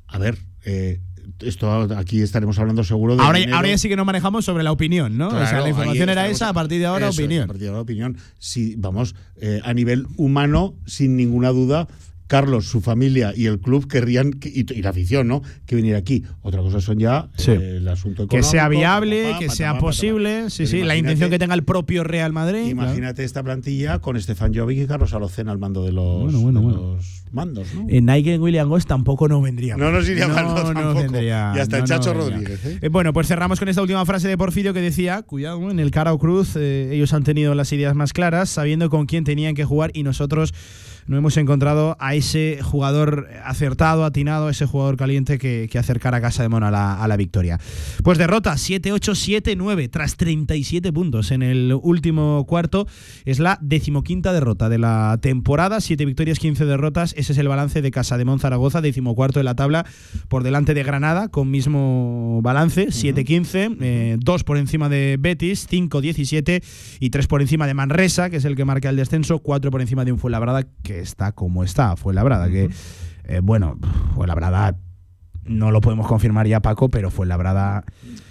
[0.06, 1.00] A ver, eh,
[1.40, 3.22] esto aquí estaremos hablando seguro de.
[3.22, 5.28] Ahora, ahora ya sí que nos manejamos sobre la opinión, ¿no?
[5.28, 7.44] o sea, la información era esa, a partir de ahora Eso opinión.
[7.44, 8.16] a partir de ahora opinión.
[8.38, 11.88] Sí, vamos, eh, a nivel humano, sin ninguna duda,
[12.30, 15.42] Carlos, su familia y el club querrían, que- y, y la afición, ¿no?
[15.66, 16.22] Que viniera aquí.
[16.42, 17.50] Otra cosa son ya Sí.
[17.50, 18.50] eh, el asunto Que económico.
[18.52, 22.66] sea viable, que sea posible, sí, sí, la intención que tenga el propio Real Madrid.
[22.68, 26.60] Imagínate esta plantilla con Estefan Jovic y Carlos Alocena al mando de los, Bueno, bueno,
[26.60, 26.80] de bueno.
[26.94, 27.86] los mandos, ¿no?
[27.88, 29.76] En Nike en William Goss tampoco nos vendría.
[29.76, 30.94] No nos iría mal, no, no tampoco.
[31.00, 31.52] vendría.
[31.56, 32.20] Y hasta el no, Chacho no.
[32.20, 32.78] Rodríguez, ¿eh?
[32.80, 35.90] Eh, bueno, pues cerramos con esta última frase de Porfirio que decía, cuidado, en el
[35.90, 39.56] cara o cruz, eh, ellos han tenido las ideas más claras, sabiendo con quién tenían
[39.56, 40.54] que jugar y nosotros
[41.10, 46.20] no hemos encontrado a ese jugador acertado, atinado, ese jugador caliente que, que acercara a
[46.20, 47.58] Casa de Mon a la, victoria.
[48.04, 52.86] Pues derrota 7-8-7-9 tras 37 puntos en el último cuarto.
[53.24, 57.12] Es la decimoquinta derrota de la temporada, 7 victorias, 15 derrotas.
[57.16, 59.86] Ese es el balance de Casa de Mon Zaragoza, decimocuarto de la tabla,
[60.28, 66.62] por delante de Granada, con mismo balance, 7-15, 2 por encima de Betis, 5-17
[67.00, 69.80] y 3 por encima de Manresa, que es el que marca el descenso, 4 por
[69.80, 72.70] encima de un Fuenlabrada que está como está, Fuenlabrada, que,
[73.24, 73.78] eh, bueno,
[74.14, 74.76] Fuenlabrada
[75.44, 77.84] no lo podemos confirmar ya, Paco, pero fue labrada.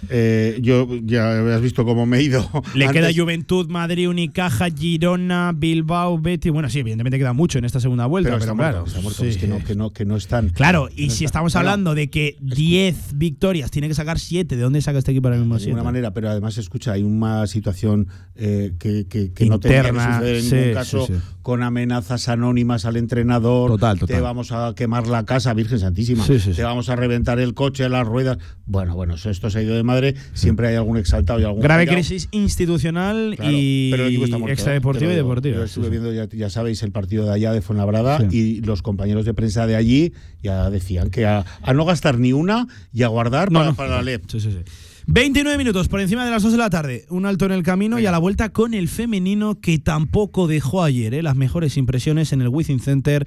[0.08, 2.40] Eh, yo ya has visto cómo me he ido.
[2.74, 3.00] Le antes.
[3.02, 6.50] queda Juventud, Madrid, Unicaja, Girona, Bilbao, Betty.
[6.50, 8.76] Bueno, sí, evidentemente queda mucho en esta segunda vuelta, Pero pero, está claro.
[8.78, 9.28] muerto, está muerto, sí.
[9.28, 10.48] es que no, que no, que no están.
[10.50, 11.26] Claro, y no si están.
[11.26, 15.28] estamos hablando de que 10 victorias tiene que sacar 7, ¿de dónde saca este equipo
[15.28, 15.70] ahora mismo de 7?
[15.72, 19.88] ninguna manera, pero además escucha, hay una situación eh, que, que- que no tenía que
[19.88, 21.12] Interna, suceder en sí, ningún caso, sí,
[21.42, 24.16] con amenazas anónimas al entrenador, Total, total.
[24.16, 28.06] te vamos a quemar la casa, Virgen Santísima, te vamos a reventar el coche, las
[28.06, 28.38] ruedas.
[28.66, 31.86] Bueno, bueno, esto se ha ido de madre, siempre hay algún exaltado y algún Grave
[31.86, 31.96] callao.
[32.00, 34.80] crisis institucional Claro, y pero el equipo está muerto, ¿eh?
[35.18, 35.54] y.
[35.54, 35.90] Yo sí, estuve sí.
[35.90, 38.36] viendo, ya, ya sabéis, el partido de allá de Fuenlabrada Sí.
[38.36, 40.12] y los compañeros de prensa de allí
[40.42, 43.76] ya decían que a, a no gastar ni una y a guardar No, para, no.
[43.76, 44.24] para la LEP.
[44.30, 44.58] Sí, sí, sí.
[45.06, 47.06] 29 minutos por encima de las 2 de la tarde.
[47.08, 50.84] Un alto en el camino y a la vuelta con el femenino que tampoco dejó
[50.84, 51.22] ayer ¿eh?
[51.22, 53.26] las mejores impresiones en el Wizzing Center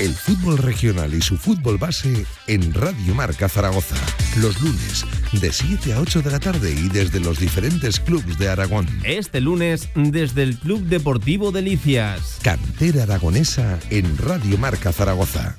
[0.00, 3.96] El fútbol regional y su fútbol base en Radio Marca Zaragoza.
[4.36, 8.48] Los lunes de 7 a 8 de la tarde y desde los diferentes clubes de
[8.48, 8.86] Aragón.
[9.02, 12.38] Este lunes, desde el Club Deportivo Delicias.
[12.42, 15.58] Cantera aragonesa en Radio Marca Zaragoza.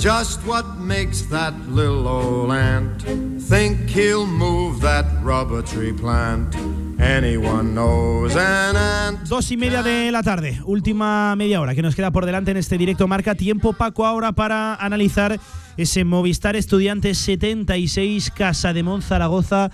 [0.00, 3.02] Just what makes that little old ant
[3.50, 6.54] think he'll move that rubber tree plant?
[6.98, 9.28] Anyone knows an ant.
[9.28, 12.56] Dos y media de la tarde, última media hora que nos queda por delante en
[12.56, 13.34] este directo marca.
[13.34, 15.38] Tiempo, Paco, ahora para analizar
[15.76, 19.70] ese Movistar Estudiantes 76, Casa de Zaragoza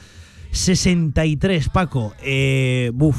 [0.51, 1.69] 63.
[1.69, 3.17] Paco, eh, buf.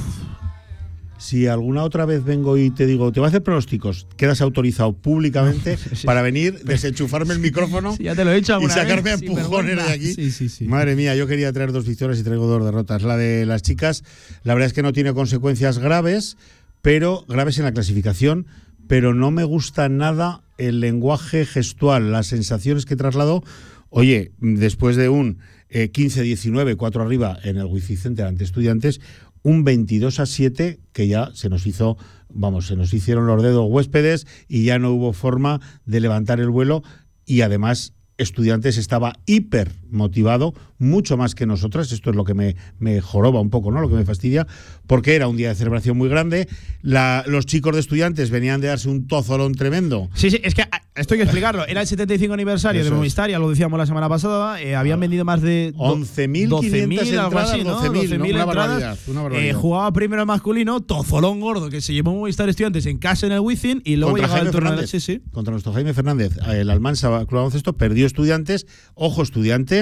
[1.18, 4.94] Si alguna otra vez vengo y te digo, te voy a hacer pronósticos, quedas autorizado
[4.94, 9.22] públicamente para venir, desenchufarme el micrófono Sí, ya te lo he dicho y sacarme vez,
[9.22, 10.14] a empujones de aquí.
[10.14, 10.65] Sí, sí, sí.
[10.65, 13.03] Madre mía, yo quería traer dos victorias y traigo dos derrotas.
[13.03, 14.03] La de las chicas,
[14.44, 16.38] la verdad es que no tiene consecuencias graves,
[16.81, 18.45] pero graves en la clasificación,
[18.88, 23.44] pero no me gusta nada el lenguaje gestual, las sensaciones que trasladó.
[23.89, 25.39] Oye, después de un
[25.69, 29.02] eh, 15-19, 4 arriba en el Wifi Center ante estudiantes,
[29.43, 31.97] un 22 a 7 que ya se nos hizo,
[32.30, 36.49] vamos, se nos hicieron los dedos huéspedes y ya no hubo forma de levantar el
[36.49, 36.84] vuelo
[37.26, 42.55] y además Estudiantes estaba hiper motivado, mucho más que nosotras, esto es lo que me,
[42.80, 43.81] me joroba un poco, ¿no?
[43.81, 44.45] Lo que me fastidia,
[44.85, 46.47] porque era un día de celebración muy grande,
[46.81, 50.09] la- los chicos de estudiantes venían de darse un tozolón tremendo.
[50.14, 51.65] Sí, sí, es que ah, esto hay que explicarlo.
[51.68, 52.95] Era el 75 aniversario Eso de.
[52.97, 54.61] Movistar, ya lo decíamos la semana pasada.
[54.61, 57.80] eh, habían vendido más de do- 11.500 12.000, algo entradas, así, ¿no?
[57.81, 58.26] 12.000, ¿no?
[58.26, 59.49] 12.000 Una barbaridad, una barbaridad.
[59.49, 63.31] Eh, jugaba primero el masculino, tozolón gordo, que se llevó Movistar Estudiantes en casa en
[63.34, 64.88] el Wizzing y luego contra llegaba Jaime el turno de.
[64.88, 65.22] Sí, sí.
[65.31, 66.38] Contra nuestro Jaime Fernández.
[66.47, 68.65] El Almansa Club Baloncesto perdió estudiantes.
[68.95, 69.76] Ojo, estudiantes.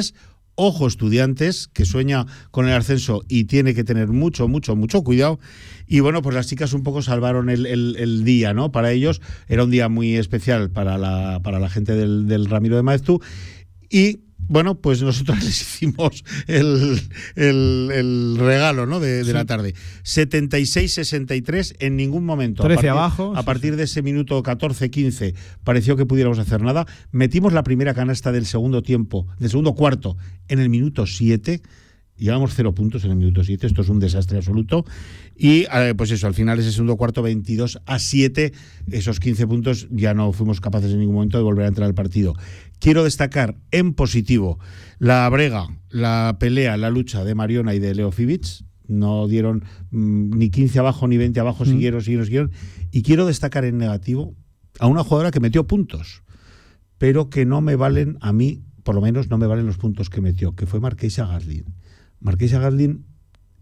[0.58, 5.38] Ojo, estudiantes, que sueña con el ascenso y tiene que tener mucho, mucho, mucho cuidado.
[5.86, 8.72] Y bueno, pues las chicas un poco salvaron el, el- día, ¿no?
[8.72, 12.78] Para ellos era un día muy especial para la, para la gente del, del Ramiro
[12.78, 13.20] de Maeztu.
[13.90, 17.00] Y bueno, pues nosotros les hicimos el,
[17.36, 19.00] el- el regalo ¿no?
[19.00, 19.74] de, de la tarde.
[20.04, 22.64] 76-63 en ningún momento.
[22.64, 26.62] a 13 partir- abajo, A sí, partir de ese minuto 14-15 pareció que pudiéramos hacer
[26.62, 26.86] nada.
[27.12, 30.18] Metimos la primera canasta del segundo tiempo, del segundo cuarto,
[30.48, 31.62] en el minuto 7.
[32.18, 34.86] Llevamos cero puntos en el minuto 7, esto es un desastre absoluto.
[35.36, 38.54] Y eh, pues eso, al final ese segundo cuarto 22 a 7,
[38.90, 41.94] esos 15 puntos ya no fuimos capaces en ningún momento de volver a entrar al
[41.94, 42.34] partido.
[42.80, 44.60] Quiero destacar en positivo
[45.00, 48.64] la brega, la pelea, la lucha de Mariona y de Leo Fibic.
[48.88, 52.52] No dieron mm, ni 15 abajo ni 20 abajo, siguieron, siguieron, siguieron.
[52.92, 54.36] Y quiero destacar en negativo
[54.80, 56.24] a una jugadora que metió puntos,
[56.98, 60.10] pero que no me valen a mí, por lo menos no me valen los puntos
[60.10, 61.66] que metió, que fue Marquesa Gaslin.
[62.20, 63.06] Marquesa Gaslin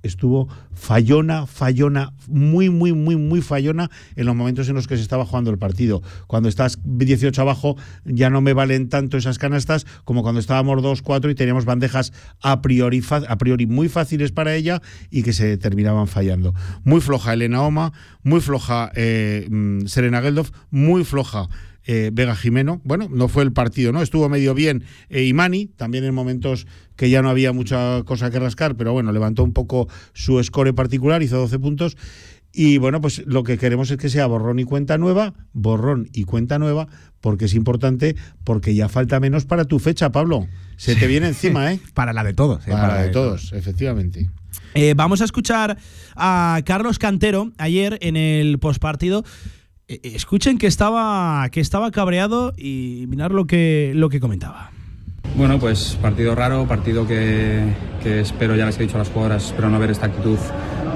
[0.03, 5.01] estuvo fallona, fallona, muy, muy, muy, muy fallona en los momentos en los que se
[5.01, 6.03] estaba jugando el partido.
[6.27, 7.75] Cuando estás 18 abajo
[8.05, 12.61] ya no me valen tanto esas canastas como cuando estábamos 2-4 y teníamos bandejas a
[12.61, 16.53] priori, a priori muy fáciles para ella y que se terminaban fallando.
[16.83, 17.93] Muy floja Elena Oma,
[18.23, 21.49] muy floja eh, mm, Serena Geldof, muy floja
[21.85, 22.81] eh, Vega Jimeno.
[22.83, 24.01] Bueno, no fue el partido, ¿no?
[24.01, 28.39] Estuvo medio bien eh, Imani, también en momentos que ya no había mucha cosa que
[28.39, 31.97] rascar, pero bueno, levantó un poco su score particular, hizo 12 puntos.
[32.55, 36.25] Y bueno, pues lo que queremos es que sea borrón y cuenta nueva, borrón y
[36.25, 36.87] cuenta nueva,
[37.19, 40.47] porque es importante, porque ya falta menos para tu fecha, Pablo.
[40.77, 41.79] Se te viene encima, ¿eh?
[41.95, 42.61] Para la de todos.
[42.67, 44.29] eh, Para, para la de todos, efectivamente.
[44.75, 45.77] Eh, vamos a escuchar
[46.15, 49.23] a Carlos Cantero ayer en el postpartido.
[49.87, 54.71] Eh, eh, escuchen que estaba, que estaba cabreado y mirar lo que, lo que comentaba.
[55.35, 59.45] Bueno, pues partido raro, partido que, que espero, ya les he dicho a las jugadoras,
[59.47, 60.37] espero no ver esta actitud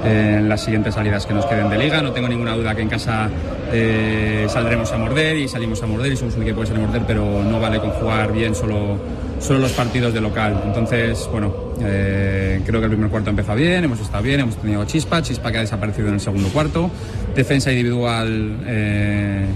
[0.04, 2.02] en las siguientes salidas que nos queden de liga.
[2.02, 3.28] No tengo ninguna duda que en casa
[3.72, 6.86] eh, saldremos a morder y salimos a morder y somos un equipo que sale a
[6.86, 8.98] morder, pero no vale con jugar bien solo,
[9.40, 10.60] solo los partidos de local.
[10.64, 14.84] Entonces, bueno, eh, creo que el primer cuarto empezó bien, hemos estado bien, hemos tenido
[14.84, 16.90] chispa, chispa que ha desaparecido en el segundo cuarto.
[17.34, 19.46] Defensa individual, eh,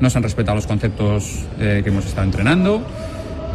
[0.00, 2.82] no se han respetado los conceptos que hemos estado entrenando.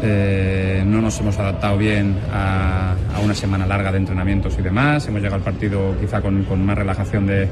[0.06, 5.08] Eh, no nos hemos adaptado bien a, a una semana larga de entrenamientos y demás.
[5.08, 7.48] Hemos llegado al partido quizá con, con más relajación de,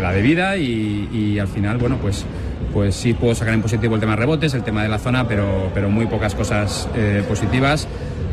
[0.00, 2.24] la debida y, al final, bueno, pues,
[2.72, 5.26] pues sí puedo sacar en positivo el tema de rebotes, el tema de la zona,
[5.28, 7.86] pero, pero muy pocas cosas eh, positivas.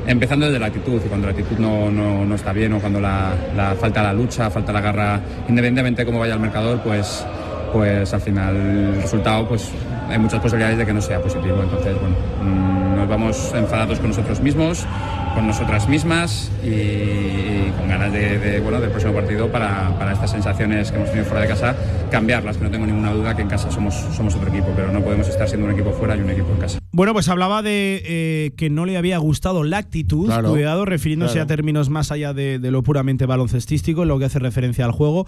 [0.07, 2.99] Empezando desde la actitud, y cuando la actitud no, no- no está bien o cuando
[2.99, 7.23] la, la- falta la lucha, falta la garra, independientemente de cómo vaya el marcador, pues,
[7.72, 9.69] pues al final el resultado pues
[10.10, 11.61] hay muchas posibilidades de que no sea positivo.
[11.61, 14.86] Entonces, bueno, mm, nos vamos enfadados con nosotros mismos,
[15.34, 20.14] con nosotras mismas y, y con ganas de, de, bueno, del próximo partido para, para
[20.14, 21.76] estas sensaciones que hemos tenido fuera de casa,
[22.12, 25.02] cambiarlas, que no tengo ninguna duda que en casa somos, somos otro equipo, pero no
[25.02, 26.80] podemos estar siendo un equipo fuera y un equipo en casa.
[26.92, 31.34] Bueno, pues hablaba de eh, que no le había gustado la actitud, Claro, cuidado, refiriéndose
[31.34, 31.46] claro.
[31.46, 34.92] a términos más allá de, de lo puramente baloncestístico, en lo que hace referencia al
[34.92, 35.26] juego,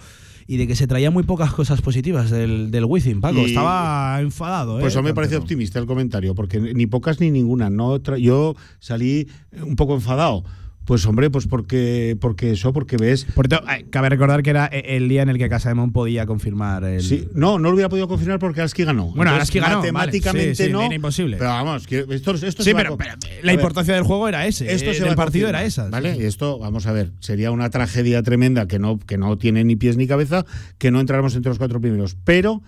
[0.48, 3.38] y de que se traía muy pocas cosas positivas del, del Wizzing, Paco.
[3.38, 4.88] Y- Estaba enfadado, Pues ¿eh?
[4.88, 7.61] eso me parece optimista el comentario, porque ni pocas ni ninguna.
[7.70, 9.28] No tra- yo salí
[9.62, 10.44] un poco enfadado.
[10.84, 13.24] Pues hombre, pues porque, porque eso, porque ves.
[13.36, 16.82] Por eh, cabe recordar que era eh, el día en el que Casademón podía confirmar
[16.82, 17.00] el.
[17.02, 19.06] Sí, no, no lo hubiera podido confirmar porque Alski ganó.
[19.14, 20.82] Bueno, Araski ganó, vale, Matemáticamente sí, sí, no.
[20.82, 21.36] era imposible.
[21.36, 24.26] Pero vamos, que esto, esto Sí, se va a pero- la ver, importancia del juego
[24.26, 24.72] era ese.
[24.72, 25.88] Esto eh, va a partido era esa.
[25.88, 26.16] ¿Vale?
[26.18, 29.76] Y esto, vamos a ver, sería una tragedia tremenda que no, que no tiene ni
[29.76, 30.44] pies ni cabeza
[30.78, 32.16] que no entráramos entre los cuatro primeros.
[32.24, 32.60] Pero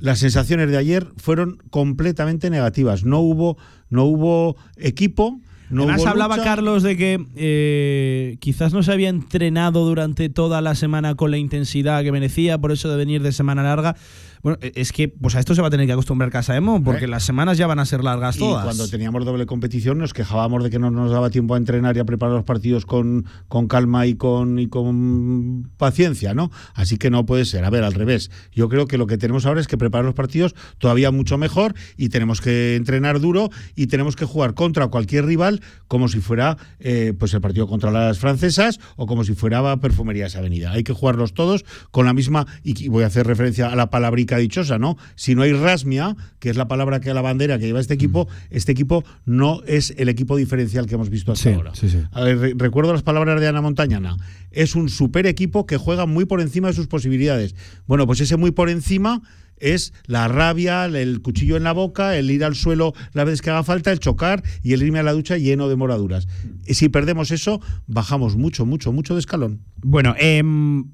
[0.00, 3.04] las sensaciones de ayer fueron completamente negativas.
[3.04, 3.56] No hubo,
[3.94, 5.40] no hubo equipo.
[5.70, 6.48] No Además hubo hablaba lucha.
[6.48, 11.38] Carlos de que eh, quizás no se había entrenado durante toda la semana con la
[11.38, 13.96] intensidad que merecía, por eso de venir de semana larga.
[14.44, 17.06] Bueno, e- es que pues a esto se va a tener que acostumbrar Casaemo, porque
[17.06, 17.08] Eh.
[17.08, 18.62] las semanas ya van a ser largas Y todas.
[18.64, 22.00] cuando teníamos doble competición nos quejábamos de que no nos daba tiempo a entrenar y
[22.00, 26.50] a preparar los partidos con, con calma y con, y con paciencia, ¿no?
[26.74, 27.64] Así que no puede ser.
[27.64, 28.30] A ver, al revés.
[28.52, 31.74] Yo creo que lo que tenemos ahora es que preparar los partidos todavía mucho mejor
[31.96, 36.58] y tenemos que entrenar duro y tenemos que jugar contra cualquier rival como si fuera
[36.80, 40.72] eh, pues el partido contra las francesas o como si fuera Perfumerías Avenida.
[40.72, 44.33] Hay que jugarlos todos con la misma, y voy a hacer referencia a la palabrica
[44.38, 44.96] dichosa, ¿no?
[45.14, 48.28] Si no hay rasmia, que es la palabra que la bandera que lleva este equipo,
[48.50, 51.74] este equipo no es el equipo diferencial que hemos visto hasta Sí, ahora.
[51.74, 51.98] sí, sí.
[52.12, 54.16] A ver, re- recuerdo las palabras de Ana Montañana.
[54.50, 57.54] Es un super equipo que juega muy por encima de sus posibilidades.
[57.86, 59.22] Bueno, pues ese muy por encima
[59.56, 63.50] es la rabia, el cuchillo en la boca, el ir al suelo la vez que
[63.50, 66.26] haga falta, el chocar y el irme a la ducha lleno de moraduras.
[66.66, 69.60] Y si perdemos eso, bajamos mucho, mucho, mucho de escalón.
[69.76, 70.86] Bueno, em,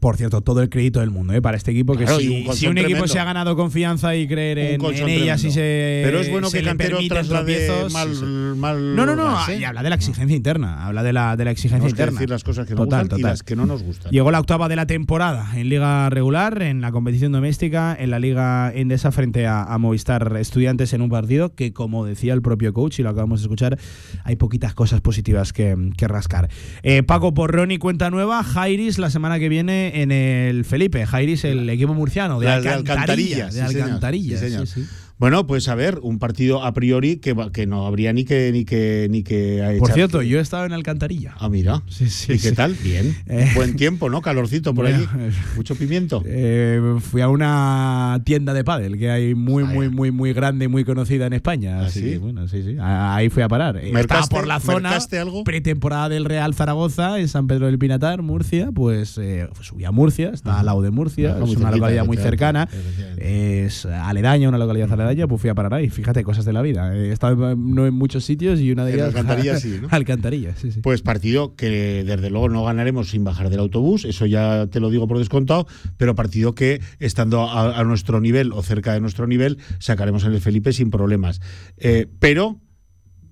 [0.00, 1.42] por cierto, todo el crédito del mundo ¿eh?
[1.42, 4.26] para este equipo, que Claro, y si, un si equipo se ha ganado confianza y
[4.26, 5.36] creer en, y tremendo.
[5.38, 7.92] se, Pero es bueno se que le permiten tropiezos.
[7.92, 8.24] mal- Sí, sí.
[8.58, 9.58] mal no, no, no, gas, ¿eh?
[9.60, 12.18] y habla de la exigencia interna, habla de la, de la exigencia Tenemos que interna.
[12.20, 13.32] decir las cosas que nos Total, gustan y total.
[13.32, 14.12] las que no nos gustan.
[14.12, 18.18] Llegó la octava de la temporada en Liga Regular, en la competición doméstica, en la
[18.18, 22.72] Liga Endesa frente a, a Movistar Estudiantes en un partido que, como decía el propio
[22.72, 23.78] coach, y lo acabamos de escuchar,
[24.24, 26.48] hay poquitas cosas positivas que, que rascar.
[26.82, 31.04] Eh, Paco Porrón y cuenta nueva, Jairis la semana que viene en el Felipe.
[31.06, 33.44] Jairis, el equipo murciano de La- de Alcantarilla.
[33.44, 33.82] Alcantarilla, de sí, señor.
[33.84, 34.66] Alcantarilla, Sí, señor.
[34.66, 34.88] sí, sí.
[35.18, 38.64] Bueno, pues a ver, un partido a priori que, que no habría ni que ni
[38.64, 41.34] que ni que Por echar- cierto, yo he estado en Alcantarilla.
[41.38, 41.82] Ah, mira.
[41.88, 42.74] Sí, sí, ¿Y qué tal?
[42.74, 43.16] Bien.
[43.26, 43.50] Eh.
[43.56, 44.22] Buen tiempo, ¿no?
[44.22, 45.36] Calorcito por Bueno, allí.
[45.56, 46.22] Mucho pimiento.
[46.24, 50.66] Eh, fui a una tienda de pádel que hay muy, Ah, muy, muy, muy grande
[50.66, 51.80] y muy conocida en España.
[51.80, 52.10] ¿Ah, Así sí?
[52.10, 52.76] que, bueno, sí, sí.
[52.80, 53.76] Ahí fui a parar.
[53.78, 54.90] Eh, Estaba por la zona.
[54.90, 55.42] ¿Mercaste algo?
[55.42, 58.70] Pretemporada del Real Zaragoza en San Pedro del Pinatar, Murcia.
[58.72, 61.36] Pues eh, subí a Murcia, está al lado de Murcia.
[61.40, 62.68] Ah, es una localidad muy cercana.
[63.16, 65.07] Es aledaña, una localidad aledaña.
[65.28, 65.88] Pues fui a parar ahí.
[65.88, 66.94] Fíjate, cosas de la vida.
[66.94, 69.08] He estado no en muchos sitios y una de En ellas.
[69.08, 69.88] Alcantarilla sí, ¿no?
[69.90, 70.80] Alcantarilla, sí, sí.
[70.80, 74.90] Pues partido que desde luego no ganaremos sin bajar del autobús, eso ya te lo
[74.90, 75.66] digo por descontado,
[75.96, 80.32] pero partido que estando a, a nuestro nivel o cerca de nuestro nivel sacaremos en
[80.32, 81.40] el Felipe sin problemas.
[81.76, 82.60] Eh, pero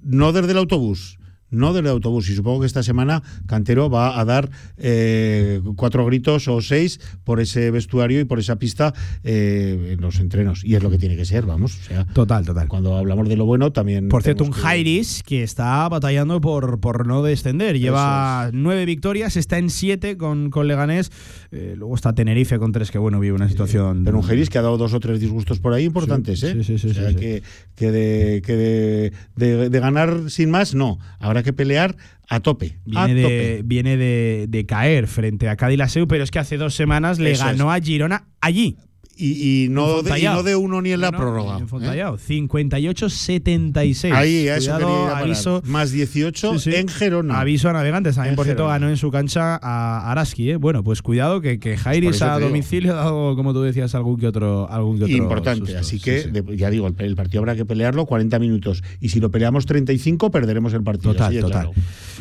[0.03, 1.19] no desde el autobús.
[1.51, 2.29] No desde el autobús.
[2.29, 7.41] Y supongo que esta semana Cantero va a dar eh, cuatro gritos o seis por
[7.41, 8.93] ese vestuario y por esa pista
[9.25, 10.65] eh, en los entrenos.
[10.65, 11.79] Y es lo que tiene que ser, vamos.
[11.81, 12.69] O sea, Total, total.
[12.69, 14.09] cuando hablamos de lo bueno, también.
[14.09, 17.79] Por cierto, un que- Jairis que está batallando por, por no descender.
[17.79, 21.11] Lleva nueve victorias, está en siete con, con Leganés.
[21.53, 24.03] Eh, luego está Tenerife con tres, que bueno, vive una situación.
[24.05, 26.53] Pero un Jairis que ha dado dos o tres disgustos por ahí importantes, Sí, ¿eh?
[26.55, 27.43] sí, sí, sí, O sea, que,
[27.75, 30.99] que, de, que de, de- de ganar sin más, no.
[31.19, 31.97] Habrá que pelear
[32.29, 32.79] a tope.
[32.95, 33.63] a Viene, de, tope.
[33.65, 35.79] viene de, de caer frente a Cádiz
[36.09, 38.77] pero es que hace dos semanas le Eso ganó a Girona allí.
[39.19, 41.57] Y, y no En de, y no de uno ni en la No, prórroga.
[41.57, 41.67] en ¿eh?
[41.67, 44.13] Fontallao, 58-76.
[44.13, 46.77] Ahí, a eso Cuidado, quería aviso, Más 18 Sí, sí.
[46.77, 47.41] en Gerona.
[47.41, 48.17] Aviso a navegantes.
[48.17, 50.51] También, En por cierto, ganó en su cancha a Araski.
[50.51, 50.57] ¿eh?
[50.57, 54.19] Bueno, pues cuidado que, que Por Jairis a domicilio ha dado, como tú decías, algún
[54.19, 54.71] que otro.
[54.71, 55.79] Algún que otro Importante, susto.
[55.81, 56.31] así Sí, que sí.
[56.31, 59.67] de- ya digo, el, el partido habrá que pelearlo 40 minutos y si lo peleamos
[59.67, 61.13] 35 perderemos el partido.
[61.13, 61.51] Total, total.
[61.51, 61.73] claro.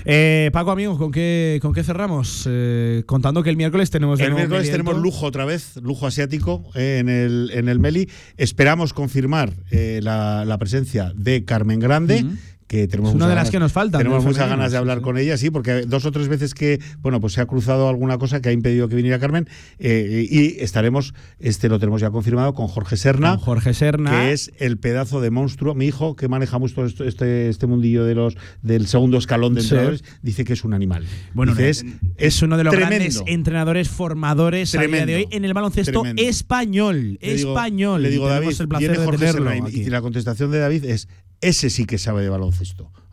[0.07, 2.45] Eh, Paco, amigos, ¿con qué, ¿con qué cerramos?
[2.47, 6.05] Eh, contando que el miércoles tenemos de El nuevo miércoles tenemos lujo otra vez, lujo
[6.05, 8.07] asiático eh, en, el, en el Meli.
[8.37, 12.23] Esperamos confirmar eh, la, la presencia de Carmen Grande.
[12.67, 14.77] Que tenemos Es una de las ganas- que nos faltan Tenemos muchas femenino, ganas de
[14.79, 15.03] hablar sí.
[15.03, 18.17] con ella, sí, porque dos o tres veces que, bueno, pues se ha cruzado alguna
[18.17, 19.47] cosa que ha impedido que viniera Carmen.
[19.77, 23.35] eh, y estaremos, este lo tenemos ya confirmado, con Jorge Serna.
[23.35, 24.09] Con Jorge Serna.
[24.09, 25.75] Que es el pedazo de monstruo.
[25.75, 29.67] Mi hijo, que maneja mucho este, este mundillo de los del segundo escalón de Sí.
[29.67, 31.05] entrenadores, dice que es un animal.
[31.35, 31.85] Bueno, Dice, es,
[32.17, 32.95] es uno de los tremendo.
[32.97, 35.27] grandes entrenadores formadores a día de Tremendo.
[35.29, 36.21] hoy en el baloncesto Tremendo.
[36.23, 37.19] español.
[37.21, 38.01] Le digo- español.
[38.01, 40.57] Le digo, David, el placer viene de Jorge tenerlo Serna y- y la contestación de
[40.57, 41.07] David es
[41.41, 42.54] ese sí que sabe de baloncesto.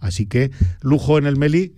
[0.01, 0.51] Así que
[0.81, 1.75] lujo en el Meli,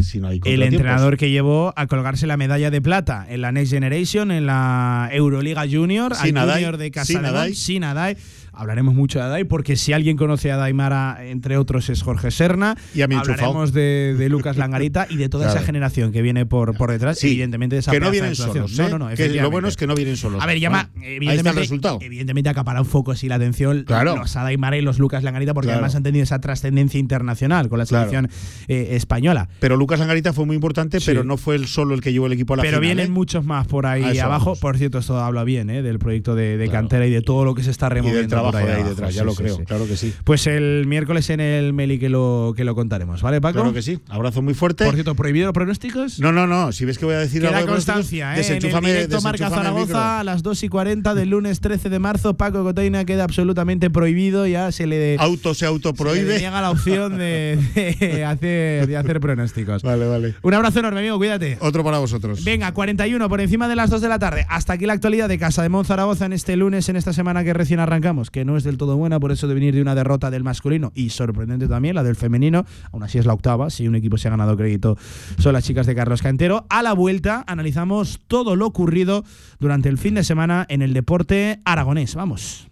[0.00, 3.52] si no hay el entrenador que llevó a colgarse la medalla de plata en la
[3.52, 7.54] Next Generation, en la Euroliga Junior, Sin al Adai, Junior de sin Adai.
[7.54, 8.16] sin Adai.
[8.54, 12.76] Hablaremos mucho de Adai porque si alguien conoce a Daimara, entre otros, es Jorge Serna.
[12.94, 15.58] Y a mí Hablaremos de, de Lucas Langarita y de toda Claro.
[15.58, 18.78] esa generación que viene por, por detrás, Sí, evidentemente de esa que no vienen solos.
[18.78, 18.82] ¿eh?
[18.82, 19.14] No, no, no.
[19.16, 20.42] que lo bueno es que no vienen solos.
[20.42, 21.98] A ver, llama, Bueno, ahí evidentemente, está el resultado.
[22.02, 24.16] evidentemente acapará un foco sí la atención Claro.
[24.16, 25.78] los Adaimara y los Lucas Langarita porque Claro.
[25.78, 28.28] además han tenido esa trascendencia internacional con la selección
[28.68, 29.48] eh, española.
[29.60, 31.06] Pero Lucas Angarita fue muy importante, Sí.
[31.06, 33.06] pero no fue el solo el que llevó el equipo a la Pero final, vienen
[33.06, 33.10] ¿eh?
[33.14, 34.44] muchos más por ahí abajo.
[34.46, 34.58] vamos.
[34.60, 35.82] Por cierto, esto habla bien ¿eh?
[35.82, 38.41] del proyecto de, de cantera y de todo lo que se está removiendo.
[38.42, 38.90] Del trabajo por ahí de ahí abajo.
[38.90, 40.12] detrás, ya lo creo, claro que sí.
[40.24, 43.54] Pues el miércoles en el Meli que lo, que lo contaremos, ¿vale, Paco?
[43.60, 43.98] Claro que sí.
[44.08, 44.84] Abrazo muy fuerte.
[44.84, 46.18] Por cierto, ¿prohibido los pronósticos?
[46.20, 46.72] No, no, no.
[46.72, 48.46] Si ves que voy a decir Queda algo de constancia, ¿eh?
[48.46, 49.50] En el directo Marca.
[49.50, 52.36] Zaragoza a las 2 y 40 del lunes 13 de marzo.
[52.36, 54.46] Paco Cotaina queda absolutamente prohibido.
[54.46, 56.38] Ya se le, Auto se autoprohíbe.
[56.38, 57.58] niega la opción de,
[58.00, 59.82] de hacer, de hacer pronósticos.
[59.92, 60.34] Vale, vale.
[60.42, 61.18] Un abrazo enorme, amigo.
[61.18, 61.58] Cuídate.
[61.60, 62.44] Otro para vosotros.
[62.44, 64.46] Venga, 41 por encima de las 2 de la tarde.
[64.48, 67.44] Hasta aquí la actualidad de Casa de Mon Zaragoza en este lunes, en esta semana
[67.44, 69.94] que recién arrancamos, que no es del todo buena por eso de venir de una
[69.94, 72.64] derrota del masculino y sorprendente también la del femenino.
[72.90, 74.96] Aún así es la octava, si un equipo se ha ganado crédito
[75.38, 76.66] son las chicas de Carlos Cantero.
[76.68, 79.24] A la vuelta analizamos todo lo ocurrido
[79.60, 82.14] durante el fin de semana en el deporte aragonés.
[82.14, 82.71] Vamos.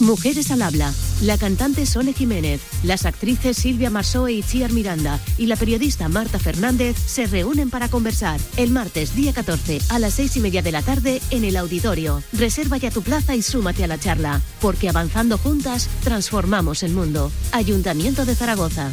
[0.00, 0.92] Mujeres al habla.
[1.22, 6.38] La cantante Sole Jiménez, las actrices Silvia Marsó y Chiar Miranda y la periodista Marta
[6.38, 10.72] Fernández se reúnen para conversar el martes día 14 a las seis y media de
[10.72, 12.22] la tarde en el auditorio.
[12.32, 17.32] Reserva ya tu plaza y súmate a la charla, porque avanzando juntas transformamos el mundo.
[17.52, 18.92] Ayuntamiento de Zaragoza.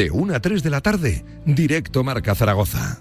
[0.00, 3.00] De 1 a 3 de la tarde, directo Marca Zaragoza.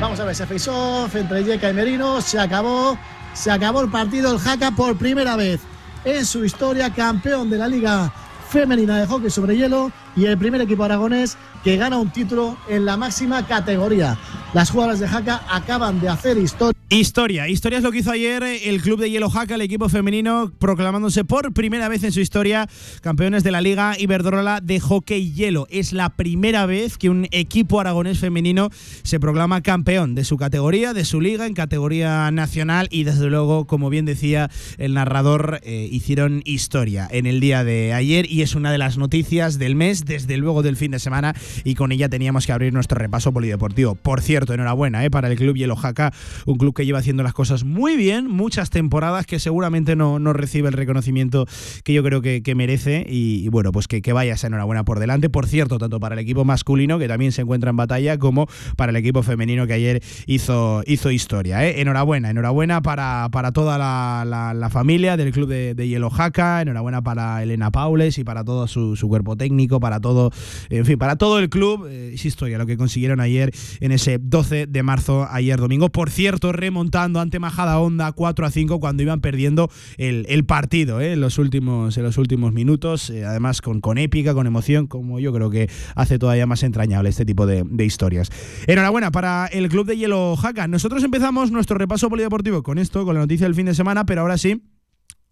[0.00, 2.20] Vamos a ver, ese face-off entre Yeka y Merino.
[2.20, 2.96] Se acabó.
[3.32, 4.32] Se acabó el partido.
[4.32, 5.60] El Jaca por primera vez
[6.04, 8.12] en su historia, campeón de la Liga
[8.48, 12.84] Femenina de Hockey sobre Hielo y el primer equipo aragonés que gana un título en
[12.84, 14.18] la máxima categoría.
[14.52, 16.74] Las jugadoras de Jaca acaban de hacer historia.
[16.90, 20.52] Historia, historia es lo que hizo ayer el club de Hielo Jaca, el equipo femenino,
[20.60, 22.68] proclamándose por primera vez en su historia
[23.00, 25.66] campeones de la Liga Iberdrola de Hockey Hielo.
[25.70, 28.70] Es la primera vez que un equipo aragonés femenino
[29.02, 33.66] se proclama campeón de su categoría, de su liga, en categoría nacional y desde luego,
[33.66, 38.54] como bien decía el narrador, eh, hicieron historia en el día de ayer y es
[38.54, 42.08] una de las noticias del mes, desde luego del fin de semana y con ella
[42.08, 43.94] teníamos que abrir nuestro repaso polideportivo.
[43.94, 46.12] Por cierto, enhorabuena eh, para el club Hielo Jaca,
[46.46, 50.32] un club que lleva haciendo las cosas muy bien, muchas temporadas que seguramente no, no
[50.32, 51.46] recibe el reconocimiento
[51.82, 54.98] que yo creo que, que merece y, bueno, pues que, que vaya esa enhorabuena por
[55.00, 55.30] delante.
[55.30, 58.90] Por cierto, tanto para el equipo masculino, que también se encuentra en batalla, como para
[58.90, 61.66] el equipo femenino que ayer hizo, hizo historia.
[61.66, 61.80] ¿eh?
[61.80, 64.24] Enhorabuena, enhorabuena para, para toda la,
[64.54, 68.66] la, familia del club de, de Hielo Jaca, enhorabuena para Elena Paules y para todo
[68.66, 70.30] su, su, cuerpo técnico, todo,
[70.70, 71.86] en fin, para todo el club.
[71.88, 75.88] Eh, es historia lo que consiguieron ayer en ese 12 de marzo, ayer domingo.
[75.88, 81.00] Por cierto, remontando ante Majada Honda 4 a 5 cuando iban perdiendo el, el partido
[81.00, 81.12] ¿eh?
[81.12, 83.10] en, los últimos, en los últimos minutos.
[83.10, 87.10] Eh, además, con, con épica, con emoción, como yo creo que hace todavía más entrañable
[87.10, 88.30] este tipo de, de historias.
[88.66, 90.68] Enhorabuena para el club de Hielo Jaca.
[90.68, 94.22] Nosotros empezamos nuestro repaso polideportivo con esto, con la noticia del fin de semana, pero
[94.22, 94.62] ahora sí.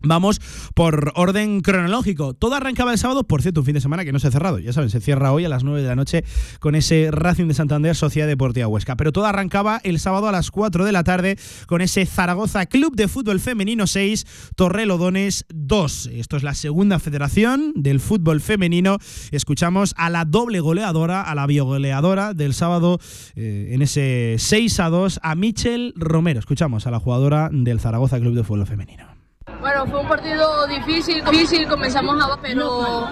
[0.05, 0.41] Vamos
[0.74, 2.35] por orden cronológico.
[2.35, 4.59] Todo arrancaba el sábado, por cierto, un fin de semana que no se ha cerrado.
[4.59, 6.24] Ya saben, se cierra hoy a las 9 de la noche
[6.61, 8.97] con ese Racing de Santander Sociedad Deportiva Huesca.
[8.97, 12.97] Pero todo arrancaba el sábado a las 4 de la tarde con ese Zaragoza Club
[12.97, 14.27] de Fútbol Femenino 6,
[14.57, 16.11] Torrelodones 2.
[16.12, 18.99] Esto es la segunda federación del fútbol femenino.
[19.31, 22.99] Escuchamos a la doble goleadora, a la biogoleadora del sábado
[23.37, 26.41] eh, en ese 6 a 2, a Michel Romero.
[26.41, 29.11] Escuchamos a la jugadora del Zaragoza Club de Fútbol Femenino.
[29.60, 33.09] Bueno, fue un partido difícil, difícil, comenzamos a pero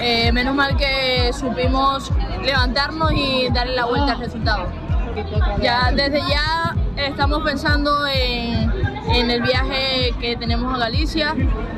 [0.00, 2.10] eh, menos mal que supimos
[2.42, 4.66] levantarnos y darle la vuelta al resultado.
[5.60, 8.72] Ya desde ya estamos pensando en,
[9.12, 11.34] en el viaje que tenemos a Galicia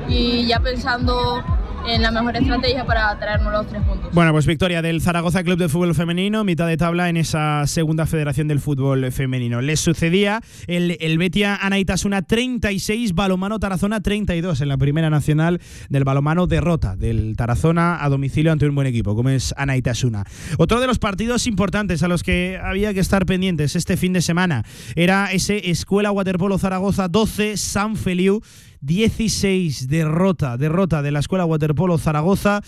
[0.09, 1.43] y ya pensando
[1.89, 4.13] en la mejor estrategia para traernos los tres puntos.
[4.13, 8.07] Bueno, pues victoria del Zaragoza Club de Fútbol Femenino, mitad de tabla en esa segunda
[8.07, 9.61] federación del fútbol femenino.
[9.61, 16.05] Les sucedía el, el Betia Anaitasuna 36, Balomano Tarazona 32 en la primera nacional del
[16.05, 20.25] balomano derrota del Tarazona a domicilio ante un buen equipo, como es Anaitasuna.
[20.59, 24.23] Otro de los partidos importantes a los que había que estar pendientes este fin de
[24.23, 28.43] semana era ese Escuela Waterpolo Zaragoza 12, San Feliu
[28.81, 32.63] 16 derrota, derrota de la Escuela Waterpolo Zaragoza,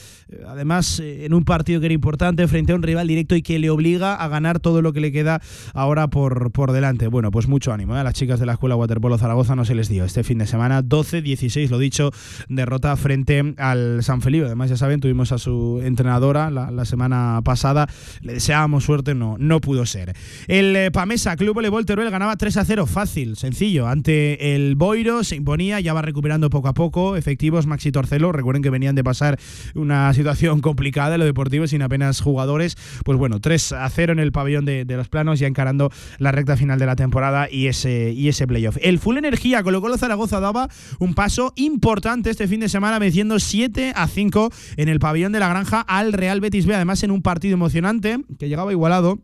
[0.46, 3.70] además en un partido que era importante frente a un rival directo y que le
[3.70, 5.40] obliga a ganar todo lo que le queda
[5.74, 7.08] ahora por, por delante.
[7.08, 8.00] Bueno, pues mucho ánimo, ¿eh?
[8.00, 10.46] a las chicas de la Escuela Waterpolo Zaragoza no se les dio este fin de
[10.46, 12.10] semana, 12-16, lo dicho,
[12.48, 14.46] derrota frente al San Felipe.
[14.46, 17.88] Además, ya saben, tuvimos a su entrenadora la, semana pasada,
[18.20, 20.14] le deseábamos suerte, no, no pudo ser.
[20.48, 25.24] El eh, Pamesa Club Voleibol Teruel ganaba 3 a 0, fácil, sencillo, ante el Boiro,
[25.24, 27.16] se imponía, ya va recuperando poco a poco.
[27.16, 29.38] Efectivos, Maxi Torcelo, recuerden que venían de pasar
[29.74, 32.76] una situación complicada en lo deportivo sin apenas jugadores.
[33.04, 36.56] Pues bueno, 3 a 0 en el pabellón de, los planos, ya encarando la recta
[36.56, 38.76] final de la temporada y ese, y ese playoff.
[38.82, 40.68] El Full Energía Colo Colo Zaragoza daba
[40.98, 45.40] un paso importante este fin de semana, venciendo 7 a 5 en el pabellón de
[45.40, 49.18] la Granja al Real Betis B, además en un partido emocionante que llegaba igualado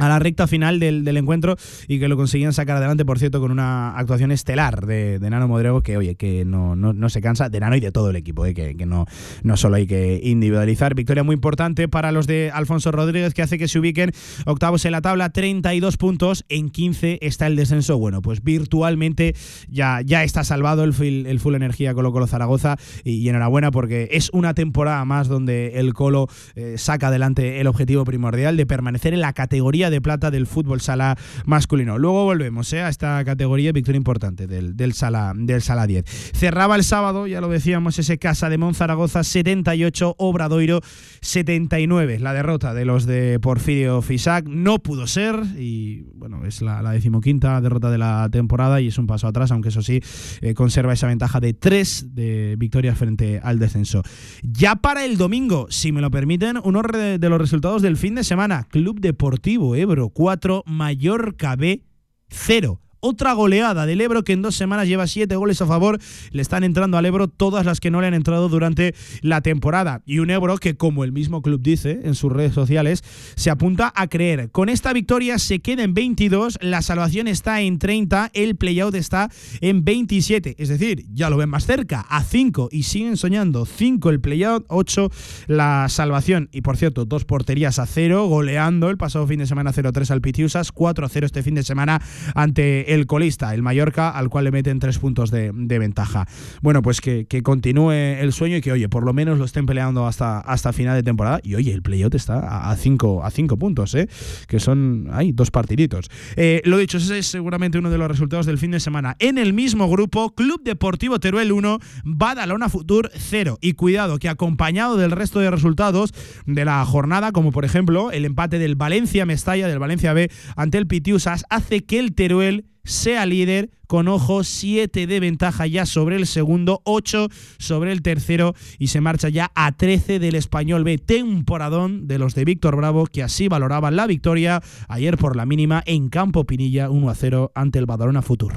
[0.00, 1.56] a la recta final del, del, encuentro
[1.86, 5.46] y que lo conseguían sacar adelante, por cierto, con una actuación estelar de, de Nano
[5.46, 8.16] Modrego que, oye, que no, no, no, se cansa, de Nano y de todo el
[8.16, 9.06] equipo, eh, que, que, no,
[9.42, 10.94] no solo hay que individualizar.
[10.94, 14.12] Victoria muy importante para los de Alfonso Rodríguez, que hace que se ubiquen
[14.46, 17.98] octavos en la tabla, 32 puntos, en 15 está el descenso.
[17.98, 19.34] Bueno, pues virtualmente
[19.68, 20.94] ya, ya está salvado el,
[21.26, 25.78] el Full Energía Colo Colo Zaragoza y, y, enhorabuena porque es una temporada más donde
[25.80, 30.30] el Colo eh, saca adelante el objetivo primordial de permanecer en la categoría de plata
[30.30, 31.98] del fútbol sala masculino.
[31.98, 32.80] Luego volvemos ¿eh?
[32.80, 36.04] a esta categoría, victoria importante del, del, sala, del sala 10.
[36.34, 40.80] Cerraba el sábado, ya lo decíamos, ese Casa de Monzaragoza 78, Obradoiro
[41.20, 42.18] 79.
[42.18, 47.60] La derrota de los de Porfirio Fisac no pudo ser y bueno, es la, decimoquinta
[47.60, 50.00] derrota de la temporada y es un paso atrás, aunque eso sí,
[50.40, 54.02] eh, conserva esa ventaja de tres de victorias frente al descenso.
[54.42, 58.24] Ya para el domingo, si me lo permiten, uno de los resultados del fin de
[58.24, 61.82] semana, Club Deportivo Ebro 4, Mallorca B
[62.28, 62.80] 0.
[63.00, 65.98] Otra goleada del Ebro que en dos semanas lleva siete goles a favor.
[66.30, 70.02] Le están entrando al Ebro todas las que no le han entrado durante la temporada.
[70.04, 73.02] Y un Ebro que, como el mismo club dice en sus redes sociales,
[73.36, 74.50] se apunta a creer.
[74.50, 79.30] Con esta victoria se queda en 22, la salvación está en 30, el playout está
[79.60, 80.56] en 27.
[80.58, 83.66] Es decir, ya lo ven más cerca, a 5 y siguen soñando.
[83.66, 85.10] 5 el playout, 8
[85.46, 86.48] la salvación.
[86.52, 90.20] Y por cierto, dos porterías a cero, goleando el pasado fin de semana 0-3 al
[90.20, 92.00] Pitiusas, 4-0 este fin de semana
[92.34, 96.26] ante el colista, el Mallorca, al cual le meten 3 puntos de, ventaja.
[96.62, 100.06] Bueno, pues que, continúe el sueño y que, oye, por lo menos lo estén peleando
[100.06, 101.40] hasta, hasta final de temporada.
[101.42, 104.08] Y oye, el playout está a 5 a cinco puntos, ¿eh?
[104.46, 106.10] que son, hay dos partiditos.
[106.36, 109.16] Eh, lo dicho, ese es seguramente uno de los resultados del fin de semana.
[109.18, 113.58] En el mismo grupo, Club Deportivo Teruel 1, Badalona Futur 0.
[113.60, 116.12] Y cuidado, que acompañado del resto de resultados
[116.46, 120.78] de la jornada, como por ejemplo el empate del Valencia Mestalla, del Valencia B ante
[120.78, 126.16] el Pitiusas, hace que el Teruel sea líder con ojo 7 de ventaja ya sobre
[126.16, 130.98] el segundo, 8 sobre el tercero y se marcha ya a 13 del español B.
[130.98, 135.82] Temporadón de los de Víctor Bravo que así valoraban la victoria ayer por la mínima
[135.86, 138.52] en Campo Pinilla 1 a 0 ante el Badalona Futur.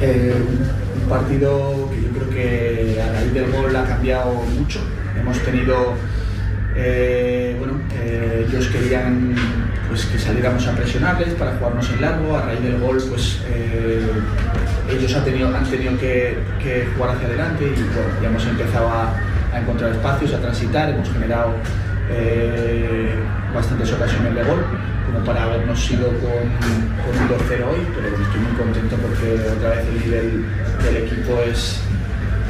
[0.00, 0.34] Eh,
[1.02, 4.80] un partido que yo creo que a raíz del gol ha cambiado mucho.
[5.18, 5.94] Hemos tenido
[6.76, 9.34] eh, bueno, eh, ellos querían
[9.94, 12.36] pues, que saliéramos a presionarles para jugarnos en largo.
[12.36, 14.00] A raíz del gol, pues eh,
[14.90, 16.36] ellos han tenido, han tenido que,
[16.96, 19.14] jugar hacia adelante y hemos empezado a,
[19.52, 20.90] a, encontrar espacios, a transitar.
[20.90, 21.54] Hemos generado
[22.10, 23.14] eh,
[23.54, 24.64] bastantes ocasiones de gol,
[25.06, 26.42] como para habernos ido con,
[27.04, 30.44] con un 2-0 hoy, pero estoy muy contento porque otra vez el nivel
[30.82, 31.80] del equipo es,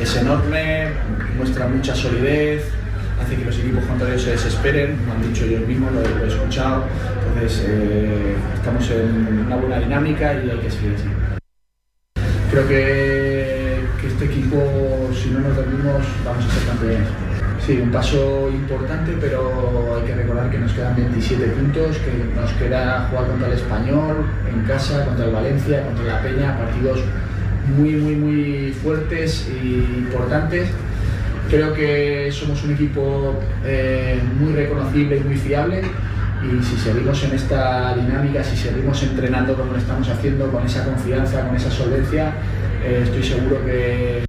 [0.01, 0.93] es enorme,
[1.37, 2.73] muestra mucha solidez
[3.21, 6.85] hace que los equipos contrarios se desesperen, lo han dicho ellos mismos, lo, he escuchado,
[7.29, 11.09] entonces eh, estamos en una buena dinámica y hay que seguir así.
[12.51, 17.09] Creo que, que este equipo, si no nos dormimos, vamos a ser campeones.
[17.65, 22.53] Sí, un paso importante, pero hay que recordar que nos quedan 27 puntos, que nos
[22.53, 27.01] queda jugar contra el Español, en casa, contra el Valencia, contra la Peña, partidos
[27.77, 29.67] muy, muy, muy fuertes e
[29.99, 30.69] importantes
[31.49, 35.83] Creo que somos un equipo eh, muy reconocible y muy fiable
[36.45, 40.85] y si seguimos en esta dinámica, si seguimos entrenando como lo estamos haciendo, con esa
[40.85, 42.35] confianza, con esa solvencia,
[42.83, 44.25] eh, estoy seguro que...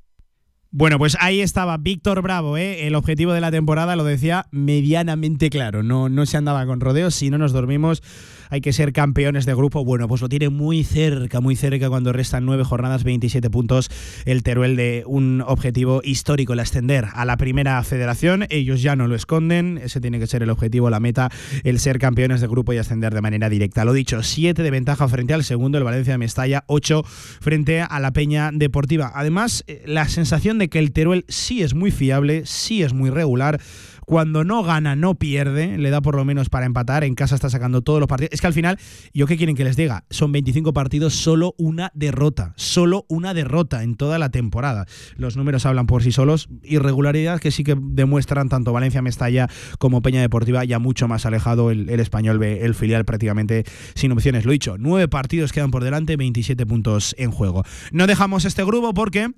[0.71, 2.85] Bueno, pues ahí estaba Víctor Bravo, ¿eh?
[2.87, 7.15] el objetivo de la temporada lo decía medianamente claro, no, no se andaba con rodeos,
[7.15, 8.03] si no nos dormimos
[8.49, 9.83] hay que ser campeones de grupo.
[9.83, 13.89] Bueno, pues lo tiene muy cerca, muy cerca cuando restan nueve jornadas, 27 puntos
[14.25, 18.45] el Teruel de un objetivo histórico, el ascender a la primera federación.
[18.49, 21.29] Ellos ya no lo esconden, ese tiene que ser el objetivo, la meta,
[21.63, 23.85] el ser campeones de grupo y ascender de manera directa.
[23.85, 27.99] Lo dicho, siete de ventaja frente al segundo, el Valencia de Mestalla, ocho frente a
[27.99, 29.11] la Peña Deportiva.
[29.15, 33.09] Además, eh, la sensación de que el Teruel sí es muy fiable, sí es muy
[33.09, 33.59] regular
[34.05, 37.49] cuando no gana, no pierde, le da por lo menos para empatar, en casa está
[37.49, 38.31] sacando todos los partidos.
[38.33, 38.77] Es que al final,
[39.13, 40.05] ¿yo qué quieren que les diga?
[40.09, 44.85] Son 25 partidos, solo una derrota, solo una derrota en toda la temporada.
[45.17, 49.49] Los números hablan por sí solos, irregularidad que sí que demuestran tanto Valencia Mestalla
[49.79, 53.63] como Peña Deportiva, ya mucho más alejado el, el español el filial prácticamente
[53.95, 54.45] sin opciones.
[54.45, 57.63] Lo dicho, nueve partidos quedan por delante, 27 puntos en juego.
[57.91, 59.31] No dejamos este grupo porque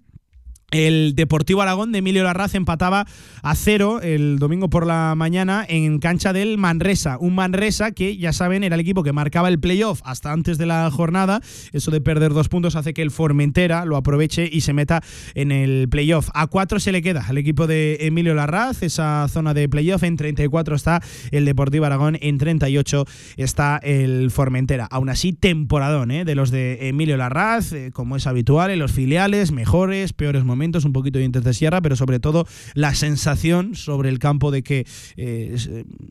[0.72, 3.06] el Deportivo Aragón de Emilio Larraz empataba
[3.41, 7.18] a cero el domingo por la mañana en cancha del Manresa.
[7.22, 10.65] Un Manresa que, ya saben, era el equipo que marcaba el playoff hasta antes de
[10.65, 11.39] la jornada.
[11.72, 15.02] Eso de perder dos puntos hace que el Formentera lo aproveche y se meta
[15.35, 16.27] en el playoff.
[16.34, 20.03] A cuatro se le queda al equipo de Emilio Larraz, esa zona de playoff.
[20.03, 23.06] En 34 está el Deportivo Aragón, en 38
[23.38, 24.85] está el Formentera.
[24.91, 26.26] Aún así, temporadón ¿eh?
[26.26, 30.56] de los de Emilio Larraz, eh, como es habitual en los filiales, mejores, peores momentos
[30.57, 34.49] momentos, un poquito de dientes de sierra, pero sobre todo la sensación sobre el campo
[34.49, 34.85] de que
[35.15, 35.55] eh,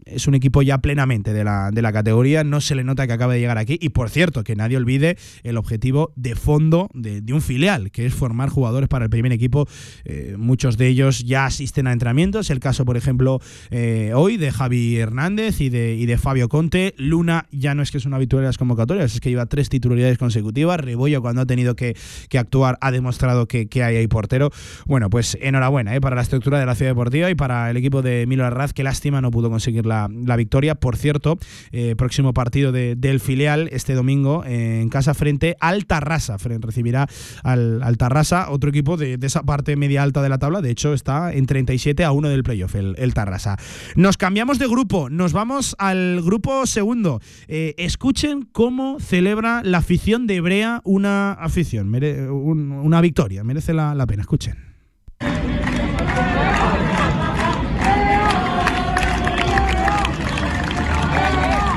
[0.05, 3.13] es, un equipo ya plenamente de la, de la categoría, no se le nota que
[3.13, 3.77] acaba de llegar aquí.
[3.81, 8.07] Y por cierto, que nadie olvide el objetivo de fondo de, de un filial, que
[8.07, 9.67] es formar jugadores para el primer equipo,
[10.05, 13.41] eh, muchos de ellos ya asisten a entrenamientos, el caso por ejemplo
[13.71, 17.91] eh, hoy de Javi Hernández y de, y de Fabio Conte, Luna ya no es
[17.91, 21.43] que es una habitual de las convocatorias, es que lleva tres titularidades consecutivas, Rebollo cuando
[21.43, 21.97] ha tenido que,
[22.29, 24.51] que actuar ha demostrado que, que hay ahí portero portero.
[24.87, 26.01] Bueno, pues enhorabuena ¿eh?
[26.01, 28.73] para la estructura de la Ciudad Deportiva y para el equipo de Milo Arraz.
[28.73, 30.75] Qué lástima no pudo conseguir la, la victoria.
[30.75, 31.39] Por cierto,
[31.73, 36.37] eh, próximo partido de- del filial este domingo eh, en casa frente al Tarrasa.
[36.61, 37.07] Recibirá
[37.43, 40.61] al, al Tarrasa, otro equipo de, esa parte media alta de la tabla.
[40.61, 43.57] De hecho, está en 37 a 1 del playoff, el, Tarrasa.
[43.97, 47.21] Nos cambiamos de grupo, nos vamos al grupo segundo.
[47.49, 53.43] Escuchen cómo celebra la afición de Brea una afición, una victoria.
[53.45, 55.56] Merece la, la pena, escuchen.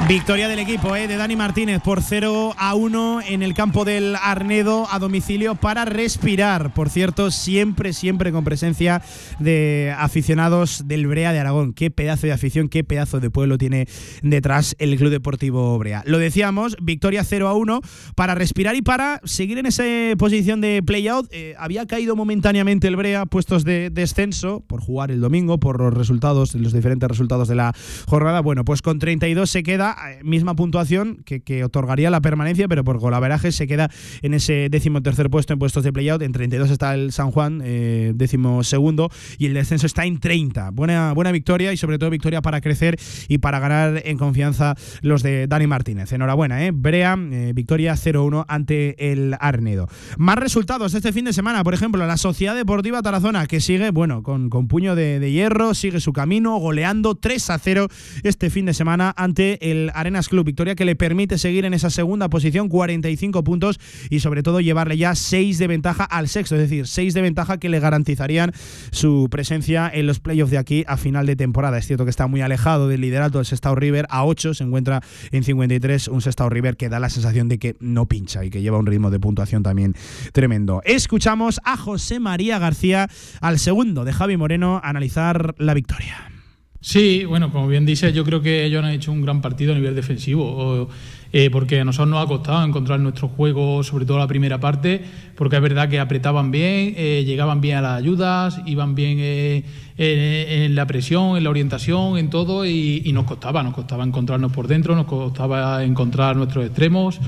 [0.09, 4.15] Victoria del equipo eh, de Dani Martínez por 0 a 1 en el campo del
[4.15, 6.73] Arnedo a domicilio para respirar.
[6.73, 9.03] Por cierto, siempre, siempre con presencia
[9.37, 11.73] de aficionados del Brea de Aragón.
[11.73, 13.87] Qué pedazo de afición, qué pedazo de pueblo tiene
[14.23, 16.01] detrás el Club Deportivo Brea.
[16.07, 17.79] Lo decíamos, victoria 0 a 1
[18.15, 19.83] para respirar y para seguir en esa
[20.17, 21.27] posición de playout.
[21.31, 25.93] Eh, había caído momentáneamente el Brea, puestos de descenso por jugar el domingo, por los
[25.93, 27.75] resultados, los diferentes resultados de la
[28.07, 28.39] jornada.
[28.39, 33.51] Bueno, pues con 32 se queda, misma puntuación que, otorgaría la permanencia, pero por golaveraje
[33.51, 33.89] se queda
[34.21, 36.21] en ese décimo tercer puesto en puestos de playout.
[36.21, 40.71] En 32 está el San Juan, eh, décimo segundo, y el descenso está en 30.
[40.71, 42.97] Buena, buena victoria y sobre todo victoria para crecer
[43.27, 46.11] y para ganar en confianza los de Dani Martínez.
[46.11, 46.71] Enhorabuena, ¿eh?
[46.73, 49.87] Brea, eh, victoria 0-1 ante el Arnedo.
[50.17, 54.23] Más resultados este fin de semana, por ejemplo, la Sociedad Deportiva Tarazona, que sigue, bueno,
[54.23, 57.89] con, con puño de, de hierro, sigue su camino, goleando 3-0
[58.23, 60.45] este fin de semana ante el Arenas Club.
[60.45, 63.79] Victoria que le permite seguir en esa segunda posición, 45 puntos
[64.09, 67.57] y sobre todo llevarle ya 6 de ventaja al sexto, es decir, 6 de ventaja
[67.57, 68.51] que le garantizarían
[68.91, 71.77] su presencia en los playoffs de aquí a final de temporada.
[71.77, 75.01] Es cierto que está muy alejado del liderato del Sestao River, a 8 se encuentra
[75.31, 78.61] en 53 un Sestao River que da la sensación de que no pincha y que
[78.61, 79.95] lleva un ritmo de puntuación también
[80.33, 80.81] tremendo.
[80.85, 83.09] Escuchamos a José María García,
[83.41, 86.38] al segundo de Javi Moreno, analizar la victoria.
[86.81, 89.75] Sí, bueno, como bien dice, yo creo que ellos han hecho un gran partido a
[89.75, 90.87] nivel defensivo,
[91.33, 95.01] eh, porque a nosotros nos ha costado encontrar nuestro juego, sobre todo la primera parte,
[95.35, 99.63] porque es verdad que apretaban bien, eh, llegaban bien a las ayudas, iban bien eh,
[99.97, 104.67] en, la presión, en la orientación, en todo, y, nos costaba, nos costaba encontrarnos por
[104.67, 107.19] dentro, nos costaba encontrar nuestros extremos.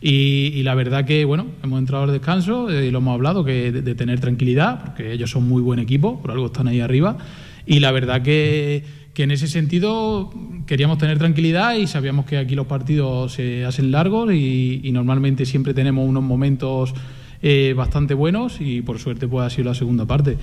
[0.00, 3.82] Y, la verdad que, bueno, hemos entrado al descanso y lo hemos hablado, que de,
[3.82, 7.18] de tener tranquilidad, porque ellos son muy buen equipo, por algo están ahí arriba.
[7.66, 8.84] Y la verdad que,
[9.14, 10.30] que en ese sentido
[10.66, 15.72] queríamos tener tranquilidad y sabíamos que aquí los partidos se hacen largos y, normalmente siempre
[15.72, 16.94] tenemos unos momentos
[17.42, 20.36] eh, bastante buenos y por suerte pues ha sido la segunda parte.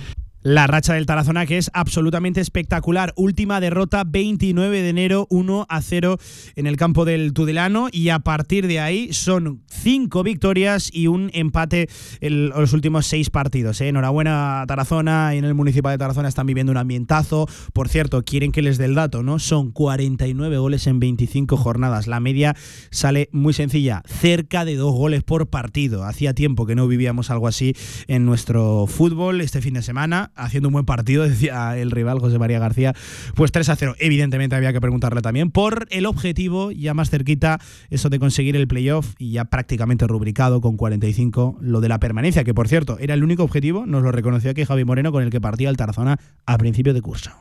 [0.43, 3.13] La racha del Tarazona que es absolutamente espectacular.
[3.15, 6.17] Última derrota 29 de enero 1 a 0
[6.55, 11.29] en el campo del Tudelano y a partir de ahí son cinco victorias y un
[11.33, 11.89] empate
[12.21, 13.81] en los últimos seis partidos.
[13.81, 13.89] ¿eh?
[13.89, 17.47] Enhorabuena a Tarazona y en el municipal de Tarazona están viviendo un ambientazo.
[17.71, 19.37] Por cierto, quieren que les dé el dato, ¿no?
[19.37, 22.07] Son 49 goles en 25 jornadas.
[22.07, 22.55] La media
[22.89, 26.03] sale muy sencilla, cerca de dos goles por partido.
[26.03, 27.75] Hacía tiempo que no vivíamos algo así
[28.07, 32.39] en nuestro fútbol este fin de semana haciendo un buen partido, decía el rival José
[32.39, 32.93] María García,
[33.35, 33.95] pues 3 a 0.
[33.99, 37.59] Evidentemente había que preguntarle también por el objetivo, ya más cerquita,
[37.89, 42.43] eso de conseguir el playoff y ya prácticamente rubricado con 45, lo de la permanencia,
[42.43, 45.29] que por cierto era el único objetivo, nos lo reconoció aquí Javi Moreno, con el
[45.29, 47.31] que partía el Tarazona a principio de curso.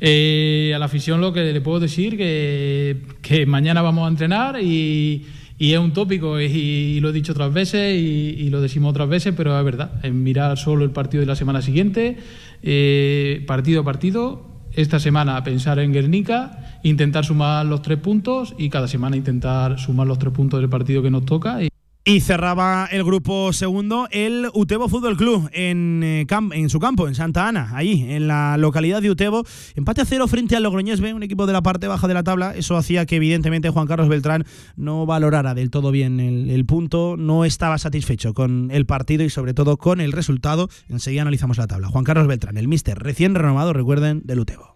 [0.00, 4.58] Eh, a la afición lo que le puedo decir que, que mañana vamos a entrenar
[4.62, 5.26] y,
[5.60, 9.34] y es un tópico y, lo he dicho otras veces y, lo decimos otras veces,
[9.36, 12.16] pero es verdad, es mirar solo el partido de la semana siguiente,
[12.62, 14.48] eh, partido a partido.
[14.72, 20.06] Esta semana pensar en Guernica, intentar sumar los tres puntos y cada semana intentar sumar
[20.06, 21.58] los tres puntos del partido que nos toca.
[22.10, 27.14] Y cerraba el grupo segundo el Utebo Fútbol Club en, eh, en su campo, en
[27.14, 29.44] Santa Ana, ahí, en la localidad de Utebo.
[29.76, 32.24] Empate a cero frente al Logroñés B, un equipo de la parte baja de la
[32.24, 32.52] tabla.
[32.56, 37.44] Eso hacía que, evidentemente, Juan Carlos Beltrán no valorara del todo bien el, punto, no
[37.44, 40.68] estaba satisfecho con el partido y, sobre todo, con el resultado.
[40.88, 41.86] Enseguida analizamos la tabla.
[41.86, 44.74] Juan Carlos Beltrán, el míster recién renovado, recuerden, del Utebo.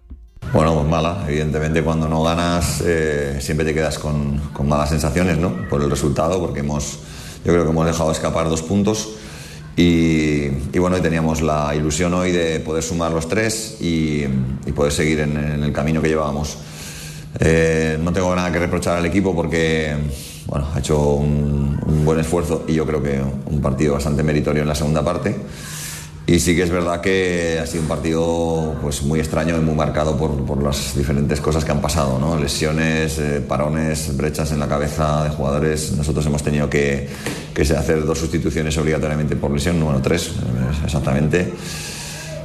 [0.52, 1.24] Bueno, pues mala.
[1.26, 5.68] Evidentemente cuando no ganas eh, siempre te quedas con, con malas sensaciones, ¿no?
[5.68, 7.00] Por el resultado, porque hemos,
[7.44, 9.10] yo creo que hemos dejado escapar dos puntos
[9.76, 10.48] y,
[10.78, 14.24] bueno, y teníamos la ilusión hoy de poder sumar los tres y,
[14.74, 16.56] poder seguir en, el camino que llevábamos.
[17.40, 19.94] Eh, no tengo nada que reprochar al equipo porque
[20.46, 24.68] bueno, ha hecho un buen esfuerzo y yo creo que un partido bastante meritorio en
[24.68, 25.34] la segunda parte.
[26.26, 29.74] Y sí que es verdad que ha sido un partido pues, muy extraño y muy
[29.74, 32.38] marcado por, por las diferentes cosas que han pasado, ¿no?
[32.38, 35.92] lesiones, eh, parones, brechas en la cabeza de jugadores.
[35.92, 37.08] Nosotros hemos tenido que,
[37.52, 41.52] que hacer dos sustituciones obligatoriamente por lesión, bueno, tres eh, exactamente.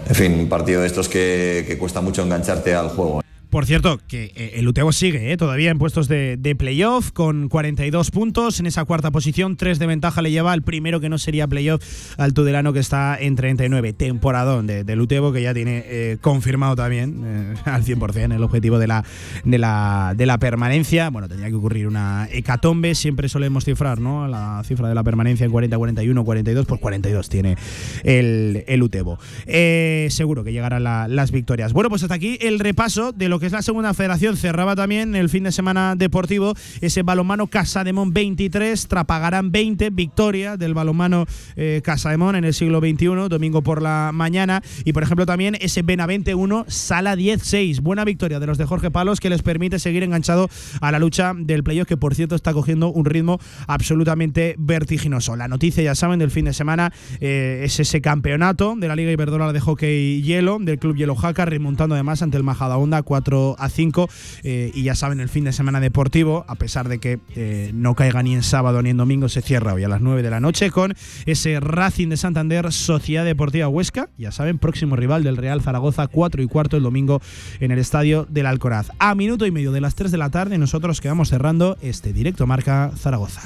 [0.09, 3.21] En fin, un partido de estos que, que cuesta mucho engancharte al juego.
[3.49, 8.11] Por cierto, que eh, el Utebo sigue eh, todavía en puestos de, playoff con 42
[8.11, 8.59] puntos.
[8.59, 11.83] En esa cuarta posición, tres de ventaja le lleva al primero que no sería playoff,
[12.19, 13.93] al Tudelano que está en 39.
[13.93, 18.85] Temporadón de, del Utebo que ya tiene eh, confirmado también al 100% el objetivo de
[18.85, 19.03] la,
[19.43, 21.09] de, la, de la permanencia.
[21.09, 22.93] Bueno, tendría que ocurrir una hecatombe.
[22.93, 24.27] Siempre solemos cifrar ¿no?
[24.27, 26.65] la cifra de la permanencia en 40, 41, 42.
[26.67, 27.57] Pues 42 tiene
[28.03, 29.17] el, el Utebo.
[29.47, 31.73] seguro que llegarán las victorias.
[31.73, 35.15] Bueno, pues hasta aquí el repaso de lo que es la segunda federación, cerraba también
[35.15, 41.25] el fin de semana deportivo ese balonmano Casademón 23, Trapagarán 20, victoria del balonmano
[41.55, 44.61] eh, Casademón en el siglo XXI, domingo por la mañana.
[44.83, 47.81] Y por ejemplo también ese Benavente 1, Sala 10-6.
[47.81, 50.49] Buena victoria de los de Jorge Palos que les permite seguir enganchado
[50.81, 55.35] a la lucha del playoff, que por cierto está cogiendo un ritmo absolutamente vertiginoso.
[55.35, 59.11] La noticia, ya saben, del fin de semana eh, es ese campeonato de la Liga
[59.11, 63.69] Iberdrola de Hockey Hielo, del Club Hielo Jaca, remontando además ante el Majadahonda 4 a
[63.69, 64.09] 5.
[64.43, 67.95] Eh, y ya saben, el fin de semana deportivo, a pesar de que eh, no
[67.95, 70.39] caiga ni en sábado ni en domingo, se cierra hoy a las 9 de la
[70.39, 70.93] noche con
[71.25, 74.09] ese Racing de Santander, Sociedad Deportiva Huesca.
[74.17, 77.21] Ya saben, próximo rival del Real Zaragoza, 4 y cuarto el domingo
[77.59, 78.91] en el estadio del Alcoraz.
[78.99, 82.47] A minuto y medio de las 3 de la tarde, nosotros quedamos cerrando este directo
[82.47, 83.41] marca Zaragoza.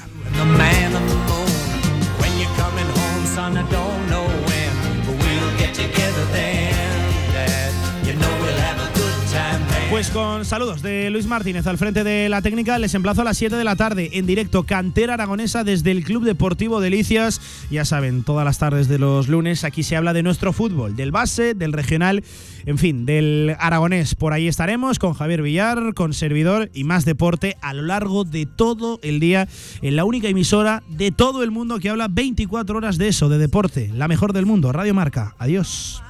[10.04, 13.38] Pues con saludos de Luis Martínez al frente de la técnica, les emplazo a las
[13.38, 17.40] 7 de la tarde en directo Cantera Aragonesa desde el Club Deportivo Delicias.
[17.72, 21.12] Ya saben, todas las tardes de los lunes aquí se habla de nuestro fútbol, del
[21.12, 22.26] base, del regional,
[22.66, 24.14] en fin, del aragonés.
[24.16, 28.46] Por ahí estaremos con Javier Villar, con servidor y más deporte a lo largo de
[28.46, 29.48] todo el día
[29.82, 33.38] en la única emisora de todo el mundo que habla 24 horas de eso, de
[33.38, 35.34] deporte, la mejor del mundo, Radio Marca.
[35.40, 36.04] Adiós.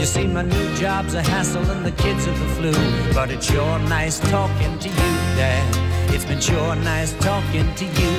[0.00, 2.72] You see, my new job's a hassle and the kids are the flu.
[3.12, 6.14] But it's sure nice talking to you, Dad.
[6.14, 8.14] It's been sure nice talking to you.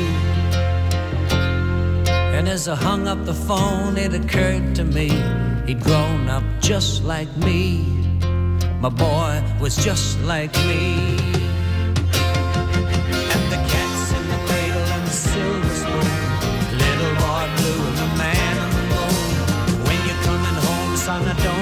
[2.37, 5.09] And as I hung up the phone, it occurred to me
[5.65, 7.81] he'd grown up just like me.
[8.79, 11.17] My boy was just like me.
[13.33, 16.07] And the cats in the cradle and the silver spoon.
[16.77, 19.85] Little boy blue and the man the moon.
[19.87, 21.60] When you're coming home, son, I don't.